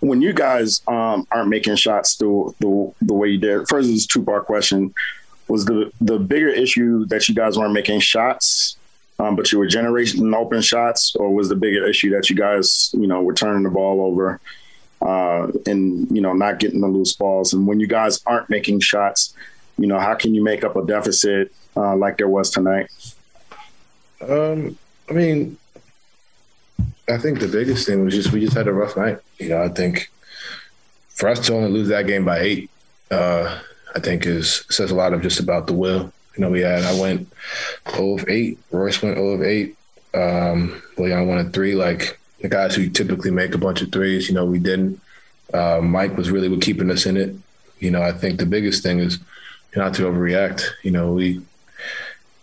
When 0.00 0.20
you 0.20 0.34
guys 0.34 0.82
um, 0.88 1.26
aren't 1.30 1.48
making 1.48 1.76
shots 1.76 2.16
the, 2.16 2.52
the, 2.58 2.92
the 3.00 3.14
way 3.14 3.28
you 3.28 3.38
did, 3.38 3.66
first, 3.66 3.88
is 3.88 4.04
a 4.04 4.08
two 4.08 4.22
part 4.22 4.44
question. 4.44 4.92
Was 5.48 5.64
the, 5.64 5.90
the 6.02 6.18
bigger 6.18 6.48
issue 6.48 7.06
that 7.06 7.28
you 7.28 7.34
guys 7.34 7.58
weren't 7.58 7.72
making 7.72 8.00
shots 8.00 8.76
um, 9.22 9.36
but 9.36 9.52
you 9.52 9.58
were 9.58 9.66
generating 9.66 10.34
open 10.34 10.60
shots, 10.62 11.14
or 11.14 11.32
was 11.32 11.48
the 11.48 11.54
bigger 11.54 11.86
issue 11.86 12.10
that 12.10 12.28
you 12.28 12.34
guys, 12.34 12.90
you 12.92 13.06
know, 13.06 13.22
were 13.22 13.34
turning 13.34 13.62
the 13.62 13.70
ball 13.70 14.00
over 14.00 14.40
uh, 15.00 15.46
and 15.66 16.10
you 16.10 16.20
know 16.20 16.32
not 16.32 16.58
getting 16.58 16.80
the 16.80 16.88
loose 16.88 17.12
balls? 17.12 17.52
And 17.52 17.66
when 17.66 17.78
you 17.78 17.86
guys 17.86 18.20
aren't 18.26 18.50
making 18.50 18.80
shots, 18.80 19.34
you 19.78 19.86
know, 19.86 20.00
how 20.00 20.14
can 20.14 20.34
you 20.34 20.42
make 20.42 20.64
up 20.64 20.74
a 20.74 20.84
deficit 20.84 21.52
uh, 21.76 21.94
like 21.94 22.18
there 22.18 22.28
was 22.28 22.50
tonight? 22.50 22.90
Um, 24.28 24.76
I 25.08 25.12
mean, 25.12 25.56
I 27.08 27.18
think 27.18 27.38
the 27.38 27.48
biggest 27.48 27.86
thing 27.86 28.04
was 28.04 28.14
just 28.14 28.32
we 28.32 28.40
just 28.40 28.56
had 28.56 28.66
a 28.66 28.72
rough 28.72 28.96
night. 28.96 29.18
You 29.38 29.50
know, 29.50 29.62
I 29.62 29.68
think 29.68 30.10
for 31.10 31.28
us 31.28 31.38
to 31.46 31.54
only 31.54 31.70
lose 31.70 31.88
that 31.88 32.08
game 32.08 32.24
by 32.24 32.40
eight, 32.40 32.70
uh, 33.12 33.60
I 33.94 34.00
think 34.00 34.26
is 34.26 34.64
says 34.68 34.90
a 34.90 34.96
lot 34.96 35.12
of 35.12 35.22
just 35.22 35.38
about 35.38 35.68
the 35.68 35.74
will 35.74 36.12
you 36.36 36.40
know, 36.40 36.50
we 36.50 36.60
had 36.60 36.84
I 36.84 36.98
went 36.98 37.32
0 37.90 38.18
of 38.18 38.28
8. 38.28 38.58
Royce 38.70 39.02
went 39.02 39.16
0 39.16 39.28
of 39.30 39.42
8. 39.42 39.76
Um, 40.14 40.82
Leon 40.96 41.28
went 41.28 41.52
3. 41.52 41.74
Like 41.74 42.18
the 42.40 42.48
guys 42.48 42.74
who 42.74 42.88
typically 42.88 43.30
make 43.30 43.54
a 43.54 43.58
bunch 43.58 43.82
of 43.82 43.92
threes, 43.92 44.28
you 44.28 44.34
know, 44.34 44.44
we 44.44 44.58
didn't. 44.58 45.00
Uh, 45.52 45.80
Mike 45.82 46.16
was 46.16 46.30
really 46.30 46.54
keeping 46.58 46.90
us 46.90 47.06
in 47.06 47.16
it. 47.16 47.34
You 47.78 47.90
know, 47.90 48.02
I 48.02 48.12
think 48.12 48.38
the 48.38 48.46
biggest 48.46 48.82
thing 48.82 49.00
is 49.00 49.18
not 49.76 49.94
to 49.94 50.02
overreact. 50.02 50.62
You 50.82 50.92
know, 50.92 51.12
we, 51.12 51.28
you 51.28 51.42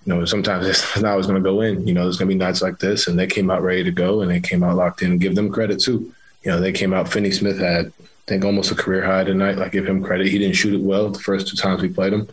know, 0.05 0.25
sometimes 0.25 0.67
it's 0.67 0.95
not 1.01 1.11
always 1.11 1.25
going 1.25 1.41
to 1.41 1.49
go 1.49 1.61
in. 1.61 1.87
You 1.87 1.93
know, 1.93 2.03
there's 2.03 2.17
going 2.17 2.29
to 2.29 2.35
be 2.35 2.39
nights 2.39 2.61
like 2.61 2.79
this, 2.79 3.07
and 3.07 3.17
they 3.17 3.27
came 3.27 3.49
out 3.49 3.63
ready 3.63 3.83
to 3.83 3.91
go, 3.91 4.21
and 4.21 4.29
they 4.29 4.39
came 4.39 4.63
out 4.63 4.75
locked 4.75 5.01
in. 5.01 5.17
Give 5.17 5.35
them 5.35 5.51
credit 5.51 5.79
too. 5.79 6.13
You 6.43 6.51
know, 6.51 6.59
they 6.59 6.71
came 6.71 6.93
out. 6.93 7.11
Finney 7.11 7.31
Smith 7.31 7.59
had, 7.59 7.87
I 7.87 8.03
think, 8.27 8.45
almost 8.45 8.71
a 8.71 8.75
career 8.75 9.05
high 9.05 9.23
tonight. 9.23 9.57
Like, 9.57 9.71
give 9.71 9.87
him 9.87 10.03
credit. 10.03 10.27
He 10.27 10.39
didn't 10.39 10.55
shoot 10.55 10.73
it 10.73 10.81
well 10.81 11.09
the 11.09 11.19
first 11.19 11.47
two 11.47 11.57
times 11.57 11.81
we 11.81 11.89
played 11.89 12.13
him. 12.13 12.29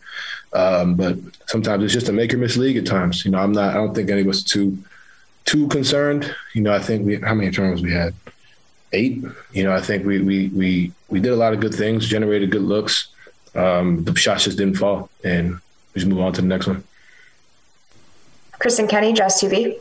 Um, 0.53 0.95
but 0.95 1.17
sometimes 1.47 1.85
it's 1.85 1.93
just 1.93 2.09
a 2.09 2.13
make 2.13 2.33
or 2.33 2.39
miss 2.39 2.57
league 2.57 2.77
at 2.77 2.87
times. 2.87 3.25
You 3.25 3.31
know, 3.31 3.39
I'm 3.39 3.53
not. 3.53 3.71
I 3.71 3.75
don't 3.75 3.95
think 3.95 4.11
any 4.11 4.23
of 4.23 4.29
us 4.29 4.43
too 4.43 4.79
too 5.45 5.69
concerned. 5.69 6.35
You 6.55 6.63
know, 6.63 6.73
I 6.73 6.79
think 6.79 7.07
we 7.07 7.17
how 7.17 7.35
many 7.35 7.51
turnovers 7.51 7.83
we 7.83 7.93
had? 7.93 8.15
Eight. 8.93 9.25
You 9.53 9.65
know, 9.65 9.73
I 9.73 9.81
think 9.81 10.07
we 10.07 10.21
we 10.21 10.49
we 10.49 10.93
we 11.09 11.21
did 11.21 11.33
a 11.33 11.37
lot 11.37 11.53
of 11.53 11.61
good 11.61 11.75
things, 11.75 12.07
generated 12.07 12.51
good 12.51 12.63
looks. 12.63 13.09
Um, 13.55 14.05
the 14.05 14.15
shots 14.15 14.45
just 14.45 14.59
didn't 14.59 14.77
fall, 14.77 15.11
and 15.25 15.55
we 15.95 16.01
just 16.01 16.07
move 16.07 16.21
on 16.21 16.33
to 16.35 16.43
the 16.43 16.47
next 16.47 16.67
one. 16.67 16.85
Kristen 18.59 18.87
Kenny, 18.87 19.13
Jazz 19.13 19.41
TV. 19.41 19.79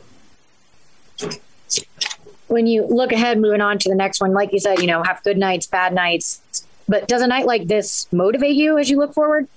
When 2.48 2.66
you 2.66 2.86
look 2.86 3.12
ahead, 3.12 3.38
moving 3.38 3.60
on 3.60 3.78
to 3.78 3.88
the 3.88 3.94
next 3.94 4.20
one, 4.20 4.32
like 4.32 4.52
you 4.52 4.60
said, 4.60 4.80
you 4.80 4.86
know, 4.86 5.02
have 5.02 5.22
good 5.24 5.36
nights, 5.36 5.66
bad 5.66 5.92
nights. 5.92 6.40
But 6.88 7.08
does 7.08 7.20
a 7.20 7.26
night 7.26 7.46
like 7.46 7.66
this 7.66 8.10
motivate 8.12 8.54
you 8.54 8.78
as 8.78 8.88
you 8.88 8.98
look 8.98 9.12
forward? 9.12 9.48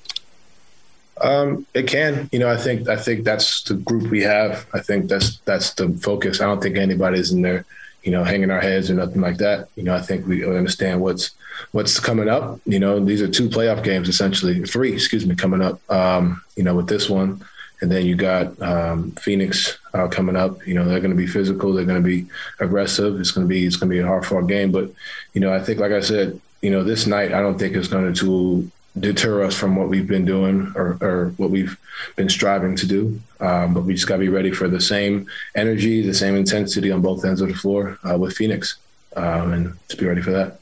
Um, 1.21 1.65
it 1.73 1.87
can. 1.87 2.29
You 2.31 2.39
know, 2.39 2.49
I 2.49 2.57
think 2.57 2.87
I 2.87 2.95
think 2.95 3.23
that's 3.23 3.63
the 3.63 3.75
group 3.75 4.09
we 4.09 4.21
have. 4.21 4.65
I 4.73 4.79
think 4.79 5.09
that's 5.09 5.37
that's 5.39 5.73
the 5.73 5.89
focus. 6.01 6.41
I 6.41 6.45
don't 6.45 6.61
think 6.61 6.77
anybody's 6.77 7.31
in 7.31 7.41
there, 7.41 7.65
you 8.03 8.11
know, 8.11 8.23
hanging 8.23 8.51
our 8.51 8.61
heads 8.61 8.89
or 8.89 8.95
nothing 8.95 9.21
like 9.21 9.37
that. 9.37 9.69
You 9.75 9.83
know, 9.83 9.95
I 9.95 10.01
think 10.01 10.27
we 10.27 10.45
understand 10.45 11.01
what's 11.01 11.31
what's 11.71 11.99
coming 11.99 12.29
up. 12.29 12.59
You 12.65 12.79
know, 12.79 13.03
these 13.03 13.21
are 13.21 13.27
two 13.27 13.49
playoff 13.49 13.83
games 13.83 14.09
essentially, 14.09 14.63
three, 14.63 14.93
excuse 14.93 15.25
me, 15.25 15.35
coming 15.35 15.61
up. 15.61 15.79
Um, 15.91 16.41
you 16.55 16.63
know, 16.63 16.75
with 16.75 16.87
this 16.87 17.09
one, 17.09 17.43
and 17.81 17.91
then 17.91 18.05
you 18.05 18.15
got 18.15 18.61
um, 18.61 19.11
Phoenix 19.11 19.77
uh, 19.93 20.07
coming 20.07 20.35
up. 20.35 20.65
You 20.67 20.73
know, 20.73 20.85
they're 20.85 20.99
going 20.99 21.11
to 21.11 21.17
be 21.17 21.27
physical. 21.27 21.73
They're 21.73 21.85
going 21.85 22.01
to 22.01 22.07
be 22.07 22.27
aggressive. 22.59 23.19
It's 23.19 23.31
going 23.31 23.47
to 23.47 23.49
be 23.49 23.65
it's 23.65 23.75
going 23.75 23.89
to 23.89 23.95
be 23.95 24.01
a 24.01 24.07
hard 24.07 24.25
fought 24.25 24.47
game. 24.47 24.71
But 24.71 24.91
you 25.33 25.41
know, 25.41 25.53
I 25.53 25.59
think 25.59 25.79
like 25.79 25.91
I 25.91 26.01
said, 26.01 26.39
you 26.61 26.71
know, 26.71 26.83
this 26.83 27.07
night 27.07 27.33
I 27.33 27.41
don't 27.41 27.57
think 27.57 27.75
it's 27.75 27.87
going 27.87 28.13
to 28.13 28.71
deter 28.99 29.43
us 29.43 29.55
from 29.55 29.75
what 29.75 29.89
we've 29.89 30.07
been 30.07 30.25
doing 30.25 30.71
or, 30.75 30.97
or 31.01 31.33
what 31.37 31.49
we've 31.49 31.77
been 32.15 32.29
striving 32.29 32.75
to 32.77 32.87
do. 32.87 33.19
Um, 33.39 33.73
but 33.73 33.81
we 33.81 33.93
just 33.93 34.07
got 34.07 34.15
to 34.15 34.19
be 34.19 34.29
ready 34.29 34.51
for 34.51 34.67
the 34.67 34.81
same 34.81 35.27
energy, 35.55 36.05
the 36.05 36.13
same 36.13 36.35
intensity 36.35 36.91
on 36.91 37.01
both 37.01 37.23
ends 37.23 37.41
of 37.41 37.47
the 37.47 37.55
floor 37.55 37.97
uh, 38.09 38.17
with 38.17 38.35
Phoenix, 38.35 38.77
um, 39.15 39.53
and 39.53 39.77
just 39.87 39.99
be 39.99 40.05
ready 40.05 40.21
for 40.21 40.31
that. 40.31 40.59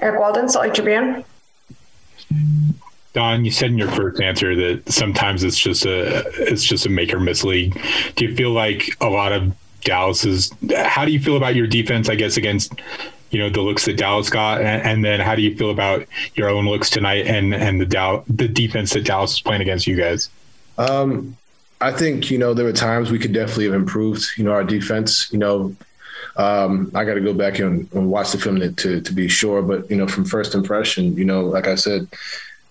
Eric 0.00 0.20
Walden, 0.20 0.48
Salt 0.48 0.66
Lake 0.66 0.74
Tribune. 0.74 1.24
Don, 3.14 3.46
you 3.46 3.50
said 3.50 3.70
in 3.70 3.78
your 3.78 3.90
first 3.92 4.20
answer 4.20 4.54
that 4.54 4.92
sometimes 4.92 5.42
it's 5.42 5.58
just 5.58 5.86
a 5.86 6.22
it's 6.34 6.62
just 6.62 6.84
a 6.84 6.90
make 6.90 7.14
or 7.14 7.20
miss 7.20 7.44
league. 7.44 7.80
Do 8.14 8.26
you 8.26 8.36
feel 8.36 8.50
like 8.50 8.94
a 9.00 9.08
lot 9.08 9.32
of 9.32 9.54
Dallas's? 9.82 10.52
How 10.74 11.06
do 11.06 11.12
you 11.12 11.20
feel 11.20 11.38
about 11.38 11.54
your 11.54 11.66
defense? 11.66 12.10
I 12.10 12.14
guess 12.14 12.36
against 12.36 12.74
you 13.30 13.38
know 13.38 13.48
the 13.48 13.60
looks 13.60 13.84
that 13.86 13.96
Dallas 13.96 14.30
got, 14.30 14.60
and, 14.60 14.82
and, 14.82 15.04
then 15.04 15.20
how 15.20 15.34
do 15.34 15.42
you 15.42 15.56
feel 15.56 15.70
about 15.70 16.06
your 16.34 16.48
own 16.48 16.66
looks 16.66 16.90
tonight 16.90 17.26
and 17.26 17.54
and 17.54 17.80
the 17.80 17.86
Dow, 17.86 18.24
the 18.28 18.48
defense 18.48 18.92
that 18.92 19.04
Dallas 19.04 19.34
is 19.34 19.40
playing 19.40 19.62
against 19.62 19.86
you 19.86 19.96
guys? 19.96 20.30
Um, 20.78 21.36
I 21.80 21.92
think 21.92 22.30
you 22.30 22.38
know 22.38 22.54
there 22.54 22.64
were 22.64 22.72
times 22.72 23.10
we 23.10 23.18
could 23.18 23.32
definitely 23.32 23.64
have 23.64 23.74
improved. 23.74 24.26
You 24.36 24.44
know 24.44 24.52
our 24.52 24.64
defense. 24.64 25.32
You 25.32 25.38
know, 25.38 25.76
um, 26.36 26.90
I 26.94 27.04
got 27.04 27.14
to 27.14 27.20
go 27.20 27.34
back 27.34 27.58
and, 27.58 27.92
and, 27.92 28.10
watch 28.10 28.32
the 28.32 28.38
film 28.38 28.60
to 28.60 29.00
to 29.00 29.12
be 29.12 29.28
sure, 29.28 29.62
but 29.62 29.90
you 29.90 29.96
know 29.96 30.06
from 30.06 30.24
first 30.24 30.54
impression, 30.54 31.16
you 31.16 31.24
know, 31.24 31.42
like 31.42 31.66
I 31.66 31.74
said. 31.74 32.08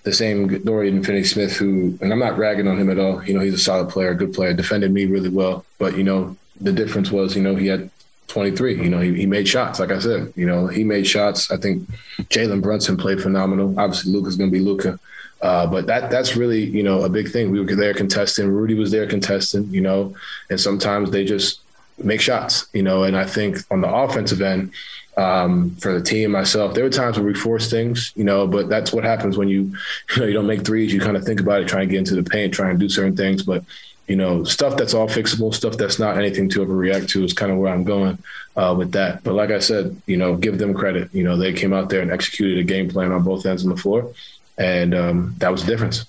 The 0.03 0.13
same 0.13 0.61
Dorian 0.63 1.03
Finney-Smith, 1.03 1.53
who, 1.53 1.97
and 1.99 2.13
I'm 2.13 2.19
not 2.19 2.37
ragging 2.37 2.67
on 2.67 2.79
him 2.79 2.91
at 2.91 2.99
all. 2.99 3.23
You 3.25 3.33
know, 3.33 3.39
he's 3.39 3.55
a 3.55 3.57
solid 3.57 3.89
player, 3.89 4.13
good 4.13 4.35
player, 4.35 4.53
defended 4.53 4.91
me 4.91 5.07
really 5.07 5.29
well. 5.29 5.65
But 5.79 5.97
you 5.97 6.03
know, 6.03 6.37
the 6.61 6.71
difference 6.71 7.09
was, 7.09 7.35
you 7.35 7.41
know, 7.41 7.55
he 7.55 7.65
had 7.65 7.89
23. 8.27 8.81
You 8.81 8.89
know, 8.89 8.99
he, 8.99 9.13
he 9.13 9.25
made 9.25 9.47
shots. 9.47 9.79
Like 9.79 9.91
I 9.91 9.99
said, 9.99 10.33
you 10.35 10.45
know, 10.45 10.67
he 10.67 10.83
made 10.83 11.07
shots. 11.07 11.51
I 11.51 11.57
think 11.57 11.87
Jalen 12.23 12.61
Brunson 12.61 12.97
played 12.97 13.21
phenomenal. 13.21 13.79
Obviously, 13.79 14.11
Luka's 14.11 14.35
going 14.35 14.49
to 14.49 14.57
be 14.57 14.63
Luka. 14.63 14.99
Uh, 15.41 15.67
but 15.67 15.85
that 15.85 16.09
that's 16.09 16.35
really 16.35 16.63
you 16.63 16.81
know 16.81 17.03
a 17.03 17.09
big 17.09 17.29
thing. 17.29 17.51
We 17.51 17.59
were 17.59 17.75
there 17.75 17.93
contesting. 17.93 18.47
Rudy 18.47 18.73
was 18.73 18.91
there 18.91 19.05
contesting. 19.07 19.65
You 19.69 19.81
know, 19.81 20.15
and 20.49 20.59
sometimes 20.59 21.11
they 21.11 21.25
just 21.25 21.61
make 22.01 22.21
shots. 22.21 22.67
You 22.73 22.83
know, 22.83 23.03
and 23.03 23.15
I 23.15 23.25
think 23.25 23.57
on 23.71 23.81
the 23.81 23.93
offensive 23.93 24.41
end. 24.41 24.71
Um, 25.17 25.73
for 25.77 25.97
the 25.97 26.03
team, 26.03 26.31
myself, 26.31 26.73
there 26.73 26.83
were 26.83 26.89
times 26.89 27.17
where 27.17 27.25
we 27.25 27.33
forced 27.33 27.71
things, 27.71 28.11
you 28.17 28.25
know, 28.25 28.45
but 28.45 28.67
that's 28.67 28.91
what 28.91 29.05
happens 29.05 29.37
when 29.37 29.47
you, 29.47 29.61
you 30.13 30.19
know, 30.21 30.25
you 30.25 30.33
don't 30.33 30.45
make 30.45 30.65
threes. 30.65 30.91
You 30.91 30.99
kind 30.99 31.15
of 31.15 31.23
think 31.23 31.39
about 31.39 31.61
it, 31.61 31.69
try 31.69 31.83
and 31.83 31.89
get 31.89 31.99
into 31.99 32.15
the 32.15 32.29
paint, 32.29 32.53
try 32.53 32.69
and 32.69 32.77
do 32.77 32.89
certain 32.89 33.15
things. 33.15 33.41
But 33.41 33.63
you 34.07 34.15
know, 34.15 34.43
stuff 34.43 34.77
that's 34.77 34.93
all 34.93 35.07
fixable, 35.07 35.53
stuff 35.53 35.77
that's 35.77 35.97
not 35.97 36.17
anything 36.17 36.49
to 36.49 36.65
overreact 36.65 37.09
to 37.09 37.23
is 37.23 37.33
kind 37.33 37.51
of 37.51 37.57
where 37.57 37.73
I'm 37.73 37.83
going 37.83 38.17
uh, 38.55 38.75
with 38.77 38.91
that. 38.91 39.23
But 39.23 39.33
like 39.33 39.49
I 39.49 39.59
said, 39.59 39.99
you 40.05 40.17
know, 40.17 40.35
give 40.35 40.59
them 40.59 40.73
credit. 40.73 41.09
You 41.13 41.23
know, 41.23 41.37
they 41.37 41.53
came 41.53 41.73
out 41.73 41.89
there 41.89 42.01
and 42.01 42.11
executed 42.11 42.59
a 42.59 42.63
game 42.63 42.89
plan 42.89 43.11
on 43.11 43.23
both 43.23 43.45
ends 43.45 43.63
of 43.63 43.75
the 43.75 43.81
floor, 43.81 44.13
and 44.57 44.93
um, 44.93 45.35
that 45.39 45.51
was 45.51 45.65
the 45.65 45.71
difference. 45.71 46.05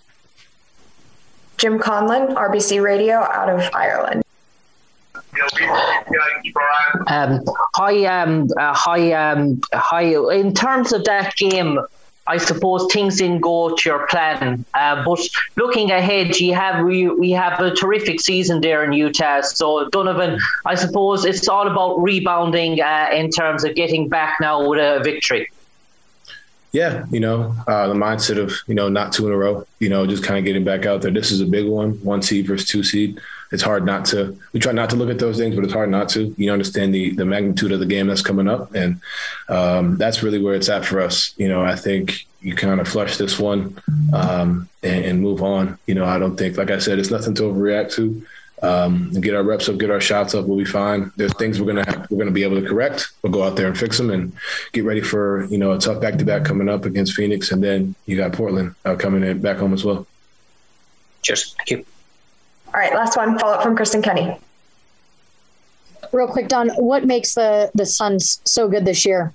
Jim 1.56 1.78
Conlon, 1.78 2.34
RBC 2.34 2.82
Radio, 2.82 3.16
out 3.16 3.48
of 3.48 3.62
Ireland. 3.72 4.22
Um, 7.06 7.44
hi, 7.74 8.04
um, 8.04 8.48
uh, 8.58 8.74
hi, 8.74 9.12
um, 9.12 9.60
hi. 9.72 10.02
In 10.34 10.52
terms 10.52 10.92
of 10.92 11.04
that 11.04 11.34
game, 11.36 11.78
I 12.26 12.38
suppose 12.38 12.92
things 12.92 13.18
didn't 13.18 13.40
go 13.40 13.74
to 13.74 13.88
your 13.88 14.06
plan. 14.08 14.64
Uh, 14.74 15.04
but 15.04 15.20
looking 15.56 15.90
ahead, 15.90 16.38
you 16.38 16.54
have 16.54 16.84
we, 16.84 17.08
we 17.08 17.30
have 17.30 17.60
a 17.60 17.74
terrific 17.74 18.20
season 18.20 18.60
there 18.60 18.84
in 18.84 18.92
Utah. 18.92 19.42
So 19.42 19.88
Donovan, 19.90 20.38
I 20.64 20.74
suppose 20.74 21.24
it's 21.24 21.48
all 21.48 21.68
about 21.68 22.02
rebounding 22.02 22.80
uh, 22.80 23.08
in 23.12 23.30
terms 23.30 23.64
of 23.64 23.74
getting 23.74 24.08
back 24.08 24.38
now 24.40 24.68
with 24.68 24.80
a 24.80 25.00
victory. 25.02 25.48
Yeah, 26.72 27.06
you 27.10 27.20
know, 27.20 27.54
uh, 27.66 27.88
the 27.88 27.94
mindset 27.94 28.38
of 28.38 28.52
you 28.66 28.74
know 28.74 28.88
not 28.88 29.12
two 29.12 29.26
in 29.26 29.32
a 29.32 29.36
row. 29.36 29.66
You 29.78 29.88
know, 29.88 30.06
just 30.06 30.24
kind 30.24 30.38
of 30.38 30.44
getting 30.44 30.64
back 30.64 30.84
out 30.84 31.00
there. 31.02 31.10
This 31.10 31.30
is 31.30 31.40
a 31.40 31.46
big 31.46 31.66
one, 31.66 31.92
one 32.04 32.22
seed 32.22 32.46
versus 32.46 32.68
two 32.68 32.82
seed 32.82 33.18
it's 33.52 33.62
hard 33.62 33.84
not 33.84 34.04
to. 34.06 34.38
We 34.52 34.60
try 34.60 34.72
not 34.72 34.90
to 34.90 34.96
look 34.96 35.10
at 35.10 35.18
those 35.18 35.38
things, 35.38 35.54
but 35.54 35.64
it's 35.64 35.72
hard 35.72 35.90
not 35.90 36.08
to. 36.10 36.34
You 36.36 36.52
understand 36.52 36.94
the 36.94 37.10
the 37.10 37.24
magnitude 37.24 37.72
of 37.72 37.80
the 37.80 37.86
game 37.86 38.06
that's 38.06 38.22
coming 38.22 38.48
up, 38.48 38.74
and 38.74 39.00
um, 39.48 39.96
that's 39.96 40.22
really 40.22 40.42
where 40.42 40.54
it's 40.54 40.68
at 40.68 40.84
for 40.84 41.00
us. 41.00 41.32
You 41.36 41.48
know, 41.48 41.62
I 41.62 41.76
think 41.76 42.26
you 42.40 42.54
kind 42.54 42.80
of 42.80 42.88
flush 42.88 43.16
this 43.16 43.38
one 43.38 43.76
um, 44.12 44.68
and, 44.82 45.04
and, 45.04 45.20
move 45.20 45.42
on. 45.42 45.78
You 45.86 45.96
know, 45.96 46.04
I 46.04 46.18
don't 46.18 46.36
think, 46.36 46.56
like 46.56 46.70
I 46.70 46.78
said, 46.78 46.98
it's 47.00 47.10
nothing 47.10 47.34
to 47.36 47.42
overreact 47.42 47.92
to. 47.94 48.24
Um, 48.62 49.10
get 49.12 49.34
our 49.34 49.42
reps 49.42 49.68
up, 49.68 49.78
get 49.78 49.90
our 49.90 50.00
shots 50.00 50.34
up, 50.34 50.46
we'll 50.46 50.56
be 50.56 50.64
fine. 50.64 51.12
There's 51.16 51.34
things 51.34 51.60
we're 51.60 51.66
gonna 51.66 51.84
have, 51.84 52.10
we're 52.10 52.18
gonna 52.18 52.30
be 52.30 52.42
able 52.42 52.60
to 52.60 52.66
correct. 52.66 53.08
We'll 53.22 53.32
go 53.32 53.42
out 53.42 53.56
there 53.56 53.66
and 53.66 53.76
fix 53.76 53.98
them 53.98 54.10
and 54.10 54.32
get 54.72 54.84
ready 54.84 55.02
for 55.02 55.44
you 55.46 55.58
know 55.58 55.72
a 55.72 55.78
tough 55.78 56.00
back 56.00 56.16
to 56.18 56.24
back 56.24 56.44
coming 56.44 56.68
up 56.68 56.84
against 56.84 57.14
Phoenix, 57.14 57.52
and 57.52 57.62
then 57.62 57.94
you 58.06 58.16
got 58.16 58.32
Portland 58.32 58.74
uh, 58.84 58.96
coming 58.96 59.22
in 59.22 59.40
back 59.40 59.58
home 59.58 59.74
as 59.74 59.84
well. 59.84 60.06
Cheers. 61.22 61.54
Thank 61.58 61.70
you. 61.70 61.95
All 62.76 62.82
right, 62.82 62.92
last 62.92 63.16
one. 63.16 63.38
Follow 63.38 63.54
up 63.54 63.62
from 63.62 63.74
Kristen 63.74 64.02
Kenny. 64.02 64.36
Real 66.12 66.28
quick, 66.28 66.48
Don. 66.48 66.68
What 66.76 67.06
makes 67.06 67.34
the 67.34 67.70
the 67.74 67.86
Suns 67.86 68.42
so 68.44 68.68
good 68.68 68.84
this 68.84 69.06
year? 69.06 69.32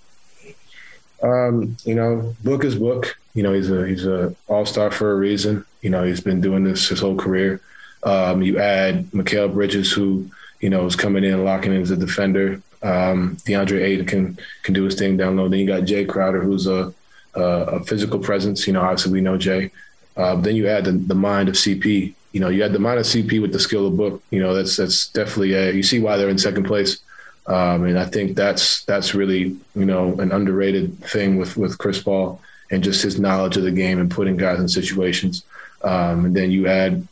Um, 1.24 1.76
you 1.84 1.96
know, 1.96 2.36
Book 2.44 2.64
is 2.64 2.76
Book. 2.76 3.18
You 3.34 3.42
know, 3.42 3.52
he's 3.52 3.72
a 3.72 3.88
he's 3.88 4.06
a 4.06 4.36
all 4.48 4.68
star 4.68 4.92
for 4.92 5.12
a 5.12 5.16
reason. 5.16 5.66
You 5.82 5.90
know, 5.90 6.04
he's 6.04 6.22
been 6.22 6.40
doing 6.40 6.64
this 6.64 6.90
his 6.90 7.00
whole 7.00 7.16
career. 7.16 7.62
Um, 8.04 8.44
you 8.44 8.60
add 8.60 9.10
Mikal 9.10 9.52
Bridges, 9.52 9.92
who 9.92 10.30
you 10.60 10.70
know 10.70 10.86
is 10.86 10.96
coming 10.96 11.24
in, 11.24 11.44
locking 11.44 11.74
in 11.74 11.82
as 11.82 11.90
a 11.90 11.98
defender. 11.98 12.62
Um, 12.84 13.38
DeAndre 13.38 13.82
Ayton 13.82 14.06
can 14.06 14.40
can 14.62 14.76
do 14.76 14.84
his 14.84 14.94
thing 14.94 15.18
down 15.18 15.36
low. 15.36 15.50
Then 15.50 15.62
you 15.62 15.66
got 15.66 15.82
Jae 15.82 16.08
Crowder, 16.08 16.44
who's 16.44 16.68
a 16.68 16.94
a, 17.34 17.42
a 17.42 17.84
physical 17.86 18.20
presence. 18.20 18.68
You 18.68 18.74
know, 18.74 18.82
obviously 18.82 19.14
we 19.14 19.22
know 19.22 19.40
Jae. 19.40 19.72
Uh, 20.16 20.36
then 20.36 20.56
you 20.56 20.68
add 20.68 20.86
the, 20.86 20.92
the 20.92 21.16
mind 21.16 21.50
of 21.50 21.56
CP 21.56 22.14
you 22.32 22.40
know, 22.40 22.50
you 22.50 22.62
had 22.62 22.74
the 22.74 22.80
minor 22.80 23.02
CP 23.02 23.42
with 23.42 23.52
the 23.52 23.60
skill 23.60 23.88
of 23.88 23.98
book. 23.98 24.24
You 24.32 24.42
know, 24.42 24.54
that's 24.54 24.78
that's 24.78 25.08
definitely 25.10 25.54
a, 25.54 25.72
you 25.72 25.84
see 25.84 26.00
why 26.00 26.18
they're 26.18 26.30
in 26.30 26.38
second 26.38 26.64
place. 26.64 27.00
Um, 27.48 27.84
and 27.84 27.98
I 27.98 28.06
think 28.06 28.36
that's 28.36 28.86
that's 28.86 29.14
really 29.16 29.58
you 29.76 29.86
know 29.86 30.14
an 30.20 30.32
underrated 30.32 30.98
thing 31.00 31.38
with 31.38 31.58
with 31.58 31.78
Chris 31.78 32.02
Paul 32.02 32.40
and 32.72 32.84
just 32.84 33.04
his 33.04 33.20
knowledge 33.20 33.58
of 33.58 33.64
the 33.64 33.72
game 33.72 34.00
and 34.00 34.10
putting 34.10 34.38
guys 34.38 34.60
in 34.60 34.70
situations. 34.70 35.44
Um, 35.84 36.26
and 36.26 36.36
then 36.36 36.52
you 36.52 36.68
add, 36.68 37.06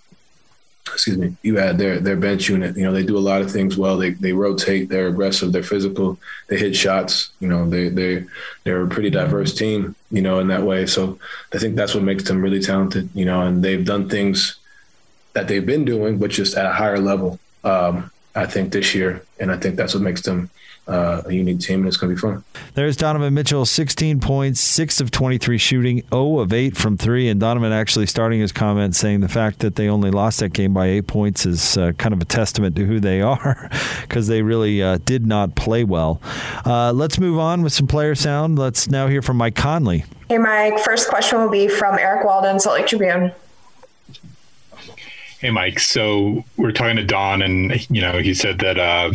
excuse 0.87 1.17
me, 1.17 1.35
you 1.41 1.59
add 1.59 1.77
their 1.77 1.99
their 1.99 2.15
bench 2.15 2.47
unit. 2.47 2.77
You 2.77 2.83
know, 2.83 2.93
they 2.93 3.03
do 3.03 3.17
a 3.17 3.19
lot 3.19 3.41
of 3.41 3.51
things 3.51 3.77
well. 3.77 3.97
They 3.97 4.11
they 4.11 4.31
rotate. 4.31 4.87
They're 4.87 5.07
aggressive. 5.07 5.51
They're 5.51 5.63
physical. 5.63 6.17
They 6.47 6.57
hit 6.57 6.75
shots. 6.75 7.31
You 7.41 7.49
know, 7.49 7.69
they 7.69 7.89
they 7.89 8.25
they're 8.63 8.83
a 8.83 8.87
pretty 8.87 9.09
diverse 9.09 9.53
team. 9.53 9.95
You 10.11 10.21
know, 10.21 10.39
in 10.39 10.47
that 10.47 10.63
way. 10.63 10.85
So 10.85 11.19
I 11.53 11.57
think 11.57 11.75
that's 11.75 11.93
what 11.93 12.03
makes 12.03 12.23
them 12.23 12.41
really 12.41 12.61
talented. 12.61 13.09
You 13.13 13.25
know, 13.25 13.41
and 13.41 13.63
they've 13.63 13.83
done 13.83 14.07
things 14.07 14.55
that 15.33 15.47
they've 15.47 15.65
been 15.65 15.85
doing, 15.85 16.17
but 16.17 16.31
just 16.31 16.55
at 16.57 16.65
a 16.65 16.73
higher 16.73 16.99
level. 16.99 17.39
Um, 17.63 18.11
I 18.35 18.45
think 18.45 18.71
this 18.71 18.95
year, 18.95 19.23
and 19.39 19.51
I 19.51 19.57
think 19.57 19.75
that's 19.75 19.93
what 19.93 20.03
makes 20.03 20.21
them 20.21 20.49
uh, 20.89 21.21
a 21.25 21.31
unique 21.31 21.59
team, 21.59 21.79
and 21.79 21.87
it's 21.87 21.97
going 21.97 22.09
to 22.09 22.15
be 22.15 22.19
fun. 22.19 22.43
There's 22.73 22.97
Donovan 22.97 23.33
Mitchell, 23.33 23.65
16 23.65 24.19
points, 24.19 24.59
6 24.59 25.01
of 25.01 25.11
23 25.11 25.57
shooting, 25.57 26.01
0 26.09 26.39
of 26.39 26.51
8 26.51 26.75
from 26.75 26.97
3. 26.97 27.29
And 27.29 27.39
Donovan 27.39 27.71
actually 27.71 28.07
starting 28.07 28.39
his 28.39 28.51
comment 28.51 28.95
saying 28.95 29.21
the 29.21 29.27
fact 29.27 29.59
that 29.59 29.75
they 29.75 29.87
only 29.87 30.09
lost 30.09 30.39
that 30.39 30.53
game 30.53 30.73
by 30.73 30.87
8 30.87 31.07
points 31.07 31.45
is 31.45 31.77
uh, 31.77 31.91
kind 31.93 32.13
of 32.13 32.21
a 32.21 32.25
testament 32.25 32.75
to 32.77 32.85
who 32.85 32.99
they 32.99 33.21
are 33.21 33.69
because 34.01 34.27
they 34.27 34.41
really 34.41 34.81
uh, 34.81 34.97
did 35.05 35.27
not 35.27 35.55
play 35.55 35.83
well. 35.83 36.21
Uh, 36.65 36.91
let's 36.91 37.19
move 37.19 37.37
on 37.37 37.61
with 37.61 37.73
some 37.73 37.87
player 37.87 38.15
sound. 38.15 38.57
Let's 38.57 38.89
now 38.89 39.07
hear 39.07 39.21
from 39.21 39.37
Mike 39.37 39.55
Conley. 39.55 40.05
Hey, 40.27 40.37
Mike. 40.37 40.79
First 40.79 41.09
question 41.09 41.39
will 41.39 41.49
be 41.49 41.67
from 41.67 41.99
Eric 41.99 42.25
Walden, 42.25 42.59
Salt 42.59 42.77
Lake 42.77 42.87
Tribune. 42.87 43.31
Hey, 45.39 45.51
Mike. 45.51 45.79
So 45.79 46.43
we're 46.57 46.73
talking 46.73 46.97
to 46.97 47.03
Don, 47.03 47.41
and 47.41 47.89
you 47.89 48.01
know 48.01 48.19
he 48.19 48.33
said 48.33 48.59
that 48.59 48.77
uh, 48.77 49.13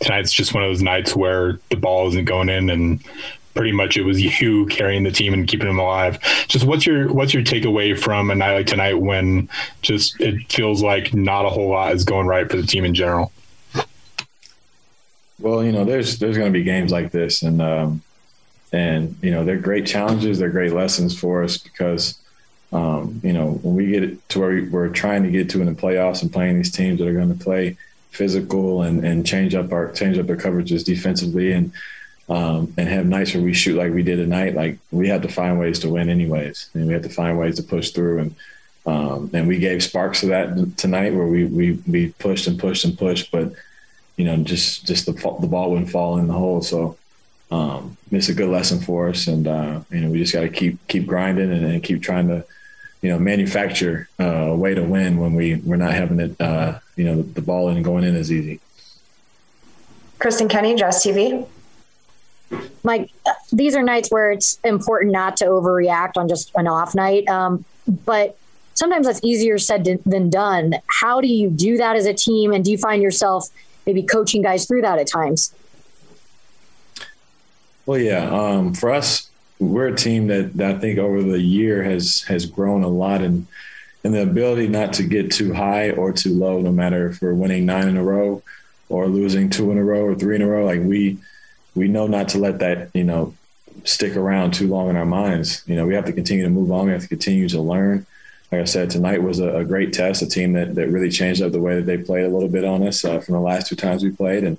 tonight's 0.00 0.32
just 0.32 0.54
one 0.54 0.62
of 0.62 0.70
those 0.70 0.80
nights 0.80 1.14
where 1.14 1.60
the 1.68 1.76
ball 1.76 2.08
isn't 2.08 2.24
going 2.24 2.48
in, 2.48 2.70
and 2.70 3.04
pretty 3.54 3.72
much 3.72 3.98
it 3.98 4.02
was 4.02 4.18
you 4.40 4.64
carrying 4.66 5.02
the 5.02 5.10
team 5.10 5.34
and 5.34 5.46
keeping 5.46 5.66
them 5.66 5.78
alive. 5.78 6.18
Just 6.48 6.64
what's 6.64 6.86
your 6.86 7.12
what's 7.12 7.34
your 7.34 7.42
takeaway 7.42 7.98
from 7.98 8.30
a 8.30 8.34
night 8.34 8.54
like 8.54 8.66
tonight 8.66 8.94
when 8.94 9.50
just 9.82 10.18
it 10.18 10.50
feels 10.50 10.82
like 10.82 11.12
not 11.12 11.44
a 11.44 11.50
whole 11.50 11.68
lot 11.68 11.92
is 11.92 12.04
going 12.04 12.26
right 12.26 12.50
for 12.50 12.56
the 12.56 12.66
team 12.66 12.86
in 12.86 12.94
general? 12.94 13.30
Well, 15.38 15.62
you 15.62 15.72
know, 15.72 15.84
there's 15.84 16.18
there's 16.18 16.38
going 16.38 16.50
to 16.50 16.58
be 16.58 16.64
games 16.64 16.90
like 16.90 17.12
this, 17.12 17.42
and 17.42 17.60
um, 17.60 18.02
and 18.72 19.14
you 19.20 19.30
know 19.30 19.44
they're 19.44 19.58
great 19.58 19.84
challenges, 19.84 20.38
they're 20.38 20.48
great 20.48 20.72
lessons 20.72 21.18
for 21.18 21.44
us 21.44 21.58
because 21.58 22.18
um, 22.76 23.22
you 23.24 23.32
know, 23.32 23.52
when 23.62 23.74
we 23.74 23.86
get 23.86 24.28
to 24.28 24.38
where 24.38 24.68
we're 24.70 24.88
trying 24.90 25.22
to 25.22 25.30
get 25.30 25.48
to 25.50 25.62
in 25.62 25.66
the 25.66 25.72
playoffs 25.72 26.20
and 26.20 26.30
playing 26.30 26.58
these 26.58 26.70
teams 26.70 26.98
that 26.98 27.08
are 27.08 27.14
going 27.14 27.36
to 27.36 27.42
play 27.42 27.78
physical 28.10 28.82
and, 28.82 29.02
and 29.02 29.26
change 29.26 29.54
up 29.54 29.72
our 29.72 29.90
change 29.92 30.18
up 30.18 30.26
their 30.26 30.36
coverages 30.36 30.84
defensively 30.84 31.52
and 31.52 31.72
um, 32.28 32.74
and 32.76 32.86
have 32.88 33.06
nights 33.06 33.32
where 33.32 33.42
we 33.42 33.54
shoot 33.54 33.78
like 33.78 33.94
we 33.94 34.02
did 34.02 34.16
tonight, 34.16 34.54
like 34.54 34.78
we 34.90 35.08
have 35.08 35.22
to 35.22 35.28
find 35.28 35.58
ways 35.58 35.78
to 35.80 35.88
win 35.88 36.10
anyways, 36.10 36.68
and 36.74 36.86
we 36.86 36.92
have 36.92 37.04
to 37.04 37.08
find 37.08 37.38
ways 37.38 37.56
to 37.56 37.62
push 37.62 37.90
through 37.90 38.18
and. 38.20 38.34
Um, 38.88 39.30
and 39.34 39.48
we 39.48 39.58
gave 39.58 39.82
sparks 39.82 40.20
to 40.20 40.26
that 40.26 40.76
tonight, 40.76 41.12
where 41.12 41.26
we, 41.26 41.44
we 41.44 41.72
we 41.88 42.12
pushed 42.20 42.46
and 42.46 42.56
pushed 42.56 42.84
and 42.84 42.96
pushed, 42.96 43.32
but 43.32 43.52
you 44.16 44.24
know, 44.24 44.36
just 44.36 44.86
just 44.86 45.06
the 45.06 45.12
the 45.40 45.48
ball 45.48 45.72
wouldn't 45.72 45.90
fall 45.90 46.18
in 46.18 46.28
the 46.28 46.34
hole. 46.34 46.62
So 46.62 46.96
um, 47.50 47.96
it's 48.12 48.28
a 48.28 48.34
good 48.34 48.48
lesson 48.48 48.78
for 48.78 49.08
us, 49.08 49.26
and 49.26 49.48
uh, 49.48 49.80
you 49.90 50.02
know, 50.02 50.10
we 50.10 50.18
just 50.18 50.32
got 50.32 50.42
to 50.42 50.48
keep 50.48 50.78
keep 50.86 51.04
grinding 51.04 51.50
and, 51.50 51.64
and, 51.66 51.82
keep 51.82 52.00
trying 52.00 52.28
to 52.28 52.44
you 53.06 53.12
know, 53.12 53.20
manufacture 53.20 54.08
uh, 54.18 54.24
a 54.24 54.56
way 54.56 54.74
to 54.74 54.82
win 54.82 55.18
when 55.18 55.32
we 55.34 55.54
we're 55.54 55.76
not 55.76 55.92
having 55.92 56.18
it, 56.18 56.40
uh, 56.40 56.76
you 56.96 57.04
know, 57.04 57.22
the 57.22 57.40
ball 57.40 57.68
in 57.68 57.76
and 57.76 57.84
going 57.84 58.02
in 58.02 58.16
as 58.16 58.32
easy. 58.32 58.58
Kristen 60.18 60.48
Kenny, 60.48 60.74
Jazz 60.74 61.04
TV. 61.04 61.46
Mike, 62.82 63.12
these 63.52 63.76
are 63.76 63.82
nights 63.84 64.10
where 64.10 64.32
it's 64.32 64.58
important 64.64 65.12
not 65.12 65.36
to 65.36 65.44
overreact 65.44 66.16
on 66.16 66.28
just 66.28 66.50
an 66.56 66.66
off 66.66 66.96
night, 66.96 67.28
um, 67.28 67.64
but 67.86 68.36
sometimes 68.74 69.06
that's 69.06 69.22
easier 69.22 69.56
said 69.56 70.00
than 70.04 70.28
done. 70.28 70.74
How 70.88 71.20
do 71.20 71.28
you 71.28 71.48
do 71.48 71.76
that 71.76 71.94
as 71.94 72.06
a 72.06 72.14
team, 72.14 72.52
and 72.52 72.64
do 72.64 72.72
you 72.72 72.78
find 72.78 73.00
yourself 73.00 73.50
maybe 73.86 74.02
coaching 74.02 74.42
guys 74.42 74.66
through 74.66 74.82
that 74.82 74.98
at 74.98 75.06
times? 75.06 75.54
Well, 77.86 78.00
yeah. 78.00 78.28
Um, 78.28 78.74
for 78.74 78.90
us, 78.90 79.30
we're 79.58 79.88
a 79.88 79.96
team 79.96 80.26
that, 80.28 80.54
that 80.54 80.76
I 80.76 80.78
think 80.78 80.98
over 80.98 81.22
the 81.22 81.40
year 81.40 81.82
has 81.82 82.22
has 82.22 82.46
grown 82.46 82.82
a 82.82 82.88
lot 82.88 83.22
and 83.22 83.46
and 84.04 84.14
the 84.14 84.22
ability 84.22 84.68
not 84.68 84.92
to 84.94 85.02
get 85.02 85.32
too 85.32 85.52
high 85.52 85.90
or 85.90 86.12
too 86.12 86.32
low, 86.32 86.60
no 86.60 86.70
matter 86.70 87.08
if 87.08 87.20
we're 87.20 87.34
winning 87.34 87.66
nine 87.66 87.88
in 87.88 87.96
a 87.96 88.04
row 88.04 88.42
or 88.88 89.08
losing 89.08 89.50
two 89.50 89.72
in 89.72 89.78
a 89.78 89.84
row 89.84 90.02
or 90.02 90.14
three 90.14 90.36
in 90.36 90.42
a 90.42 90.46
row. 90.46 90.64
Like 90.64 90.80
we 90.80 91.18
we 91.74 91.88
know 91.88 92.06
not 92.06 92.28
to 92.30 92.38
let 92.38 92.60
that, 92.60 92.90
you 92.94 93.04
know, 93.04 93.34
stick 93.84 94.16
around 94.16 94.54
too 94.54 94.68
long 94.68 94.88
in 94.90 94.96
our 94.96 95.06
minds. 95.06 95.62
You 95.66 95.76
know, 95.76 95.86
we 95.86 95.94
have 95.94 96.06
to 96.06 96.12
continue 96.12 96.44
to 96.44 96.50
move 96.50 96.70
on. 96.70 96.86
We 96.86 96.92
have 96.92 97.02
to 97.02 97.08
continue 97.08 97.48
to 97.48 97.60
learn. 97.60 98.06
Like 98.52 98.60
I 98.60 98.64
said, 98.64 98.90
tonight 98.90 99.22
was 99.22 99.40
a, 99.40 99.56
a 99.56 99.64
great 99.64 99.92
test, 99.92 100.22
a 100.22 100.26
team 100.26 100.52
that, 100.52 100.76
that 100.76 100.88
really 100.88 101.10
changed 101.10 101.42
up 101.42 101.52
the 101.52 101.60
way 101.60 101.74
that 101.74 101.86
they 101.86 101.98
played 101.98 102.24
a 102.24 102.28
little 102.28 102.48
bit 102.48 102.64
on 102.64 102.86
us 102.86 103.04
uh, 103.04 103.18
from 103.18 103.34
the 103.34 103.40
last 103.40 103.66
two 103.66 103.76
times 103.76 104.04
we 104.04 104.10
played. 104.10 104.44
And 104.44 104.56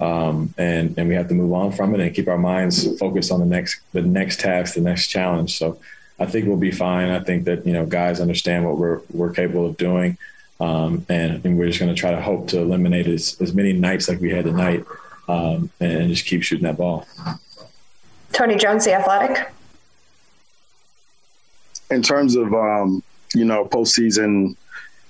um, 0.00 0.54
and 0.56 0.96
and 0.96 1.08
we 1.08 1.14
have 1.14 1.28
to 1.28 1.34
move 1.34 1.52
on 1.52 1.72
from 1.72 1.94
it 1.94 2.00
and 2.00 2.14
keep 2.14 2.28
our 2.28 2.38
minds 2.38 2.98
focused 2.98 3.32
on 3.32 3.40
the 3.40 3.46
next 3.46 3.80
the 3.92 4.02
next 4.02 4.40
task, 4.40 4.74
the 4.74 4.80
next 4.80 5.08
challenge. 5.08 5.58
So 5.58 5.78
I 6.20 6.26
think 6.26 6.46
we'll 6.46 6.56
be 6.56 6.70
fine. 6.70 7.10
I 7.10 7.20
think 7.20 7.44
that 7.44 7.66
you 7.66 7.72
know 7.72 7.86
guys 7.86 8.20
understand 8.20 8.64
what 8.64 8.78
we're 8.78 9.00
we're 9.12 9.32
capable 9.32 9.66
of 9.66 9.76
doing, 9.76 10.16
um, 10.60 11.04
and, 11.08 11.44
and, 11.44 11.58
we're 11.58 11.66
just 11.66 11.78
going 11.78 11.94
to 11.94 12.00
try 12.00 12.10
to 12.10 12.20
hope 12.20 12.48
to 12.48 12.58
eliminate 12.58 13.06
as, 13.06 13.40
as 13.40 13.54
many 13.54 13.72
nights 13.72 14.08
like 14.08 14.20
we 14.20 14.30
had 14.30 14.44
tonight, 14.44 14.84
um, 15.28 15.70
and 15.80 16.08
just 16.08 16.26
keep 16.26 16.42
shooting 16.42 16.64
that 16.64 16.76
ball. 16.76 17.06
Tony 18.32 18.56
Jones, 18.56 18.84
the 18.84 18.94
Athletic. 18.94 19.50
In 21.90 22.02
terms 22.02 22.36
of 22.36 22.52
um, 22.52 23.02
you 23.34 23.44
know 23.44 23.64
postseason 23.64 24.56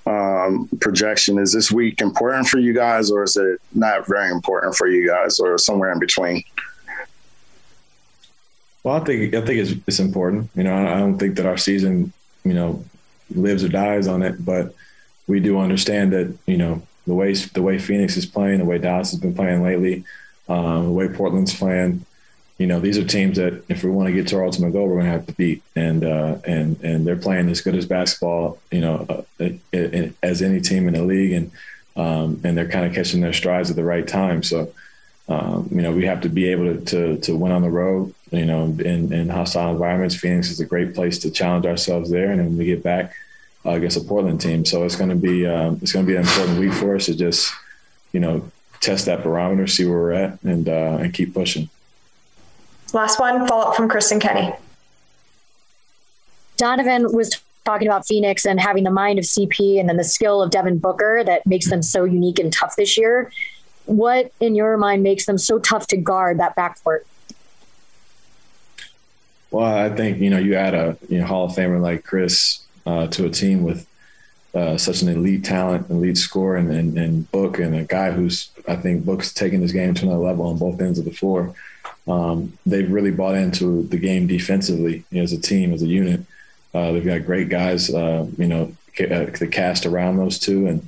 um, 0.05 0.69
projection. 0.81 1.37
Is 1.39 1.53
this 1.53 1.71
week 1.71 2.01
important 2.01 2.47
for 2.47 2.59
you 2.59 2.73
guys, 2.73 3.11
or 3.11 3.23
is 3.23 3.37
it 3.37 3.59
not 3.73 4.07
very 4.07 4.31
important 4.31 4.75
for 4.75 4.87
you 4.87 5.07
guys, 5.07 5.39
or 5.39 5.57
somewhere 5.57 5.91
in 5.91 5.99
between? 5.99 6.43
Well, 8.83 8.95
I 8.95 9.03
think 9.03 9.33
I 9.33 9.41
think 9.41 9.59
it's, 9.59 9.73
it's 9.87 9.99
important. 9.99 10.49
You 10.55 10.63
know, 10.63 10.75
I 10.75 10.99
don't 10.99 11.17
think 11.17 11.35
that 11.35 11.45
our 11.45 11.57
season, 11.57 12.13
you 12.43 12.53
know, 12.53 12.83
lives 13.33 13.63
or 13.63 13.69
dies 13.69 14.07
on 14.07 14.23
it, 14.23 14.43
but 14.43 14.73
we 15.27 15.39
do 15.39 15.59
understand 15.59 16.13
that 16.13 16.35
you 16.45 16.57
know 16.57 16.81
the 17.05 17.13
way 17.13 17.33
the 17.33 17.61
way 17.61 17.77
Phoenix 17.77 18.17
is 18.17 18.25
playing, 18.25 18.59
the 18.59 18.65
way 18.65 18.77
Dallas 18.77 19.11
has 19.11 19.19
been 19.19 19.35
playing 19.35 19.63
lately, 19.63 20.05
um, 20.47 20.85
the 20.85 20.91
way 20.91 21.07
Portland's 21.07 21.55
playing. 21.55 22.05
You 22.59 22.67
know, 22.67 22.81
these 22.81 22.97
are 22.97 23.05
teams 23.05 23.37
that 23.37 23.63
if 23.69 23.83
we 23.83 23.89
want 23.89 24.07
to 24.07 24.13
get 24.13 24.27
to 24.27 24.35
our 24.35 24.45
ultimate 24.45 24.73
goal, 24.73 24.87
we're 24.87 24.95
going 24.95 25.05
to 25.05 25.11
have 25.11 25.25
to 25.27 25.33
beat, 25.33 25.63
and 25.77 26.03
uh, 26.03 26.37
and 26.45 26.79
and 26.83 27.07
they're 27.07 27.15
playing 27.15 27.49
as 27.49 27.61
good 27.61 27.73
as 27.73 27.85
basketball, 27.85 28.59
you 28.69 28.81
know, 28.81 29.25
uh, 29.39 29.49
as 30.21 30.41
any 30.41 30.59
team 30.59 30.87
in 30.89 30.93
the 30.93 31.03
league, 31.03 31.31
and 31.31 31.51
um, 31.95 32.41
and 32.43 32.57
they're 32.57 32.67
kind 32.67 32.85
of 32.85 32.93
catching 32.93 33.21
their 33.21 33.33
strides 33.33 33.69
at 33.69 33.77
the 33.77 33.83
right 33.83 34.05
time. 34.05 34.43
So, 34.43 34.73
um, 35.29 35.69
you 35.71 35.81
know, 35.81 35.93
we 35.93 36.05
have 36.05 36.21
to 36.21 36.29
be 36.29 36.49
able 36.49 36.65
to, 36.65 36.85
to, 36.85 37.17
to 37.21 37.35
win 37.35 37.51
on 37.51 37.61
the 37.61 37.69
road. 37.69 38.13
You 38.31 38.45
know, 38.45 38.63
in, 38.65 39.11
in 39.11 39.29
hostile 39.29 39.71
environments, 39.71 40.15
Phoenix 40.15 40.51
is 40.51 40.59
a 40.59 40.65
great 40.65 40.93
place 40.93 41.17
to 41.19 41.31
challenge 41.31 41.65
ourselves 41.65 42.09
there, 42.09 42.29
and 42.29 42.39
then 42.39 42.57
we 42.57 42.65
get 42.65 42.83
back 42.83 43.13
uh, 43.65 43.71
against 43.71 43.97
a 43.97 44.01
Portland 44.01 44.39
team, 44.39 44.65
so 44.65 44.83
it's 44.83 44.95
going 44.95 45.09
to 45.09 45.15
be 45.15 45.47
um, 45.47 45.79
it's 45.81 45.91
going 45.91 46.05
to 46.05 46.11
be 46.11 46.15
an 46.15 46.23
important 46.23 46.59
week 46.59 46.73
for 46.73 46.95
us 46.95 47.05
to 47.05 47.15
just 47.15 47.53
you 48.11 48.19
know 48.19 48.49
test 48.81 49.05
that 49.05 49.23
barometer, 49.23 49.67
see 49.67 49.85
where 49.85 49.97
we're 49.97 50.11
at, 50.11 50.41
and 50.43 50.69
uh, 50.69 50.97
and 50.99 51.13
keep 51.13 51.33
pushing. 51.33 51.69
Last 52.93 53.19
one, 53.19 53.47
follow 53.47 53.69
up 53.69 53.75
from 53.75 53.89
Kristen 53.89 54.19
Kenny. 54.19 54.53
Donovan 56.57 57.11
was 57.13 57.39
talking 57.65 57.87
about 57.87 58.05
Phoenix 58.05 58.45
and 58.45 58.59
having 58.59 58.83
the 58.83 58.91
mind 58.91 59.19
of 59.19 59.25
CP 59.25 59.79
and 59.79 59.87
then 59.87 59.97
the 59.97 60.03
skill 60.03 60.41
of 60.41 60.49
Devin 60.49 60.79
Booker 60.79 61.23
that 61.23 61.45
makes 61.45 61.69
them 61.69 61.81
so 61.81 62.03
unique 62.03 62.39
and 62.39 62.51
tough 62.51 62.75
this 62.75 62.97
year. 62.97 63.31
What, 63.85 64.31
in 64.39 64.55
your 64.55 64.77
mind, 64.77 65.03
makes 65.03 65.25
them 65.25 65.37
so 65.37 65.59
tough 65.59 65.87
to 65.87 65.97
guard 65.97 66.39
that 66.39 66.55
backcourt? 66.55 67.01
Well, 69.51 69.65
I 69.65 69.89
think 69.89 70.19
you 70.19 70.29
know 70.29 70.37
you 70.37 70.55
add 70.55 70.75
a 70.75 70.97
you 71.07 71.19
know, 71.19 71.25
Hall 71.25 71.45
of 71.45 71.53
Famer 71.53 71.81
like 71.81 72.03
Chris 72.03 72.65
uh, 72.85 73.07
to 73.07 73.25
a 73.25 73.29
team 73.29 73.63
with 73.63 73.87
uh, 74.53 74.77
such 74.77 75.01
an 75.01 75.09
elite 75.09 75.43
talent, 75.43 75.89
elite 75.89 76.17
scorer, 76.17 76.55
and, 76.57 76.71
and, 76.71 76.97
and, 76.97 77.31
Book, 77.31 77.59
and 77.59 77.75
a 77.75 77.83
guy 77.83 78.11
who's 78.11 78.49
I 78.67 78.75
think 78.75 79.05
Book's 79.05 79.33
taking 79.33 79.61
this 79.61 79.71
game 79.71 79.93
to 79.95 80.05
another 80.05 80.23
level 80.23 80.47
on 80.47 80.57
both 80.57 80.81
ends 80.81 80.99
of 80.99 81.05
the 81.05 81.11
floor. 81.11 81.53
Um, 82.09 82.57
they've 82.65 82.91
really 82.91 83.11
bought 83.11 83.35
into 83.35 83.83
the 83.83 83.97
game 83.97 84.25
defensively 84.25 85.05
you 85.11 85.19
know, 85.19 85.23
as 85.23 85.31
a 85.31 85.39
team, 85.39 85.73
as 85.73 85.83
a 85.83 85.87
unit. 85.87 86.21
Uh, 86.73 86.91
they've 86.91 87.05
got 87.05 87.25
great 87.25 87.49
guys, 87.49 87.93
uh, 87.93 88.27
you 88.37 88.47
know, 88.47 88.75
uh, 88.99 89.25
the 89.25 89.49
cast 89.49 89.85
around 89.85 90.17
those 90.17 90.39
two, 90.39 90.67
and 90.67 90.87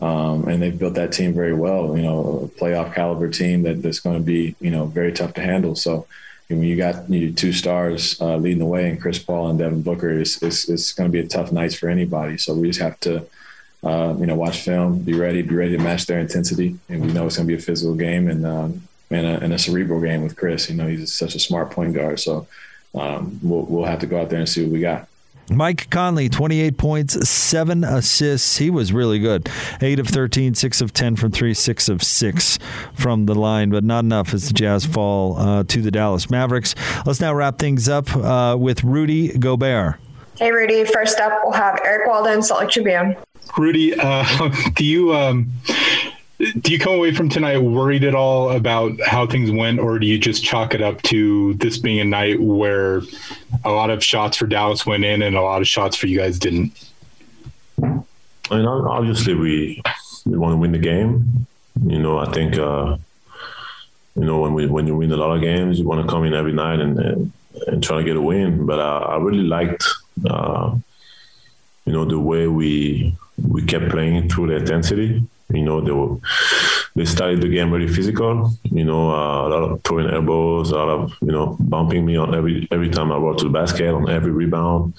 um, 0.00 0.48
and 0.48 0.62
they've 0.62 0.78
built 0.78 0.94
that 0.94 1.12
team 1.12 1.34
very 1.34 1.52
well. 1.52 1.96
You 1.96 2.02
know, 2.02 2.20
a 2.44 2.60
playoff 2.60 2.94
caliber 2.94 3.28
team 3.28 3.62
that, 3.64 3.82
that's 3.82 4.00
going 4.00 4.16
to 4.16 4.22
be 4.22 4.54
you 4.60 4.70
know 4.70 4.86
very 4.86 5.12
tough 5.12 5.34
to 5.34 5.42
handle. 5.42 5.74
So 5.74 6.06
when 6.48 6.62
you 6.62 6.76
got 6.76 7.08
you 7.10 7.32
two 7.32 7.52
stars 7.52 8.20
uh, 8.20 8.36
leading 8.36 8.60
the 8.60 8.64
way, 8.66 8.88
and 8.88 9.00
Chris 9.00 9.18
Paul 9.18 9.50
and 9.50 9.58
Devin 9.58 9.82
Booker, 9.82 10.10
it's, 10.10 10.42
it's, 10.42 10.68
it's 10.68 10.92
going 10.92 11.08
to 11.08 11.12
be 11.12 11.24
a 11.24 11.28
tough 11.28 11.52
night 11.52 11.74
for 11.74 11.88
anybody. 11.88 12.38
So 12.38 12.54
we 12.54 12.68
just 12.68 12.80
have 12.80 12.98
to, 13.00 13.26
uh, 13.84 14.14
you 14.18 14.26
know, 14.26 14.34
watch 14.34 14.60
film, 14.60 15.00
be 15.00 15.14
ready, 15.14 15.42
be 15.42 15.54
ready 15.54 15.76
to 15.76 15.82
match 15.82 16.06
their 16.06 16.18
intensity, 16.18 16.76
and 16.88 17.02
we 17.02 17.12
know 17.12 17.26
it's 17.26 17.36
going 17.36 17.46
to 17.46 17.54
be 17.54 17.58
a 17.60 17.62
physical 17.62 17.94
game 17.94 18.28
and 18.28 18.46
um, 18.46 18.82
and, 19.10 19.26
a, 19.26 19.40
and 19.40 19.52
a 19.52 19.58
cerebral 19.58 20.00
game 20.00 20.22
with 20.22 20.36
Chris. 20.36 20.70
You 20.70 20.76
know, 20.76 20.86
he's 20.86 21.12
such 21.12 21.34
a 21.34 21.38
smart 21.40 21.70
point 21.70 21.94
guard, 21.94 22.20
so 22.20 22.46
um, 22.94 23.38
we'll 23.42 23.62
we'll 23.62 23.84
have 23.84 24.00
to 24.00 24.06
go 24.06 24.20
out 24.20 24.30
there 24.30 24.38
and 24.38 24.48
see 24.48 24.62
what 24.62 24.72
we 24.72 24.80
got. 24.80 25.08
Mike 25.50 25.90
Conley, 25.90 26.28
28 26.28 26.78
points, 26.78 27.28
seven 27.28 27.82
assists. 27.82 28.58
He 28.58 28.70
was 28.70 28.92
really 28.92 29.18
good. 29.18 29.50
Eight 29.80 29.98
of 29.98 30.06
13, 30.06 30.54
six 30.54 30.80
of 30.80 30.92
10 30.92 31.16
from 31.16 31.32
three, 31.32 31.54
six 31.54 31.88
of 31.88 32.04
six 32.04 32.56
from 32.94 33.26
the 33.26 33.34
line, 33.34 33.70
but 33.70 33.82
not 33.82 34.04
enough 34.04 34.32
as 34.32 34.46
the 34.46 34.54
Jazz 34.54 34.86
fall 34.86 35.36
uh, 35.38 35.64
to 35.64 35.82
the 35.82 35.90
Dallas 35.90 36.30
Mavericks. 36.30 36.76
Let's 37.04 37.20
now 37.20 37.34
wrap 37.34 37.58
things 37.58 37.88
up 37.88 38.14
uh, 38.14 38.56
with 38.58 38.84
Rudy 38.84 39.36
Gobert. 39.36 39.96
Hey, 40.38 40.52
Rudy. 40.52 40.84
First 40.84 41.18
up, 41.18 41.40
we'll 41.42 41.52
have 41.52 41.80
Eric 41.84 42.06
Walden, 42.06 42.42
Salt 42.42 42.60
Lake 42.60 42.70
Tribune. 42.70 43.16
Rudy, 43.58 43.92
uh, 43.98 44.24
do 44.76 44.84
you 44.84 45.14
um, 45.14 45.50
do 46.60 46.72
you 46.72 46.78
come 46.78 46.94
away 46.94 47.12
from 47.12 47.28
tonight 47.28 47.58
worried 47.58 48.02
at 48.02 48.14
all 48.14 48.50
about 48.50 48.98
how 49.02 49.26
things 49.26 49.50
went, 49.50 49.78
or 49.78 49.98
do 49.98 50.06
you 50.06 50.18
just 50.18 50.42
chalk 50.42 50.74
it 50.74 50.80
up 50.80 51.02
to 51.02 51.52
this 51.54 51.76
being 51.76 52.00
a 52.00 52.04
night 52.04 52.40
where 52.40 53.02
a 53.64 53.70
lot 53.70 53.90
of 53.90 54.02
shots 54.02 54.38
for 54.38 54.46
Dallas 54.46 54.86
went 54.86 55.04
in 55.04 55.20
and 55.20 55.36
a 55.36 55.42
lot 55.42 55.60
of 55.60 55.68
shots 55.68 55.96
for 55.96 56.06
you 56.06 56.18
guys 56.18 56.38
didn't? 56.38 56.72
I 57.82 58.56
mean, 58.56 58.66
obviously 58.66 59.34
we 59.34 59.82
we 60.24 60.38
want 60.38 60.54
to 60.54 60.56
win 60.56 60.72
the 60.72 60.78
game. 60.78 61.46
You 61.84 61.98
know, 61.98 62.18
I 62.18 62.32
think 62.32 62.56
uh, 62.56 62.96
you 64.16 64.24
know 64.24 64.40
when 64.40 64.54
we 64.54 64.66
when 64.66 64.86
you 64.86 64.96
win 64.96 65.12
a 65.12 65.16
lot 65.16 65.34
of 65.36 65.42
games, 65.42 65.78
you 65.78 65.86
want 65.86 66.00
to 66.00 66.10
come 66.10 66.24
in 66.24 66.32
every 66.32 66.54
night 66.54 66.80
and 66.80 66.98
and, 66.98 67.32
and 67.66 67.82
try 67.84 67.98
to 67.98 68.04
get 68.04 68.16
a 68.16 68.22
win. 68.22 68.64
But 68.64 68.78
uh, 68.78 69.00
I 69.10 69.16
really 69.18 69.44
liked 69.44 69.84
uh, 70.24 70.74
you 71.84 71.92
know 71.92 72.06
the 72.06 72.18
way 72.18 72.48
we 72.48 73.14
we 73.46 73.62
kept 73.66 73.90
playing 73.90 74.30
through 74.30 74.46
the 74.46 74.56
intensity. 74.56 75.22
You 75.52 75.62
know, 75.62 75.80
they 75.80 75.92
were 75.92 76.16
they 76.96 77.04
started 77.04 77.40
the 77.40 77.48
game 77.48 77.70
very 77.70 77.88
physical. 77.88 78.52
You 78.64 78.84
know, 78.84 79.10
uh, 79.10 79.46
a 79.46 79.48
lot 79.48 79.62
of 79.70 79.84
throwing 79.84 80.10
elbows, 80.10 80.70
a 80.70 80.76
lot 80.76 80.88
of 80.88 81.16
you 81.22 81.32
know 81.32 81.56
bumping 81.60 82.04
me 82.04 82.16
on 82.16 82.34
every 82.34 82.68
every 82.70 82.90
time 82.90 83.12
I 83.12 83.18
brought 83.18 83.38
to 83.38 83.44
the 83.44 83.50
basket 83.50 83.88
on 83.88 84.08
every 84.08 84.32
rebound. 84.32 84.94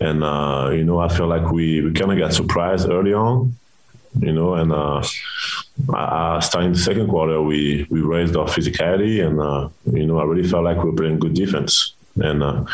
And 0.00 0.24
uh, 0.24 0.70
you 0.72 0.84
know, 0.84 0.98
I 0.98 1.08
feel 1.08 1.26
like 1.26 1.50
we 1.50 1.80
we 1.80 1.92
kind 1.92 2.12
of 2.12 2.18
got 2.18 2.32
surprised 2.34 2.88
early 2.88 3.14
on. 3.14 3.56
You 4.20 4.32
know, 4.32 4.54
and 4.54 4.72
uh, 4.72 5.02
uh, 5.94 6.40
starting 6.40 6.72
the 6.72 6.78
second 6.78 7.08
quarter, 7.08 7.40
we 7.40 7.86
we 7.88 8.00
raised 8.00 8.36
our 8.36 8.46
physicality, 8.46 9.26
and 9.26 9.40
uh, 9.40 9.68
you 9.90 10.06
know, 10.06 10.18
I 10.18 10.24
really 10.24 10.46
felt 10.46 10.64
like 10.64 10.82
we 10.82 10.90
were 10.90 10.96
playing 10.96 11.18
good 11.18 11.34
defense. 11.34 11.94
And 12.16 12.42
uh, 12.42 12.66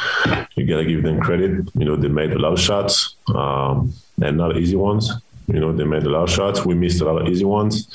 you 0.56 0.66
gotta 0.66 0.84
give 0.84 1.04
them 1.04 1.20
credit. 1.20 1.70
You 1.74 1.84
know, 1.84 1.94
they 1.94 2.08
made 2.08 2.32
a 2.32 2.38
lot 2.38 2.54
of 2.54 2.60
shots, 2.60 3.14
um, 3.32 3.92
and 4.20 4.36
not 4.36 4.56
easy 4.56 4.74
ones. 4.74 5.12
You 5.48 5.60
know, 5.60 5.72
they 5.72 5.84
made 5.84 6.04
a 6.04 6.10
lot 6.10 6.24
of 6.24 6.30
shots. 6.30 6.64
We 6.64 6.74
missed 6.74 7.00
a 7.00 7.04
lot 7.04 7.20
of 7.22 7.28
easy 7.28 7.44
ones. 7.44 7.88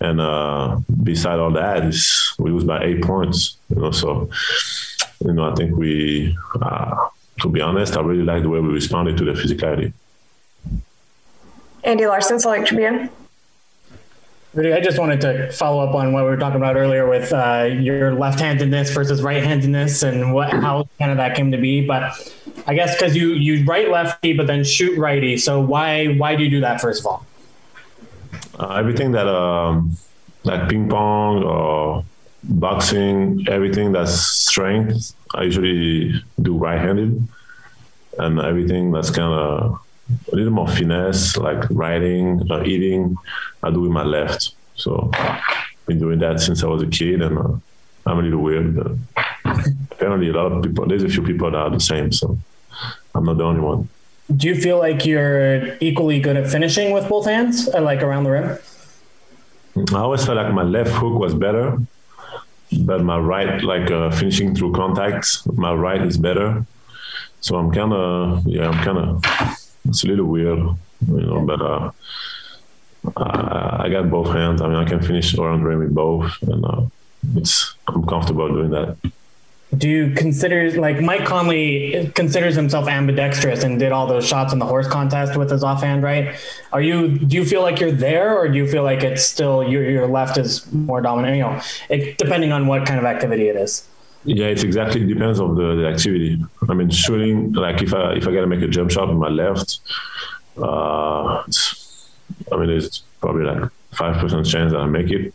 And 0.00 0.20
uh, 0.20 0.78
beside 1.02 1.38
all 1.38 1.50
that, 1.52 1.84
is 1.84 2.34
we 2.38 2.50
lose 2.50 2.64
by 2.64 2.84
eight 2.84 3.02
points. 3.02 3.56
You 3.68 3.82
know, 3.82 3.90
so 3.90 4.30
you 5.24 5.32
know, 5.32 5.50
I 5.50 5.54
think 5.54 5.76
we, 5.76 6.36
uh, 6.60 7.08
to 7.40 7.48
be 7.48 7.60
honest, 7.60 7.96
I 7.96 8.00
really 8.00 8.22
like 8.22 8.42
the 8.42 8.48
way 8.48 8.60
we 8.60 8.68
responded 8.68 9.16
to 9.18 9.24
the 9.24 9.32
physicality. 9.32 9.92
Andy 11.82 12.06
Larsen, 12.06 12.38
Salt 12.40 12.58
Lake 12.58 12.66
Tribune. 12.66 13.10
Rudy, 14.54 14.72
I 14.72 14.80
just 14.80 14.98
wanted 14.98 15.20
to 15.20 15.52
follow 15.52 15.86
up 15.86 15.94
on 15.94 16.12
what 16.12 16.24
we 16.24 16.30
were 16.30 16.36
talking 16.38 16.56
about 16.56 16.76
earlier 16.76 17.06
with 17.06 17.30
uh, 17.32 17.68
your 17.70 18.14
left-handedness 18.14 18.90
versus 18.90 19.22
right-handedness 19.22 20.02
and 20.02 20.32
what 20.32 20.50
how 20.50 20.88
kind 20.98 21.10
of 21.10 21.18
that 21.18 21.36
came 21.36 21.52
to 21.52 21.58
be. 21.58 21.86
But 21.86 22.34
I 22.66 22.74
guess 22.74 22.94
because 22.96 23.14
you 23.16 23.34
you 23.34 23.64
write 23.64 23.90
lefty 23.90 24.32
but 24.32 24.46
then 24.46 24.64
shoot 24.64 24.98
righty, 24.98 25.36
so 25.36 25.60
why 25.60 26.06
why 26.06 26.36
do 26.36 26.44
you 26.44 26.50
do 26.50 26.60
that 26.60 26.80
first 26.80 27.00
of 27.00 27.06
all? 27.06 27.26
Uh, 28.58 28.74
everything 28.74 29.12
that 29.12 29.28
um, 29.28 29.96
like 30.44 30.68
ping 30.68 30.88
pong 30.88 31.42
or 31.42 32.04
boxing, 32.44 33.44
everything 33.48 33.92
that's 33.92 34.14
strength, 34.14 35.14
I 35.34 35.42
usually 35.42 36.22
do 36.40 36.56
right-handed, 36.56 37.28
and 38.18 38.40
everything 38.40 38.92
that's 38.92 39.10
kind 39.10 39.32
of 39.32 39.80
a 40.32 40.34
little 40.34 40.52
more 40.52 40.68
finesse, 40.68 41.36
like 41.36 41.64
writing 41.70 42.50
or 42.50 42.64
eating, 42.64 43.16
I 43.62 43.70
do 43.70 43.80
with 43.80 43.90
my 43.90 44.04
left. 44.04 44.52
So 44.76 45.10
I've 45.14 45.42
been 45.86 45.98
doing 45.98 46.18
that 46.20 46.40
since 46.40 46.62
I 46.62 46.66
was 46.66 46.82
a 46.82 46.86
kid, 46.86 47.22
and 47.22 47.38
uh, 47.38 47.52
I'm 48.06 48.18
a 48.18 48.22
little 48.22 48.42
weird. 48.42 48.76
But 48.76 48.92
apparently, 49.90 50.28
a 50.28 50.32
lot 50.32 50.52
of 50.52 50.62
people. 50.62 50.86
There's 50.86 51.02
a 51.02 51.08
few 51.08 51.22
people 51.22 51.50
that 51.50 51.56
are 51.56 51.70
the 51.70 51.80
same, 51.80 52.12
so 52.12 52.38
I'm 53.14 53.24
not 53.24 53.38
the 53.38 53.44
only 53.44 53.60
one. 53.60 53.88
Do 54.34 54.48
you 54.48 54.56
feel 54.56 54.78
like 54.78 55.06
you're 55.06 55.76
equally 55.80 56.20
good 56.20 56.36
at 56.36 56.50
finishing 56.50 56.92
with 56.92 57.08
both 57.08 57.26
hands, 57.26 57.68
uh, 57.68 57.80
like 57.80 58.02
around 58.02 58.24
the 58.24 58.30
rim? 58.30 58.58
I 59.94 59.98
always 59.98 60.24
felt 60.24 60.36
like 60.36 60.52
my 60.52 60.62
left 60.62 60.90
hook 60.90 61.18
was 61.18 61.34
better, 61.34 61.78
but 62.80 63.02
my 63.04 63.18
right, 63.18 63.62
like 63.62 63.90
uh, 63.90 64.10
finishing 64.10 64.54
through 64.54 64.72
contacts, 64.72 65.46
my 65.46 65.72
right 65.72 66.02
is 66.02 66.16
better. 66.16 66.66
So 67.40 67.56
I'm 67.56 67.70
kind 67.70 67.92
of, 67.92 68.46
yeah, 68.46 68.68
I'm 68.68 68.82
kind 68.82 68.98
of 68.98 69.24
it's 69.88 70.04
a 70.04 70.08
little 70.08 70.26
weird, 70.26 70.58
you 70.58 70.76
know, 71.06 71.40
but 71.42 71.60
uh, 71.60 71.90
I, 73.16 73.84
I, 73.84 73.88
got 73.88 74.10
both 74.10 74.34
hands. 74.34 74.60
I 74.60 74.68
mean, 74.68 74.76
I 74.76 74.84
can 74.84 75.00
finish 75.00 75.34
around 75.34 75.60
the 75.60 75.68
rim 75.68 75.78
with 75.78 75.94
both, 75.94 76.32
and 76.42 76.64
uh, 76.64 76.82
it's 77.36 77.74
I'm 77.86 78.04
comfortable 78.06 78.48
doing 78.48 78.70
that. 78.70 78.96
Do 79.76 79.88
you 79.88 80.14
consider 80.14 80.70
like 80.80 81.00
Mike 81.00 81.24
Conley 81.24 82.10
considers 82.14 82.54
himself 82.54 82.88
ambidextrous 82.88 83.64
and 83.64 83.78
did 83.78 83.92
all 83.92 84.06
those 84.06 84.26
shots 84.26 84.52
in 84.52 84.58
the 84.58 84.66
horse 84.66 84.86
contest 84.86 85.36
with 85.36 85.50
his 85.50 85.64
offhand 85.64 86.02
right? 86.02 86.36
Are 86.72 86.80
you 86.80 87.18
do 87.18 87.36
you 87.36 87.44
feel 87.44 87.62
like 87.62 87.80
you're 87.80 87.92
there, 87.92 88.36
or 88.38 88.48
do 88.48 88.56
you 88.56 88.66
feel 88.68 88.84
like 88.84 89.02
it's 89.02 89.24
still 89.24 89.62
your 89.62 89.88
your 89.90 90.06
left 90.06 90.38
is 90.38 90.70
more 90.72 91.00
dominant? 91.00 91.36
You 91.36 91.42
know, 91.42 91.60
it, 91.88 92.18
depending 92.18 92.52
on 92.52 92.66
what 92.66 92.86
kind 92.86 92.98
of 92.98 93.04
activity 93.06 93.48
it 93.48 93.56
is. 93.56 93.86
Yeah, 94.24 94.46
it's 94.46 94.64
exactly 94.64 95.02
it 95.02 95.06
depends 95.06 95.38
on 95.38 95.54
the, 95.54 95.76
the 95.76 95.86
activity. 95.86 96.44
I 96.68 96.74
mean, 96.74 96.90
shooting 96.90 97.52
like 97.52 97.82
if 97.82 97.94
I 97.94 98.14
if 98.14 98.26
I 98.26 98.32
gotta 98.32 98.46
make 98.46 98.62
a 98.62 98.68
jump 98.68 98.90
shot 98.90 99.08
with 99.08 99.18
my 99.18 99.28
left, 99.28 99.78
uh, 100.58 101.44
I 102.52 102.56
mean 102.56 102.70
it's 102.70 102.98
probably 103.20 103.44
like 103.44 103.70
five 103.92 104.16
percent 104.16 104.46
chance 104.46 104.72
that 104.72 104.80
I 104.80 104.86
make 104.86 105.10
it. 105.10 105.32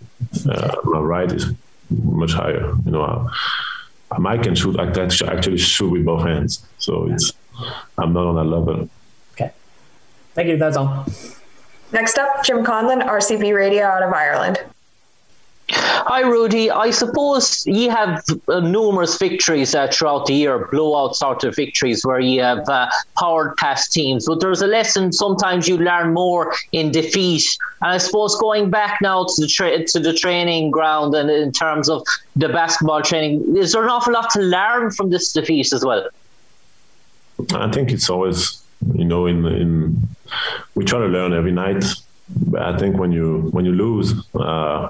Uh, 0.48 0.76
my 0.84 1.00
right 1.00 1.32
is 1.32 1.46
much 1.90 2.34
higher. 2.34 2.74
You 2.86 2.92
know, 2.92 3.04
I, 3.04 3.34
Mike 4.20 4.44
can 4.44 4.56
shoot. 4.56 4.80
I 4.80 4.92
can 4.92 5.10
actually 5.28 5.58
shoot 5.58 5.92
with 5.92 6.06
both 6.06 6.24
hands. 6.24 6.66
So 6.78 7.08
it's 7.12 7.34
I'm 7.98 8.14
not 8.14 8.28
on 8.28 8.36
that 8.36 8.44
level. 8.44 8.90
Okay. 9.34 9.52
Thank 10.34 10.48
you. 10.50 10.58
That's 10.58 10.78
all. 10.78 11.06
Next 11.92 12.18
up, 12.18 12.44
Jim 12.44 12.64
Conlon, 12.64 13.06
RCB 13.06 13.54
Radio 13.56 13.84
out 13.84 14.04
of 14.04 14.14
Ireland. 14.14 14.64
Hi, 16.08 16.22
Rudy. 16.22 16.72
I 16.72 16.90
suppose 16.90 17.64
you 17.68 17.92
have 17.92 18.24
uh, 18.48 18.60
numerous 18.60 19.18
victories 19.18 19.76
uh, 19.76 19.88
throughout 19.92 20.26
the 20.26 20.34
year, 20.34 20.68
blowout 20.72 21.16
sort 21.16 21.44
of 21.44 21.56
victories 21.56 22.04
where 22.04 22.20
you 22.20 22.42
have 22.42 22.68
uh, 22.68 22.90
powered 23.20 23.56
past 23.58 23.94
teams. 23.94 24.26
But 24.26 24.40
there's 24.40 24.64
a 24.64 24.68
lesson 24.68 25.14
sometimes 25.14 25.68
you 25.68 25.78
learn 25.78 26.14
more 26.14 26.54
in 26.72 26.92
defeat. 26.92 27.44
And 27.82 27.92
I 27.92 27.98
suppose 28.00 28.36
going 28.38 28.72
back 28.72 29.00
now 29.02 29.26
to 29.26 29.42
the 29.42 29.48
tra- 29.48 29.86
to 29.86 30.00
the 30.00 30.14
training 30.14 30.72
ground 30.72 31.14
and 31.14 31.30
in 31.30 31.52
terms 31.52 31.88
of 31.88 32.04
the 32.36 32.50
basketball 32.50 33.04
training, 33.04 33.56
is 33.56 33.74
there 33.74 33.84
an 33.84 33.90
awful 33.90 34.14
lot 34.14 34.32
to 34.32 34.40
learn 34.42 34.90
from 34.90 35.12
this 35.12 35.32
defeat 35.32 35.72
as 35.72 35.86
well? 35.86 36.10
I 37.54 37.72
think 37.72 37.92
it's 37.92 38.10
always, 38.10 38.60
you 38.96 39.06
know, 39.06 39.28
in 39.28 39.46
in 39.46 40.08
we 40.74 40.84
try 40.84 41.00
to 41.00 41.06
learn 41.06 41.34
every 41.34 41.52
night. 41.52 41.86
But 42.48 42.62
I 42.62 42.78
think 42.78 42.98
when 42.98 43.12
you 43.12 43.50
when 43.52 43.66
you 43.66 43.74
lose 43.74 44.14
uh, 44.34 44.88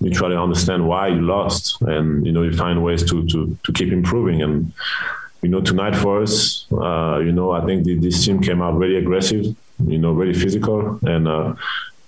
you 0.00 0.10
try 0.10 0.28
to 0.28 0.40
understand 0.40 0.86
why 0.86 1.08
you 1.08 1.20
lost 1.20 1.80
and 1.82 2.24
you 2.24 2.32
know 2.32 2.42
you 2.42 2.56
find 2.56 2.82
ways 2.82 3.02
to 3.10 3.26
to 3.26 3.56
to 3.64 3.72
keep 3.72 3.92
improving. 3.92 4.42
And 4.42 4.72
you 5.42 5.48
know 5.48 5.60
tonight 5.60 5.94
for 5.94 6.22
us 6.22 6.66
uh, 6.72 7.18
you 7.18 7.30
know 7.30 7.52
i 7.52 7.64
think 7.64 7.84
the, 7.84 7.94
this 7.94 8.24
team 8.24 8.40
came 8.40 8.60
out 8.60 8.76
very 8.76 8.96
aggressive 8.98 9.44
you 9.86 9.96
know 9.96 10.12
very 10.12 10.34
physical 10.34 10.98
and 11.02 11.28
uh, 11.28 11.54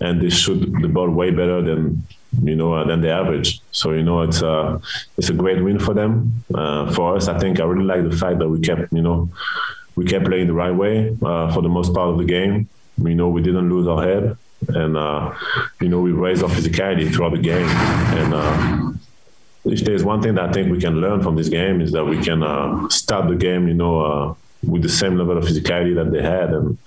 and 0.00 0.20
they 0.20 0.30
shoot 0.30 0.58
the 0.80 0.88
ball 0.88 1.08
way 1.10 1.30
better 1.30 1.62
than 1.62 2.02
you 2.42 2.56
know 2.56 2.74
uh, 2.74 2.84
than 2.84 3.00
the 3.00 3.10
average. 3.10 3.60
So 3.70 3.92
you 3.92 4.02
know 4.02 4.22
it's 4.22 4.42
a 4.42 4.50
uh, 4.50 4.80
it's 5.16 5.28
a 5.28 5.34
great 5.34 5.62
win 5.62 5.78
for 5.78 5.94
them. 5.94 6.44
Uh, 6.54 6.92
for 6.92 7.16
us 7.16 7.28
i 7.28 7.38
think 7.38 7.60
i 7.60 7.64
really 7.64 7.84
like 7.84 8.08
the 8.08 8.16
fact 8.16 8.38
that 8.38 8.48
we 8.48 8.60
kept 8.60 8.92
you 8.92 9.02
know 9.02 9.28
we 9.96 10.04
kept 10.04 10.24
playing 10.24 10.46
the 10.46 10.52
right 10.52 10.74
way 10.74 11.16
uh, 11.22 11.52
for 11.52 11.62
the 11.62 11.68
most 11.68 11.94
part 11.94 12.08
of 12.08 12.18
the 12.18 12.24
game. 12.24 12.68
You 12.98 13.14
know 13.14 13.28
we 13.28 13.42
didn't 13.42 13.68
lose 13.68 13.86
our 13.86 14.02
head 14.02 14.36
and 14.68 14.96
uh, 14.96 15.34
you 15.80 15.88
know 15.88 16.00
we 16.00 16.12
raised 16.12 16.42
our 16.42 16.48
physicality 16.48 17.12
throughout 17.12 17.32
the 17.32 17.38
game. 17.38 17.66
And 17.66 18.34
uh, 18.34 18.92
if 19.64 19.80
there's 19.80 20.04
one 20.04 20.22
thing 20.22 20.34
that 20.34 20.50
I 20.50 20.52
think 20.52 20.70
we 20.70 20.80
can 20.80 21.00
learn 21.00 21.22
from 21.22 21.36
this 21.36 21.48
game 21.48 21.80
is 21.80 21.92
that 21.92 22.04
we 22.04 22.22
can 22.22 22.42
uh, 22.42 22.88
start 22.88 23.28
the 23.28 23.36
game, 23.36 23.68
you 23.68 23.74
know, 23.74 24.00
uh, 24.00 24.34
with 24.62 24.82
the 24.82 24.88
same 24.88 25.16
level 25.16 25.36
of 25.36 25.44
physicality 25.44 25.94
that 25.94 26.12
they 26.12 26.22
had, 26.22 26.50
and 26.50 26.78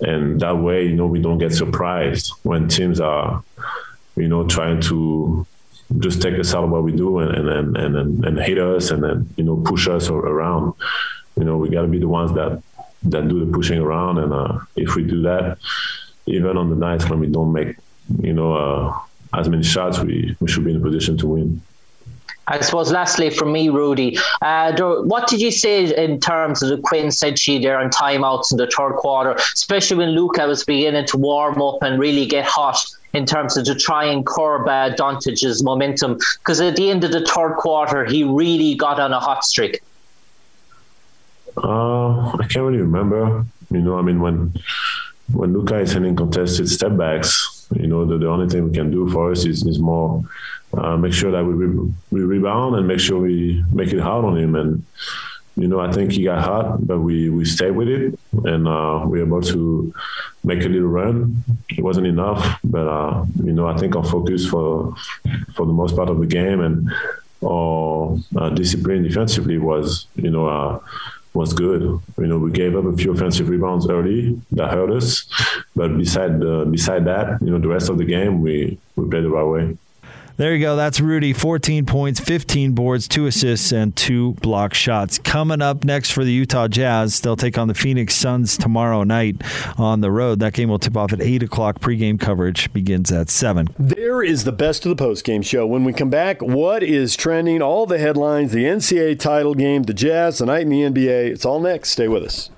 and 0.00 0.40
that 0.40 0.56
way, 0.58 0.86
you 0.86 0.94
know, 0.94 1.06
we 1.06 1.20
don't 1.20 1.38
get 1.38 1.52
surprised 1.52 2.32
when 2.42 2.68
teams 2.68 3.00
are, 3.00 3.42
you 4.16 4.28
know, 4.28 4.46
trying 4.46 4.80
to 4.82 5.46
just 5.98 6.22
take 6.22 6.38
us 6.38 6.54
out 6.54 6.64
of 6.64 6.70
what 6.70 6.84
we 6.84 6.92
do 6.92 7.18
and 7.18 7.48
and 7.48 7.76
and 7.76 7.96
and, 7.96 8.24
and 8.24 8.38
hit 8.38 8.58
us 8.58 8.90
and 8.90 9.02
then 9.02 9.28
you 9.36 9.44
know 9.44 9.56
push 9.56 9.88
us 9.88 10.08
around. 10.08 10.74
You 11.36 11.44
know, 11.44 11.56
we 11.56 11.68
got 11.68 11.82
to 11.82 11.88
be 11.88 11.98
the 11.98 12.08
ones 12.08 12.32
that 12.34 12.62
that 13.04 13.28
do 13.28 13.44
the 13.44 13.52
pushing 13.52 13.78
around, 13.78 14.18
and 14.18 14.32
uh, 14.32 14.58
if 14.76 14.94
we 14.94 15.04
do 15.04 15.22
that 15.22 15.58
even 16.30 16.56
on 16.56 16.70
the 16.70 16.76
nights 16.76 17.08
when 17.08 17.20
we 17.20 17.26
don't 17.26 17.52
make, 17.52 17.76
you 18.20 18.32
know, 18.32 18.54
uh, 18.54 18.98
as 19.38 19.48
many 19.48 19.62
shots, 19.62 19.98
we, 20.00 20.36
we 20.40 20.48
should 20.48 20.64
be 20.64 20.70
in 20.70 20.76
a 20.76 20.80
position 20.80 21.16
to 21.18 21.26
win. 21.26 21.62
I 22.48 22.60
suppose, 22.62 22.90
lastly, 22.90 23.30
from 23.30 23.52
me, 23.52 23.68
Rudy, 23.68 24.18
uh, 24.42 24.72
what 25.04 25.28
did 25.28 25.40
you 25.40 25.52
say 25.52 25.94
in 25.94 26.18
terms 26.18 26.62
of 26.62 26.70
the 26.70 26.78
quintessential 26.78 27.60
there 27.60 27.78
on 27.78 27.90
timeouts 27.90 28.50
in 28.50 28.58
the 28.58 28.66
third 28.66 28.94
quarter, 28.96 29.36
especially 29.54 29.98
when 29.98 30.10
Luka 30.10 30.48
was 30.48 30.64
beginning 30.64 31.06
to 31.06 31.16
warm 31.16 31.62
up 31.62 31.80
and 31.82 32.00
really 32.00 32.26
get 32.26 32.44
hot 32.44 32.76
in 33.12 33.24
terms 33.24 33.56
of 33.56 33.66
to 33.66 33.76
try 33.76 34.04
and 34.04 34.26
curb 34.26 34.66
uh, 34.66 34.90
Dončić's 34.96 35.62
momentum? 35.62 36.18
Because 36.38 36.60
at 36.60 36.74
the 36.74 36.90
end 36.90 37.04
of 37.04 37.12
the 37.12 37.24
third 37.24 37.54
quarter, 37.54 38.04
he 38.04 38.24
really 38.24 38.74
got 38.74 38.98
on 38.98 39.12
a 39.12 39.20
hot 39.20 39.44
streak. 39.44 39.80
Uh, 41.56 42.30
I 42.32 42.46
can't 42.48 42.64
really 42.64 42.78
remember. 42.78 43.44
You 43.70 43.80
know, 43.80 43.96
I 43.96 44.02
mean, 44.02 44.20
when 44.20 44.52
when 45.32 45.52
Luka 45.52 45.78
is 45.78 45.92
hitting 45.92 46.16
contested 46.16 46.68
step 46.68 46.96
backs, 46.96 47.66
you 47.74 47.86
know, 47.86 48.04
the, 48.04 48.18
the 48.18 48.28
only 48.28 48.48
thing 48.48 48.68
we 48.68 48.74
can 48.74 48.90
do 48.90 49.08
for 49.10 49.30
us 49.30 49.44
is, 49.44 49.64
is 49.66 49.78
more 49.78 50.24
uh, 50.74 50.96
make 50.96 51.12
sure 51.12 51.32
that 51.32 51.44
we, 51.44 51.52
re- 51.52 51.92
we 52.10 52.20
rebound 52.20 52.76
and 52.76 52.86
make 52.86 53.00
sure 53.00 53.18
we 53.18 53.64
make 53.72 53.92
it 53.92 54.00
hard 54.00 54.24
on 54.24 54.36
him. 54.36 54.54
And, 54.54 54.84
you 55.56 55.66
know, 55.66 55.80
I 55.80 55.90
think 55.92 56.12
he 56.12 56.24
got 56.24 56.42
hot, 56.42 56.86
but 56.86 57.00
we, 57.00 57.28
we 57.28 57.44
stayed 57.44 57.72
with 57.72 57.88
it 57.88 58.18
and 58.44 58.68
uh, 58.68 59.04
we 59.06 59.18
were 59.18 59.26
able 59.26 59.42
to 59.42 59.92
make 60.44 60.64
a 60.64 60.68
little 60.68 60.88
run. 60.88 61.42
It 61.68 61.82
wasn't 61.82 62.06
enough, 62.06 62.58
but, 62.62 62.86
uh, 62.86 63.24
you 63.44 63.52
know, 63.52 63.66
I 63.66 63.76
think 63.76 63.96
our 63.96 64.04
focus 64.04 64.46
for, 64.46 64.94
for 65.54 65.66
the 65.66 65.72
most 65.72 65.96
part 65.96 66.08
of 66.08 66.18
the 66.18 66.26
game 66.26 66.60
and 66.60 66.90
our 67.44 68.16
uh, 68.36 68.50
discipline 68.50 69.02
defensively 69.02 69.58
was, 69.58 70.06
you 70.14 70.30
know, 70.30 70.46
uh, 70.46 70.78
was 71.32 71.52
good. 71.52 71.82
You 71.82 72.26
know, 72.26 72.38
we 72.38 72.50
gave 72.50 72.76
up 72.76 72.84
a 72.84 72.96
few 72.96 73.12
offensive 73.12 73.48
rebounds 73.48 73.88
early 73.88 74.40
that 74.52 74.70
hurt 74.70 74.90
us, 74.90 75.26
but 75.76 75.96
beside 75.96 76.42
uh, 76.42 76.64
beside 76.64 77.04
that, 77.04 77.40
you 77.40 77.50
know, 77.50 77.58
the 77.58 77.68
rest 77.68 77.88
of 77.88 77.98
the 77.98 78.04
game 78.04 78.40
we 78.40 78.78
we 78.96 79.08
played 79.08 79.24
the 79.24 79.30
right 79.30 79.44
way. 79.44 79.76
There 80.40 80.54
you 80.54 80.60
go. 80.62 80.74
That's 80.74 81.00
Rudy. 81.02 81.34
14 81.34 81.84
points, 81.84 82.18
15 82.18 82.72
boards, 82.72 83.06
two 83.06 83.26
assists, 83.26 83.72
and 83.72 83.94
two 83.94 84.32
block 84.40 84.72
shots. 84.72 85.18
Coming 85.18 85.60
up 85.60 85.84
next 85.84 86.12
for 86.12 86.24
the 86.24 86.32
Utah 86.32 86.66
Jazz, 86.66 87.20
they'll 87.20 87.36
take 87.36 87.58
on 87.58 87.68
the 87.68 87.74
Phoenix 87.74 88.14
Suns 88.14 88.56
tomorrow 88.56 89.04
night 89.04 89.36
on 89.76 90.00
the 90.00 90.10
road. 90.10 90.40
That 90.40 90.54
game 90.54 90.70
will 90.70 90.78
tip 90.78 90.96
off 90.96 91.12
at 91.12 91.20
8 91.20 91.42
o'clock. 91.42 91.80
Pregame 91.80 92.18
coverage 92.18 92.72
begins 92.72 93.12
at 93.12 93.28
7. 93.28 93.68
There 93.78 94.22
is 94.22 94.44
the 94.44 94.52
best 94.52 94.86
of 94.86 94.96
the 94.96 95.04
postgame 95.04 95.44
show. 95.44 95.66
When 95.66 95.84
we 95.84 95.92
come 95.92 96.08
back, 96.08 96.40
what 96.40 96.82
is 96.82 97.16
trending? 97.16 97.60
All 97.60 97.84
the 97.84 97.98
headlines, 97.98 98.52
the 98.52 98.64
NCAA 98.64 99.18
title 99.18 99.52
game, 99.52 99.82
the 99.82 99.92
Jazz, 99.92 100.38
the 100.38 100.46
night 100.46 100.62
in 100.62 100.70
the 100.70 100.80
NBA. 100.80 101.32
It's 101.32 101.44
all 101.44 101.60
next. 101.60 101.90
Stay 101.90 102.08
with 102.08 102.22
us. 102.22 102.48